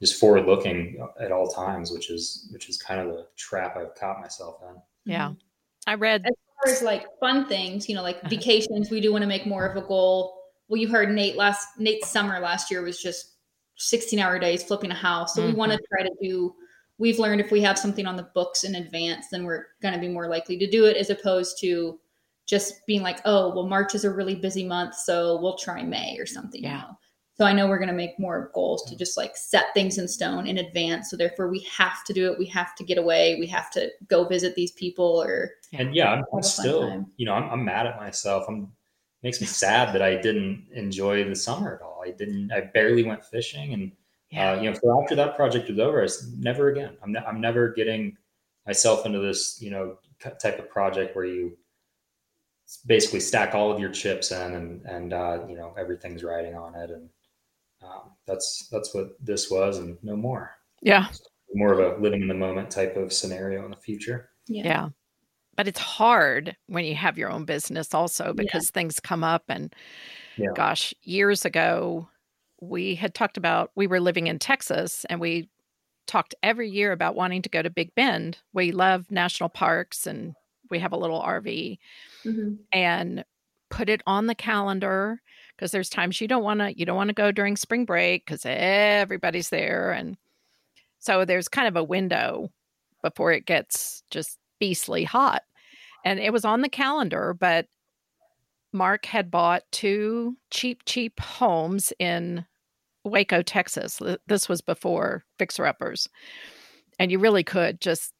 just 0.00 0.18
forward 0.18 0.46
looking 0.46 1.04
at 1.20 1.32
all 1.32 1.48
times, 1.48 1.90
which 1.90 2.10
is 2.10 2.48
which 2.52 2.68
is 2.68 2.78
kind 2.78 3.00
of 3.00 3.08
the 3.08 3.26
trap 3.36 3.76
I've 3.76 3.94
caught 3.94 4.20
myself 4.20 4.60
in. 4.68 4.80
Yeah, 5.12 5.32
I 5.86 5.94
read 5.94 6.24
as 6.24 6.34
far 6.64 6.72
as 6.72 6.82
like 6.82 7.06
fun 7.20 7.46
things, 7.46 7.88
you 7.88 7.94
know, 7.94 8.02
like 8.02 8.16
uh-huh. 8.16 8.28
vacations, 8.28 8.90
we 8.90 9.00
do 9.00 9.12
want 9.12 9.22
to 9.22 9.28
make 9.28 9.46
more 9.46 9.66
of 9.66 9.76
a 9.76 9.86
goal. 9.86 10.34
Well, 10.68 10.80
you 10.80 10.88
heard 10.88 11.10
Nate 11.10 11.36
last 11.36 11.66
Nate's 11.78 12.08
summer 12.08 12.40
last 12.40 12.70
year 12.70 12.82
was 12.82 13.00
just 13.00 13.37
16 13.78 14.18
hour 14.18 14.38
days 14.38 14.62
flipping 14.62 14.90
a 14.90 14.94
house. 14.94 15.34
So 15.34 15.40
mm-hmm. 15.40 15.52
we 15.52 15.56
want 15.56 15.72
to 15.72 15.80
try 15.90 16.02
to 16.02 16.14
do 16.20 16.54
we've 16.98 17.18
learned 17.18 17.40
if 17.40 17.50
we 17.50 17.62
have 17.62 17.78
something 17.78 18.06
on 18.06 18.16
the 18.16 18.28
books 18.34 18.64
in 18.64 18.74
advance, 18.74 19.28
then 19.30 19.44
we're 19.44 19.66
going 19.80 19.94
to 19.94 20.00
be 20.00 20.08
more 20.08 20.28
likely 20.28 20.58
to 20.58 20.68
do 20.68 20.84
it 20.84 20.96
as 20.96 21.10
opposed 21.10 21.58
to 21.60 21.98
just 22.46 22.84
being 22.86 23.02
like, 23.02 23.20
oh, 23.24 23.54
well, 23.54 23.66
March 23.66 23.94
is 23.94 24.04
a 24.04 24.10
really 24.10 24.34
busy 24.34 24.64
month, 24.64 24.94
so 24.94 25.40
we'll 25.40 25.56
try 25.56 25.82
May 25.82 26.16
or 26.18 26.26
something. 26.26 26.62
Yeah. 26.62 26.76
You 26.76 26.78
know? 26.78 26.98
So 27.34 27.44
I 27.44 27.52
know 27.52 27.68
we're 27.68 27.78
going 27.78 27.88
to 27.88 27.94
make 27.94 28.18
more 28.18 28.50
goals 28.52 28.82
to 28.90 28.96
just 28.96 29.16
like 29.16 29.36
set 29.36 29.66
things 29.72 29.96
in 29.96 30.08
stone 30.08 30.48
in 30.48 30.58
advance. 30.58 31.08
So 31.08 31.16
therefore, 31.16 31.48
we 31.48 31.60
have 31.70 32.02
to 32.06 32.12
do 32.12 32.32
it. 32.32 32.38
We 32.38 32.46
have 32.46 32.74
to 32.74 32.82
get 32.82 32.98
away. 32.98 33.36
We 33.38 33.46
have 33.46 33.70
to 33.72 33.90
go 34.08 34.24
visit 34.24 34.56
these 34.56 34.72
people. 34.72 35.22
Or 35.22 35.52
and 35.72 35.94
yeah, 35.94 36.10
I'm, 36.10 36.24
I'm 36.34 36.42
still, 36.42 37.06
you 37.16 37.26
know, 37.26 37.34
I'm, 37.34 37.48
I'm 37.48 37.64
mad 37.64 37.86
at 37.86 37.96
myself. 37.96 38.46
I'm 38.48 38.72
makes 39.28 39.42
me 39.42 39.46
sad 39.46 39.94
that 39.94 40.00
I 40.00 40.16
didn't 40.16 40.68
enjoy 40.72 41.22
the 41.22 41.36
summer 41.36 41.74
at 41.74 41.82
all. 41.82 42.02
I 42.02 42.12
didn't. 42.12 42.50
I 42.50 42.62
barely 42.62 43.04
went 43.04 43.22
fishing, 43.22 43.74
and 43.74 43.92
yeah. 44.30 44.52
uh, 44.52 44.62
you 44.62 44.70
know, 44.70 44.78
so 44.82 45.02
after 45.02 45.14
that 45.16 45.36
project 45.36 45.68
was 45.68 45.78
over, 45.78 46.02
I 46.02 46.06
said, 46.06 46.32
never 46.38 46.68
again. 46.68 46.96
I'm 47.02 47.12
ne- 47.12 47.26
I'm 47.26 47.38
never 47.38 47.68
getting 47.68 48.16
myself 48.66 49.04
into 49.04 49.18
this, 49.18 49.60
you 49.60 49.70
know, 49.70 49.98
type 50.40 50.58
of 50.58 50.70
project 50.70 51.14
where 51.14 51.26
you 51.26 51.58
basically 52.86 53.20
stack 53.20 53.54
all 53.54 53.70
of 53.70 53.78
your 53.78 53.90
chips 53.90 54.30
in 54.32 54.54
and 54.54 54.82
and 54.86 55.12
uh, 55.12 55.44
you 55.46 55.56
know 55.56 55.74
everything's 55.78 56.24
riding 56.24 56.54
on 56.54 56.74
it 56.74 56.90
and 56.90 57.10
um, 57.82 58.12
that's 58.26 58.66
that's 58.72 58.94
what 58.94 59.10
this 59.22 59.50
was 59.50 59.76
and 59.78 59.98
no 60.02 60.16
more 60.16 60.50
yeah 60.82 61.08
more 61.54 61.72
of 61.72 61.80
a 61.80 62.00
living 62.00 62.22
in 62.22 62.28
the 62.28 62.34
moment 62.34 62.70
type 62.70 62.96
of 62.96 63.12
scenario 63.12 63.64
in 63.64 63.70
the 63.70 63.76
future 63.76 64.30
yeah, 64.48 64.64
yeah. 64.64 64.88
But 65.58 65.66
it's 65.66 65.80
hard 65.80 66.56
when 66.68 66.84
you 66.84 66.94
have 66.94 67.18
your 67.18 67.30
own 67.30 67.44
business 67.44 67.92
also 67.92 68.32
because 68.32 68.66
yeah. 68.66 68.74
things 68.74 69.00
come 69.00 69.24
up 69.24 69.42
and 69.48 69.74
yeah. 70.36 70.50
gosh 70.54 70.94
years 71.02 71.44
ago 71.44 72.08
we 72.60 72.94
had 72.94 73.12
talked 73.12 73.36
about 73.36 73.72
we 73.74 73.88
were 73.88 73.98
living 73.98 74.28
in 74.28 74.38
texas 74.38 75.04
and 75.10 75.20
we 75.20 75.50
talked 76.06 76.34
every 76.44 76.70
year 76.70 76.92
about 76.92 77.16
wanting 77.16 77.42
to 77.42 77.48
go 77.48 77.60
to 77.60 77.68
big 77.68 77.92
bend 77.96 78.38
we 78.52 78.70
love 78.70 79.10
national 79.10 79.48
parks 79.48 80.06
and 80.06 80.34
we 80.70 80.78
have 80.78 80.92
a 80.92 80.96
little 80.96 81.20
rv 81.22 81.78
mm-hmm. 82.24 82.54
and 82.72 83.24
put 83.68 83.88
it 83.88 84.00
on 84.06 84.26
the 84.26 84.36
calendar 84.36 85.20
because 85.56 85.72
there's 85.72 85.90
times 85.90 86.20
you 86.20 86.28
don't 86.28 86.44
want 86.44 86.60
to 86.60 86.78
you 86.78 86.86
don't 86.86 86.96
want 86.96 87.08
to 87.08 87.14
go 87.14 87.32
during 87.32 87.56
spring 87.56 87.84
break 87.84 88.24
because 88.24 88.42
everybody's 88.46 89.48
there 89.48 89.90
and 89.90 90.16
so 91.00 91.24
there's 91.24 91.48
kind 91.48 91.66
of 91.66 91.76
a 91.76 91.82
window 91.82 92.48
before 93.02 93.32
it 93.32 93.44
gets 93.44 94.04
just 94.10 94.37
beastly 94.58 95.04
hot 95.04 95.42
and 96.04 96.18
it 96.18 96.32
was 96.32 96.44
on 96.44 96.60
the 96.60 96.68
calendar 96.68 97.34
but 97.38 97.66
mark 98.72 99.06
had 99.06 99.30
bought 99.30 99.62
two 99.72 100.36
cheap 100.50 100.82
cheap 100.84 101.20
homes 101.20 101.92
in 101.98 102.44
waco 103.04 103.40
texas. 103.40 104.02
This 104.26 104.48
was 104.48 104.60
before 104.60 105.24
fixer 105.38 105.64
uppers 105.66 106.08
and 106.98 107.10
you 107.10 107.18
really 107.18 107.44
could 107.44 107.80
just 107.80 108.12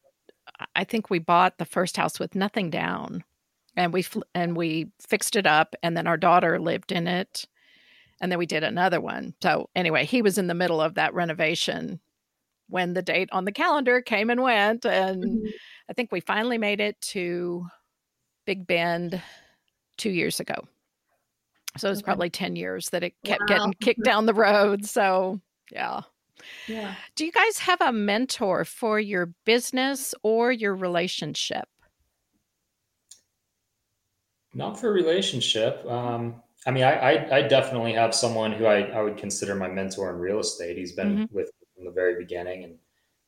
i 0.74 0.84
think 0.84 1.10
we 1.10 1.18
bought 1.18 1.58
the 1.58 1.64
first 1.64 1.96
house 1.96 2.18
with 2.18 2.34
nothing 2.34 2.70
down 2.70 3.22
and 3.78 3.92
we 3.92 4.04
and 4.34 4.56
we 4.56 4.90
fixed 5.00 5.36
it 5.36 5.46
up 5.46 5.74
and 5.82 5.96
then 5.96 6.06
our 6.06 6.16
daughter 6.16 6.58
lived 6.58 6.92
in 6.92 7.06
it 7.06 7.46
and 8.20 8.32
then 8.32 8.38
we 8.40 8.46
did 8.46 8.64
another 8.64 9.00
one. 9.00 9.34
So 9.40 9.70
anyway 9.76 10.04
he 10.04 10.20
was 10.20 10.36
in 10.36 10.48
the 10.48 10.54
middle 10.54 10.80
of 10.80 10.94
that 10.94 11.14
renovation 11.14 12.00
when 12.68 12.94
the 12.94 13.02
date 13.02 13.28
on 13.32 13.44
the 13.44 13.52
calendar 13.52 14.00
came 14.00 14.30
and 14.30 14.42
went 14.42 14.84
and 14.84 15.22
mm-hmm. 15.22 15.46
i 15.88 15.92
think 15.92 16.10
we 16.12 16.20
finally 16.20 16.58
made 16.58 16.80
it 16.80 17.00
to 17.00 17.66
big 18.46 18.66
bend 18.66 19.20
two 19.96 20.10
years 20.10 20.40
ago 20.40 20.56
so 21.76 21.88
it 21.88 21.90
was 21.90 21.98
okay. 21.98 22.04
probably 22.04 22.30
10 22.30 22.56
years 22.56 22.90
that 22.90 23.02
it 23.02 23.14
kept 23.24 23.42
wow. 23.42 23.46
getting 23.46 23.74
kicked 23.80 24.04
down 24.04 24.26
the 24.26 24.34
road 24.34 24.84
so 24.84 25.40
yeah 25.70 26.00
yeah 26.66 26.94
do 27.16 27.24
you 27.24 27.32
guys 27.32 27.58
have 27.58 27.80
a 27.80 27.92
mentor 27.92 28.64
for 28.64 29.00
your 29.00 29.32
business 29.44 30.14
or 30.22 30.52
your 30.52 30.74
relationship 30.74 31.68
not 34.54 34.78
for 34.78 34.92
relationship. 34.92 35.84
Um, 35.86 36.42
I 36.66 36.70
mean, 36.70 36.84
I, 36.84 36.92
I, 36.92 37.36
I, 37.38 37.42
definitely 37.42 37.92
have 37.92 38.14
someone 38.14 38.52
who 38.52 38.66
I, 38.66 38.80
I 38.80 39.02
would 39.02 39.16
consider 39.16 39.54
my 39.54 39.68
mentor 39.68 40.10
in 40.10 40.18
real 40.18 40.40
estate. 40.40 40.76
He's 40.76 40.92
been 40.92 41.14
mm-hmm. 41.14 41.34
with 41.34 41.46
me 41.46 41.57
from 41.78 41.86
the 41.86 41.92
very 41.92 42.16
beginning, 42.18 42.64
and 42.64 42.74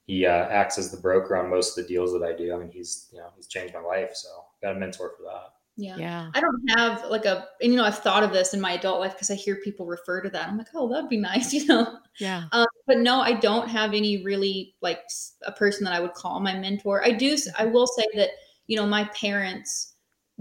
he 0.05 0.27
uh, 0.27 0.49
acts 0.49 0.77
as 0.77 0.91
the 0.91 1.01
broker 1.01 1.37
on 1.37 1.49
most 1.49 1.79
of 1.79 1.85
the 1.85 1.89
deals 1.89 2.13
that 2.13 2.23
I 2.23 2.37
do. 2.37 2.53
I 2.53 2.59
mean, 2.59 2.71
he's 2.71 3.09
you 3.13 3.19
know 3.19 3.29
he's 3.37 3.47
changed 3.47 3.73
my 3.73 3.81
life, 3.81 4.11
so 4.15 4.29
got 4.61 4.77
a 4.77 4.79
mentor 4.79 5.13
for 5.17 5.23
that. 5.23 5.55
Yeah. 5.81 5.97
yeah. 5.97 6.31
I 6.35 6.41
don't 6.41 6.69
have 6.77 7.07
like 7.11 7.25
a, 7.25 7.47
and 7.63 7.73
you 7.73 7.79
know, 7.79 7.85
I've 7.85 7.99
thought 7.99 8.23
of 8.23 8.33
this 8.33 8.53
in 8.53 8.61
my 8.61 8.73
adult 8.73 9.01
life 9.01 9.13
because 9.13 9.31
I 9.31 9.35
hear 9.35 9.57
people 9.57 9.87
refer 9.87 10.21
to 10.21 10.29
that. 10.31 10.49
I'm 10.49 10.59
like, 10.59 10.69
oh, 10.75 10.93
that'd 10.93 11.09
be 11.09 11.17
nice, 11.21 11.55
you 11.55 11.67
know? 11.67 11.99
Yeah. 12.19 12.45
Um, 12.53 12.67
but 12.87 12.99
no, 12.99 13.21
I 13.21 13.33
don't 13.33 13.69
have 13.69 13.95
any 13.95 14.23
really 14.23 14.75
like 14.83 15.01
a 15.43 15.53
person 15.53 15.85
that 15.85 15.95
I 15.95 16.01
would 16.01 16.15
call 16.15 16.41
my 16.41 16.55
mentor. 16.59 17.03
I 17.03 17.13
do, 17.13 17.37
I 17.59 17.65
will 17.65 17.87
say 17.87 18.05
that, 18.17 18.31
you 18.67 18.77
know, 18.77 18.87
my 18.87 19.05
parents, 19.05 19.90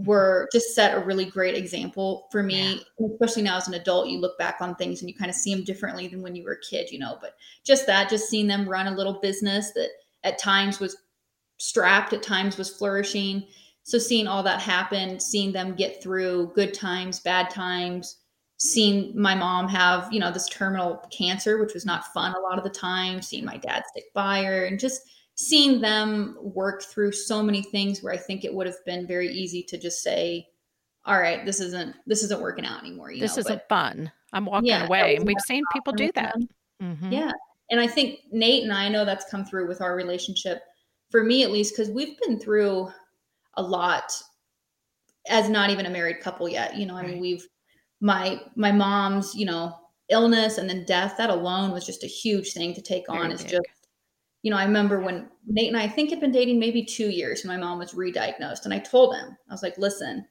were 0.06 0.48
just 0.52 0.74
set 0.74 0.96
a 0.96 1.04
really 1.04 1.26
great 1.26 1.56
example 1.56 2.28
for 2.32 2.44
me 2.44 2.82
yeah. 3.00 3.08
especially 3.14 3.42
now 3.42 3.58
as 3.58 3.68
an 3.68 3.74
adult 3.74 4.08
you 4.08 4.20
look 4.20 4.38
back 4.38 4.58
on 4.62 4.76
things 4.76 5.02
and 5.02 5.10
you 5.10 5.16
kind 5.16 5.30
of 5.30 5.36
see 5.36 5.54
them 5.54 5.64
differently 5.64 6.08
than 6.08 6.22
when 6.22 6.36
you 6.36 6.44
were 6.44 6.54
a 6.54 6.62
kid 6.62 6.90
you 6.92 7.00
know 7.00 7.18
but 7.22 7.36
just 7.66 7.86
that 7.86 8.10
just 8.10 8.30
seeing 8.30 8.48
them 8.48 8.68
run 8.68 8.88
a 8.88 8.96
little 8.96 9.20
business 9.20 9.72
that 9.74 9.90
at 10.24 10.38
times 10.38 10.80
was 10.80 10.96
strapped 11.58 12.14
at 12.14 12.24
times 12.24 12.58
was 12.58 12.70
flourishing 12.70 13.46
so 13.84 13.98
seeing 13.98 14.28
all 14.28 14.44
that 14.44 14.62
happen 14.62 15.20
seeing 15.20 15.52
them 15.52 15.76
get 15.76 16.02
through 16.02 16.52
good 16.56 16.74
times 16.74 17.20
bad 17.20 17.50
times 17.50 18.18
seeing 18.58 19.20
my 19.20 19.36
mom 19.36 19.68
have 19.68 20.12
you 20.12 20.20
know 20.20 20.32
this 20.32 20.48
terminal 20.50 20.98
cancer 21.12 21.58
which 21.58 21.74
was 21.74 21.86
not 21.86 22.14
fun 22.14 22.34
a 22.36 22.40
lot 22.40 22.58
of 22.58 22.64
the 22.64 22.70
time 22.70 23.22
seeing 23.22 23.46
my 23.46 23.58
dad 23.58 23.84
stick 23.90 24.06
by 24.14 24.44
her 24.44 24.66
and 24.66 24.80
just 24.80 25.02
seeing 25.42 25.80
them 25.80 26.36
work 26.42 26.84
through 26.84 27.14
so 27.14 27.42
many 27.42 27.62
things 27.62 28.04
where 28.04 28.12
I 28.14 28.18
think 28.18 28.44
it 28.44 28.54
would 28.54 28.68
have 28.68 28.84
been 28.86 29.08
very 29.08 29.30
easy 29.30 29.64
to 29.70 29.78
just 29.78 30.04
say, 30.04 30.46
all 31.06 31.18
right, 31.18 31.46
this 31.46 31.62
isn't 31.62 31.96
this 32.06 32.24
isn't 32.24 32.42
working 32.42 32.66
out 32.66 32.82
anymore. 32.82 33.14
this 33.18 33.38
know? 33.38 33.40
isn't 33.40 33.62
fun. 33.70 34.12
I'm 34.34 34.46
walking 34.46 34.68
yeah, 34.68 34.86
away. 34.86 35.16
And 35.16 35.26
we've 35.26 35.40
seen 35.48 35.64
people 35.72 35.94
do 35.94 36.12
that. 36.16 36.36
Mm-hmm. 36.84 37.14
Yeah. 37.14 37.32
And 37.72 37.80
I 37.80 37.88
think 37.88 38.20
Nate 38.34 38.64
and 38.64 38.74
I 38.74 38.90
know 38.90 39.06
that's 39.06 39.32
come 39.32 39.46
through 39.46 39.70
with 39.70 39.80
our 39.80 39.96
relationship, 39.96 40.62
for 41.10 41.24
me 41.24 41.44
at 41.44 41.52
least, 41.52 41.74
because 41.74 41.90
we've 41.90 42.20
been 42.20 42.38
through 42.38 42.92
a 43.54 43.62
lot 43.62 44.12
as 45.30 45.50
not 45.50 45.70
even 45.70 45.86
a 45.86 45.90
married 45.90 46.20
couple 46.20 46.50
yet. 46.50 46.76
You 46.76 46.86
know, 46.86 46.98
I 46.98 47.08
mean, 47.08 47.22
we've 47.22 47.48
my 48.02 48.42
my 48.58 48.74
mom's, 48.74 49.34
you 49.36 49.46
know, 49.46 49.74
illness 50.10 50.58
and 50.58 50.70
then 50.70 50.84
death, 50.84 51.16
that 51.18 51.30
alone 51.30 51.72
was 51.72 51.86
just 51.86 52.04
a 52.04 52.08
huge 52.08 52.52
thing 52.52 52.74
to 52.74 52.82
take 52.82 53.06
Very 53.08 53.20
on. 53.20 53.32
It's 53.32 53.46
just 53.46 53.64
you 54.42 54.52
know, 54.52 54.58
I 54.58 54.64
remember 54.64 55.02
when 55.02 55.30
Nate 55.46 55.68
and 55.68 55.78
I, 55.78 55.84
I 55.84 55.88
think 55.88 56.10
had 56.10 56.22
been 56.22 56.32
dating 56.32 56.60
maybe 56.60 56.84
two 56.84 57.10
years 57.10 57.44
when 57.44 57.56
my 57.56 57.64
mom 57.64 57.80
was 57.80 57.94
re-diagnosed. 57.94 58.66
And 58.66 58.74
I 58.74 58.80
told 58.80 59.16
him, 59.16 59.38
I 59.50 59.54
was 59.54 59.64
like, 59.64 59.78
listen, 59.78 60.26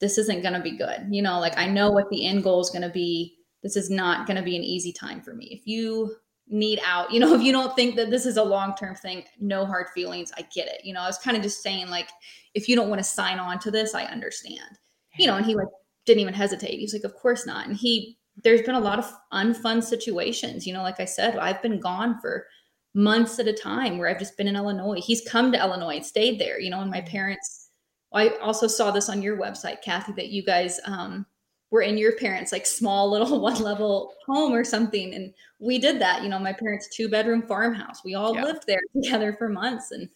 this 0.00 0.18
isn't 0.18 0.42
going 0.42 0.54
to 0.54 0.60
be 0.60 0.76
good. 0.76 1.06
You 1.10 1.22
know, 1.22 1.38
like 1.38 1.56
I 1.58 1.66
know 1.66 1.90
what 1.90 2.08
the 2.10 2.26
end 2.26 2.42
goal 2.42 2.60
is 2.60 2.70
going 2.70 2.82
to 2.82 2.88
be. 2.88 3.36
This 3.62 3.76
is 3.76 3.90
not 3.90 4.26
going 4.26 4.36
to 4.36 4.42
be 4.42 4.56
an 4.56 4.64
easy 4.64 4.92
time 4.92 5.20
for 5.20 5.34
me. 5.34 5.46
If 5.52 5.66
you 5.66 6.16
need 6.48 6.80
out, 6.84 7.12
you 7.12 7.20
know, 7.20 7.34
if 7.38 7.42
you 7.42 7.52
don't 7.52 7.76
think 7.76 7.96
that 7.96 8.10
this 8.10 8.24
is 8.24 8.36
a 8.36 8.42
long-term 8.42 8.94
thing, 8.96 9.24
no 9.38 9.66
hard 9.66 9.88
feelings. 9.94 10.32
I 10.36 10.46
get 10.54 10.68
it. 10.68 10.84
You 10.84 10.94
know, 10.94 11.00
I 11.00 11.06
was 11.06 11.18
kind 11.18 11.36
of 11.36 11.42
just 11.42 11.62
saying 11.62 11.88
like, 11.88 12.08
if 12.54 12.68
you 12.68 12.76
don't 12.76 12.88
want 12.88 13.00
to 13.00 13.04
sign 13.04 13.38
on 13.38 13.58
to 13.60 13.70
this, 13.70 13.94
I 13.94 14.04
understand, 14.04 14.78
you 15.18 15.26
know, 15.26 15.36
and 15.36 15.46
he 15.46 15.54
like 15.54 15.68
didn't 16.06 16.20
even 16.20 16.34
hesitate. 16.34 16.78
He's 16.78 16.92
like, 16.92 17.04
of 17.04 17.14
course 17.14 17.46
not. 17.46 17.66
And 17.66 17.76
he, 17.76 18.18
there's 18.42 18.62
been 18.62 18.74
a 18.74 18.80
lot 18.80 18.98
of 18.98 19.12
unfun 19.32 19.82
situations, 19.82 20.66
you 20.66 20.72
know, 20.72 20.82
like 20.82 21.00
I 21.00 21.04
said, 21.04 21.36
I've 21.38 21.62
been 21.62 21.80
gone 21.80 22.18
for 22.20 22.46
months 22.94 23.38
at 23.38 23.48
a 23.48 23.52
time 23.52 23.98
where 23.98 24.08
I've 24.08 24.18
just 24.18 24.36
been 24.36 24.48
in 24.48 24.56
Illinois. 24.56 25.00
He's 25.00 25.26
come 25.26 25.52
to 25.52 25.58
Illinois 25.58 25.96
and 25.96 26.06
stayed 26.06 26.38
there, 26.38 26.60
you 26.60 26.70
know, 26.70 26.80
and 26.80 26.90
my 26.90 26.98
mm-hmm. 26.98 27.08
parents, 27.08 27.70
I 28.12 28.30
also 28.36 28.66
saw 28.66 28.90
this 28.90 29.08
on 29.08 29.22
your 29.22 29.38
website, 29.38 29.82
Kathy, 29.82 30.12
that 30.12 30.28
you 30.28 30.42
guys 30.42 30.78
um, 30.84 31.24
were 31.70 31.82
in 31.82 31.96
your 31.96 32.12
parents' 32.16 32.52
like 32.52 32.66
small 32.66 33.10
little 33.10 33.40
one 33.42 33.60
level 33.62 34.12
home 34.26 34.52
or 34.52 34.64
something. 34.64 35.14
And 35.14 35.32
we 35.58 35.78
did 35.78 36.00
that, 36.00 36.22
you 36.22 36.28
know, 36.28 36.38
my 36.38 36.52
parents' 36.52 36.94
two 36.94 37.08
bedroom 37.08 37.42
farmhouse. 37.42 38.04
We 38.04 38.14
all 38.14 38.34
yeah. 38.34 38.44
lived 38.44 38.66
there 38.66 38.80
together 39.02 39.32
for 39.32 39.48
months. 39.48 39.90
And 39.90 40.08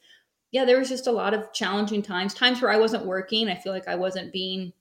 yeah, 0.53 0.64
there 0.64 0.79
was 0.79 0.89
just 0.89 1.07
a 1.07 1.12
lot 1.12 1.35
of 1.35 1.53
challenging 1.53 2.03
times, 2.03 2.35
times 2.35 2.61
where 2.61 2.70
I 2.70 2.79
wasn't 2.79 3.07
working. 3.07 3.49
I 3.49 3.57
feel 3.57 3.72
like 3.72 3.89
I 3.89 3.97
wasn't 3.97 4.33
being 4.33 4.72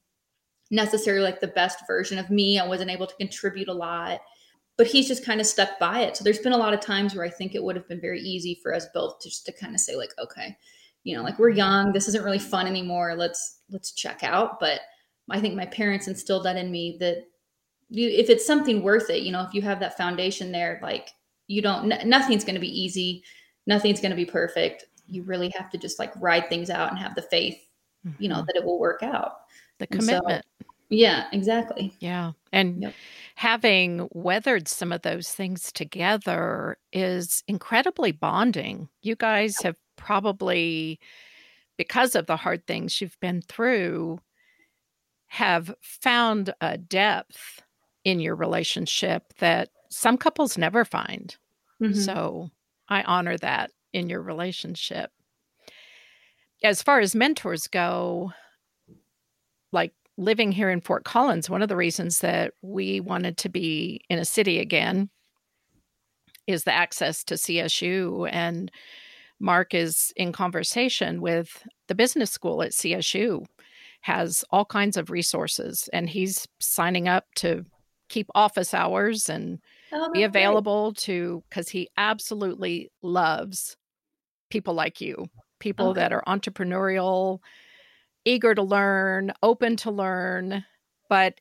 necessarily 0.69 1.23
like 1.23 1.39
the 1.39 1.47
best 1.47 1.87
version 1.87 2.17
of 2.17 2.29
me. 2.29 2.59
I 2.59 2.67
wasn't 2.67 2.91
able 2.91 3.07
to 3.07 3.15
contribute 3.15 3.69
a 3.69 3.73
lot 3.73 4.19
but 4.77 4.87
he's 4.87 5.07
just 5.07 5.25
kind 5.25 5.39
of 5.39 5.47
stuck 5.47 5.79
by 5.79 6.01
it. 6.01 6.17
So 6.17 6.23
there's 6.23 6.39
been 6.39 6.53
a 6.53 6.57
lot 6.57 6.73
of 6.73 6.81
times 6.81 7.15
where 7.15 7.25
I 7.25 7.29
think 7.29 7.55
it 7.55 7.63
would 7.63 7.75
have 7.75 7.87
been 7.87 8.01
very 8.01 8.19
easy 8.21 8.59
for 8.61 8.73
us 8.73 8.87
both 8.93 9.19
to 9.19 9.29
just 9.29 9.45
to 9.45 9.53
kind 9.53 9.73
of 9.73 9.79
say 9.79 9.95
like, 9.95 10.11
okay, 10.19 10.57
you 11.03 11.15
know, 11.15 11.23
like 11.23 11.39
we're 11.39 11.49
young, 11.49 11.93
this 11.93 12.07
isn't 12.07 12.25
really 12.25 12.39
fun 12.39 12.67
anymore. 12.67 13.15
Let's 13.15 13.59
let's 13.69 13.91
check 13.93 14.23
out. 14.23 14.59
But 14.59 14.81
I 15.29 15.39
think 15.39 15.55
my 15.55 15.65
parents 15.65 16.07
instilled 16.07 16.45
that 16.45 16.57
in 16.57 16.71
me 16.71 16.97
that 16.99 17.25
you, 17.89 18.09
if 18.09 18.29
it's 18.29 18.45
something 18.45 18.83
worth 18.83 19.09
it, 19.09 19.23
you 19.23 19.31
know, 19.31 19.43
if 19.43 19.53
you 19.53 19.61
have 19.61 19.79
that 19.79 19.97
foundation 19.97 20.51
there, 20.51 20.79
like 20.81 21.09
you 21.47 21.61
don't, 21.61 21.91
n- 21.91 22.09
nothing's 22.09 22.43
going 22.43 22.55
to 22.55 22.61
be 22.61 22.81
easy, 22.81 23.23
nothing's 23.67 24.01
going 24.01 24.11
to 24.11 24.15
be 24.15 24.25
perfect. 24.25 24.85
You 25.07 25.23
really 25.23 25.51
have 25.55 25.69
to 25.71 25.77
just 25.77 25.99
like 25.99 26.11
ride 26.19 26.49
things 26.49 26.69
out 26.69 26.89
and 26.89 26.99
have 26.99 27.15
the 27.15 27.21
faith, 27.21 27.57
mm-hmm. 28.05 28.21
you 28.21 28.29
know, 28.29 28.37
mm-hmm. 28.37 28.45
that 28.47 28.55
it 28.55 28.65
will 28.65 28.79
work 28.79 29.03
out. 29.03 29.37
The 29.79 29.87
commitment. 29.87 30.43
So, 30.61 30.67
Yeah, 30.89 31.27
exactly. 31.31 31.95
Yeah. 31.99 32.33
And 32.51 32.83
yep. 32.83 32.93
having 33.35 34.07
weathered 34.11 34.67
some 34.67 34.91
of 34.91 35.01
those 35.01 35.31
things 35.31 35.71
together 35.71 36.77
is 36.93 37.43
incredibly 37.47 38.11
bonding. 38.11 38.89
You 39.01 39.15
guys 39.15 39.55
have 39.63 39.77
probably, 39.95 40.99
because 41.77 42.15
of 42.15 42.27
the 42.27 42.37
hard 42.37 42.67
things 42.67 43.01
you've 43.01 43.19
been 43.19 43.41
through, 43.41 44.19
have 45.27 45.73
found 45.81 46.53
a 46.61 46.77
depth 46.77 47.63
in 48.03 48.19
your 48.19 48.35
relationship 48.35 49.33
that 49.39 49.69
some 49.89 50.17
couples 50.17 50.57
never 50.57 50.85
find. 50.85 51.35
Mm-hmm. 51.81 51.99
So 51.99 52.51
I 52.87 53.01
honor 53.03 53.37
that 53.39 53.71
in 53.91 54.09
your 54.09 54.21
relationship. 54.21 55.11
As 56.63 56.81
far 56.81 56.99
as 56.99 57.15
mentors 57.15 57.67
go, 57.67 58.31
like 59.71 59.93
living 60.17 60.51
here 60.51 60.69
in 60.69 60.81
Fort 60.81 61.03
Collins, 61.03 61.49
one 61.49 61.61
of 61.61 61.69
the 61.69 61.75
reasons 61.75 62.19
that 62.19 62.53
we 62.61 62.99
wanted 62.99 63.37
to 63.37 63.49
be 63.49 64.01
in 64.09 64.19
a 64.19 64.25
city 64.25 64.59
again 64.59 65.09
is 66.47 66.63
the 66.63 66.73
access 66.73 67.23
to 67.25 67.35
CSU. 67.35 68.29
And 68.31 68.71
Mark 69.39 69.73
is 69.73 70.13
in 70.15 70.31
conversation 70.31 71.21
with 71.21 71.63
the 71.87 71.95
business 71.95 72.31
school 72.31 72.61
at 72.61 72.71
CSU, 72.71 73.45
has 74.01 74.45
all 74.51 74.65
kinds 74.65 74.95
of 74.95 75.09
resources, 75.09 75.89
and 75.91 76.09
he's 76.09 76.47
signing 76.59 77.07
up 77.07 77.25
to 77.35 77.65
keep 78.07 78.27
office 78.35 78.73
hours 78.73 79.29
and 79.29 79.59
oh, 79.91 80.11
be 80.11 80.23
available 80.23 80.91
great. 80.91 80.97
to 80.97 81.43
because 81.49 81.69
he 81.69 81.89
absolutely 81.97 82.91
loves 83.01 83.75
people 84.49 84.75
like 84.75 85.01
you, 85.01 85.25
people 85.59 85.89
okay. 85.89 86.01
that 86.01 86.13
are 86.13 86.23
entrepreneurial 86.27 87.39
eager 88.25 88.53
to 88.55 88.61
learn, 88.63 89.31
open 89.41 89.77
to 89.77 89.91
learn. 89.91 90.65
But 91.09 91.39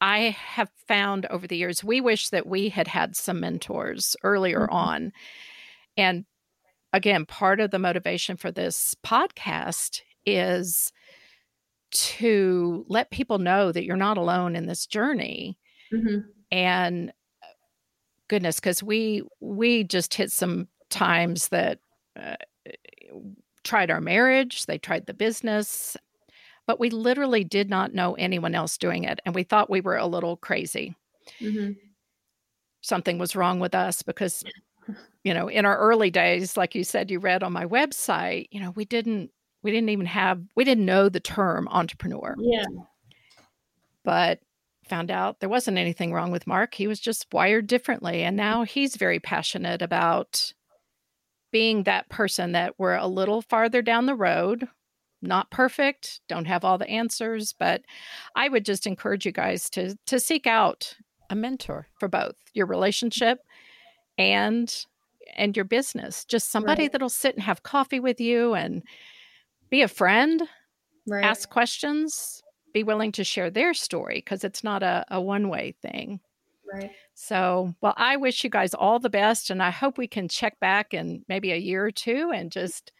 I 0.00 0.36
have 0.38 0.70
found 0.86 1.26
over 1.26 1.46
the 1.46 1.56
years, 1.56 1.82
we 1.82 2.00
wish 2.00 2.28
that 2.30 2.46
we 2.46 2.68
had 2.68 2.88
had 2.88 3.16
some 3.16 3.40
mentors 3.40 4.16
earlier 4.22 4.60
mm-hmm. 4.60 4.74
on. 4.74 5.12
And 5.96 6.24
again, 6.92 7.26
part 7.26 7.60
of 7.60 7.70
the 7.70 7.78
motivation 7.78 8.36
for 8.36 8.50
this 8.50 8.94
podcast 9.04 10.00
is 10.24 10.92
to 11.90 12.84
let 12.88 13.10
people 13.10 13.38
know 13.38 13.72
that 13.72 13.84
you're 13.84 13.96
not 13.96 14.18
alone 14.18 14.54
in 14.54 14.66
this 14.66 14.86
journey. 14.86 15.58
Mm-hmm. 15.92 16.18
And 16.52 17.12
goodness, 18.28 18.60
because 18.60 18.82
we 18.82 19.22
we 19.40 19.84
just 19.84 20.14
hit 20.14 20.30
some 20.30 20.68
times 20.90 21.48
that 21.48 21.80
uh, 22.18 22.36
tried 23.62 23.90
our 23.90 24.00
marriage, 24.00 24.66
they 24.66 24.78
tried 24.78 25.06
the 25.06 25.14
business, 25.14 25.96
but 26.66 26.78
we 26.78 26.90
literally 26.90 27.44
did 27.44 27.70
not 27.70 27.94
know 27.94 28.14
anyone 28.14 28.54
else 28.54 28.76
doing 28.76 29.04
it. 29.04 29.20
And 29.24 29.34
we 29.34 29.42
thought 29.42 29.70
we 29.70 29.80
were 29.80 29.96
a 29.96 30.06
little 30.06 30.36
crazy. 30.36 30.94
Mm-hmm. 31.40 31.72
Something 32.82 33.18
was 33.18 33.34
wrong 33.34 33.58
with 33.58 33.74
us 33.74 34.02
because, 34.02 34.44
you 35.24 35.34
know, 35.34 35.48
in 35.48 35.64
our 35.64 35.78
early 35.78 36.10
days, 36.10 36.56
like 36.56 36.74
you 36.74 36.84
said, 36.84 37.10
you 37.10 37.20
read 37.20 37.42
on 37.42 37.52
my 37.52 37.64
website, 37.64 38.48
you 38.50 38.60
know, 38.60 38.72
we 38.72 38.84
didn't, 38.84 39.30
we 39.62 39.70
didn't 39.70 39.88
even 39.88 40.06
have, 40.06 40.42
we 40.56 40.64
didn't 40.64 40.84
know 40.84 41.08
the 41.08 41.20
term 41.20 41.68
entrepreneur. 41.70 42.34
Yeah. 42.38 42.64
But 44.04 44.40
found 44.88 45.10
out 45.10 45.40
there 45.40 45.48
wasn't 45.48 45.78
anything 45.78 46.12
wrong 46.12 46.30
with 46.30 46.46
Mark. 46.46 46.74
He 46.74 46.86
was 46.86 47.00
just 47.00 47.26
wired 47.32 47.66
differently. 47.66 48.22
And 48.22 48.36
now 48.36 48.64
he's 48.64 48.96
very 48.96 49.20
passionate 49.20 49.82
about 49.82 50.52
being 51.50 51.84
that 51.84 52.08
person 52.08 52.52
that 52.52 52.74
we're 52.78 52.96
a 52.96 53.06
little 53.06 53.42
farther 53.42 53.82
down 53.82 54.06
the 54.06 54.14
road, 54.14 54.68
not 55.22 55.50
perfect, 55.50 56.20
don't 56.28 56.46
have 56.46 56.64
all 56.64 56.78
the 56.78 56.88
answers, 56.88 57.54
but 57.58 57.82
I 58.36 58.48
would 58.48 58.64
just 58.64 58.86
encourage 58.86 59.26
you 59.26 59.32
guys 59.32 59.68
to 59.70 59.96
to 60.06 60.20
seek 60.20 60.46
out 60.46 60.94
a 61.30 61.34
mentor 61.34 61.88
for 61.98 62.08
both 62.08 62.36
your 62.54 62.66
mm-hmm. 62.66 62.72
relationship 62.72 63.40
and 64.16 64.84
and 65.36 65.56
your 65.56 65.64
business. 65.64 66.24
Just 66.24 66.50
somebody 66.50 66.84
right. 66.84 66.92
that'll 66.92 67.08
sit 67.08 67.34
and 67.34 67.42
have 67.42 67.62
coffee 67.62 68.00
with 68.00 68.20
you 68.20 68.54
and 68.54 68.82
be 69.70 69.82
a 69.82 69.88
friend, 69.88 70.42
right. 71.06 71.24
ask 71.24 71.50
questions, 71.50 72.42
be 72.72 72.82
willing 72.82 73.12
to 73.12 73.24
share 73.24 73.50
their 73.50 73.74
story 73.74 74.16
because 74.16 74.44
it's 74.44 74.64
not 74.64 74.82
a, 74.82 75.04
a 75.10 75.20
one 75.20 75.48
way 75.48 75.74
thing. 75.82 76.20
Right. 76.72 76.90
So, 77.20 77.74
well, 77.80 77.94
I 77.96 78.16
wish 78.16 78.44
you 78.44 78.48
guys 78.48 78.74
all 78.74 79.00
the 79.00 79.10
best. 79.10 79.50
And 79.50 79.60
I 79.60 79.70
hope 79.70 79.98
we 79.98 80.06
can 80.06 80.28
check 80.28 80.58
back 80.60 80.94
in 80.94 81.24
maybe 81.28 81.50
a 81.50 81.56
year 81.56 81.84
or 81.84 81.90
two 81.90 82.30
and 82.32 82.52
just 82.52 82.92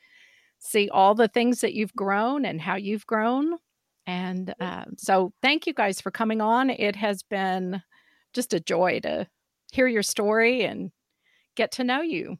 see 0.58 0.88
all 0.88 1.14
the 1.14 1.28
things 1.28 1.60
that 1.60 1.72
you've 1.72 1.94
grown 1.94 2.44
and 2.44 2.60
how 2.60 2.74
you've 2.74 3.06
grown. 3.06 3.58
And 4.08 4.52
uh, 4.58 4.86
so, 4.96 5.32
thank 5.40 5.68
you 5.68 5.72
guys 5.72 6.00
for 6.00 6.10
coming 6.10 6.40
on. 6.40 6.68
It 6.68 6.96
has 6.96 7.22
been 7.22 7.80
just 8.34 8.52
a 8.52 8.58
joy 8.58 8.98
to 9.00 9.28
hear 9.70 9.86
your 9.86 10.02
story 10.02 10.64
and 10.64 10.90
get 11.54 11.70
to 11.72 11.84
know 11.84 12.00
you. 12.00 12.38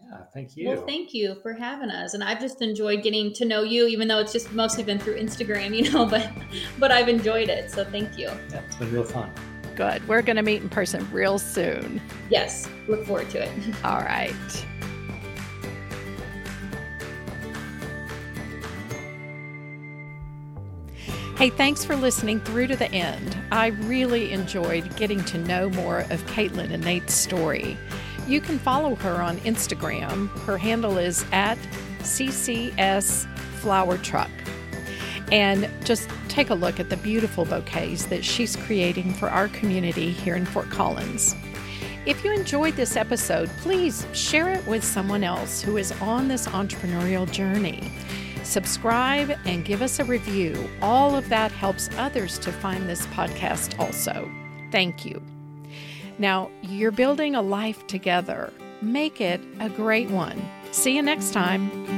Yeah, 0.00 0.18
thank 0.32 0.56
you. 0.56 0.68
Well, 0.68 0.86
thank 0.86 1.12
you 1.12 1.34
for 1.42 1.52
having 1.52 1.90
us. 1.90 2.14
And 2.14 2.22
I've 2.22 2.40
just 2.40 2.62
enjoyed 2.62 3.02
getting 3.02 3.32
to 3.34 3.44
know 3.44 3.64
you, 3.64 3.88
even 3.88 4.06
though 4.06 4.20
it's 4.20 4.32
just 4.32 4.52
mostly 4.52 4.84
been 4.84 5.00
through 5.00 5.18
Instagram, 5.18 5.76
you 5.76 5.90
know, 5.90 6.06
but 6.06 6.30
but 6.78 6.92
I've 6.92 7.08
enjoyed 7.08 7.48
it. 7.48 7.72
So 7.72 7.84
thank 7.84 8.16
you. 8.16 8.26
Yeah, 8.26 8.60
it's 8.68 8.76
been 8.76 8.92
real 8.92 9.02
fun 9.02 9.32
good. 9.78 10.06
We're 10.08 10.22
going 10.22 10.36
to 10.36 10.42
meet 10.42 10.60
in 10.60 10.68
person 10.68 11.08
real 11.12 11.38
soon. 11.38 12.02
Yes, 12.28 12.68
look 12.88 13.06
forward 13.06 13.30
to 13.30 13.44
it. 13.44 13.50
All 13.84 14.00
right. 14.00 14.34
Hey, 21.36 21.50
thanks 21.50 21.84
for 21.84 21.94
listening 21.94 22.40
through 22.40 22.66
to 22.66 22.74
the 22.74 22.90
end. 22.90 23.38
I 23.52 23.68
really 23.68 24.32
enjoyed 24.32 24.96
getting 24.96 25.24
to 25.26 25.38
know 25.38 25.70
more 25.70 26.00
of 26.10 26.26
Caitlin 26.26 26.72
and 26.72 26.84
Nate's 26.84 27.14
story. 27.14 27.78
You 28.26 28.40
can 28.40 28.58
follow 28.58 28.96
her 28.96 29.22
on 29.22 29.36
Instagram. 29.38 30.28
Her 30.40 30.58
handle 30.58 30.98
is 30.98 31.24
at 31.30 31.56
CCS 32.00 33.32
Flower 33.60 33.96
Truck. 33.98 34.30
And 35.30 35.68
just 35.84 36.08
take 36.28 36.50
a 36.50 36.54
look 36.54 36.80
at 36.80 36.90
the 36.90 36.96
beautiful 36.96 37.44
bouquets 37.44 38.06
that 38.06 38.24
she's 38.24 38.56
creating 38.56 39.12
for 39.14 39.28
our 39.28 39.48
community 39.48 40.10
here 40.10 40.36
in 40.36 40.46
Fort 40.46 40.70
Collins. 40.70 41.34
If 42.06 42.24
you 42.24 42.32
enjoyed 42.32 42.74
this 42.74 42.96
episode, 42.96 43.50
please 43.58 44.06
share 44.14 44.50
it 44.50 44.66
with 44.66 44.82
someone 44.82 45.22
else 45.22 45.60
who 45.60 45.76
is 45.76 45.92
on 46.00 46.28
this 46.28 46.46
entrepreneurial 46.46 47.30
journey. 47.30 47.90
Subscribe 48.44 49.36
and 49.44 49.64
give 49.64 49.82
us 49.82 49.98
a 49.98 50.04
review. 50.04 50.70
All 50.80 51.14
of 51.14 51.28
that 51.28 51.52
helps 51.52 51.90
others 51.98 52.38
to 52.38 52.50
find 52.50 52.88
this 52.88 53.04
podcast 53.08 53.78
also. 53.78 54.30
Thank 54.72 55.04
you. 55.04 55.22
Now, 56.18 56.50
you're 56.62 56.90
building 56.90 57.34
a 57.34 57.42
life 57.42 57.86
together. 57.86 58.52
Make 58.80 59.20
it 59.20 59.40
a 59.60 59.68
great 59.68 60.08
one. 60.08 60.42
See 60.70 60.96
you 60.96 61.02
next 61.02 61.32
time. 61.32 61.97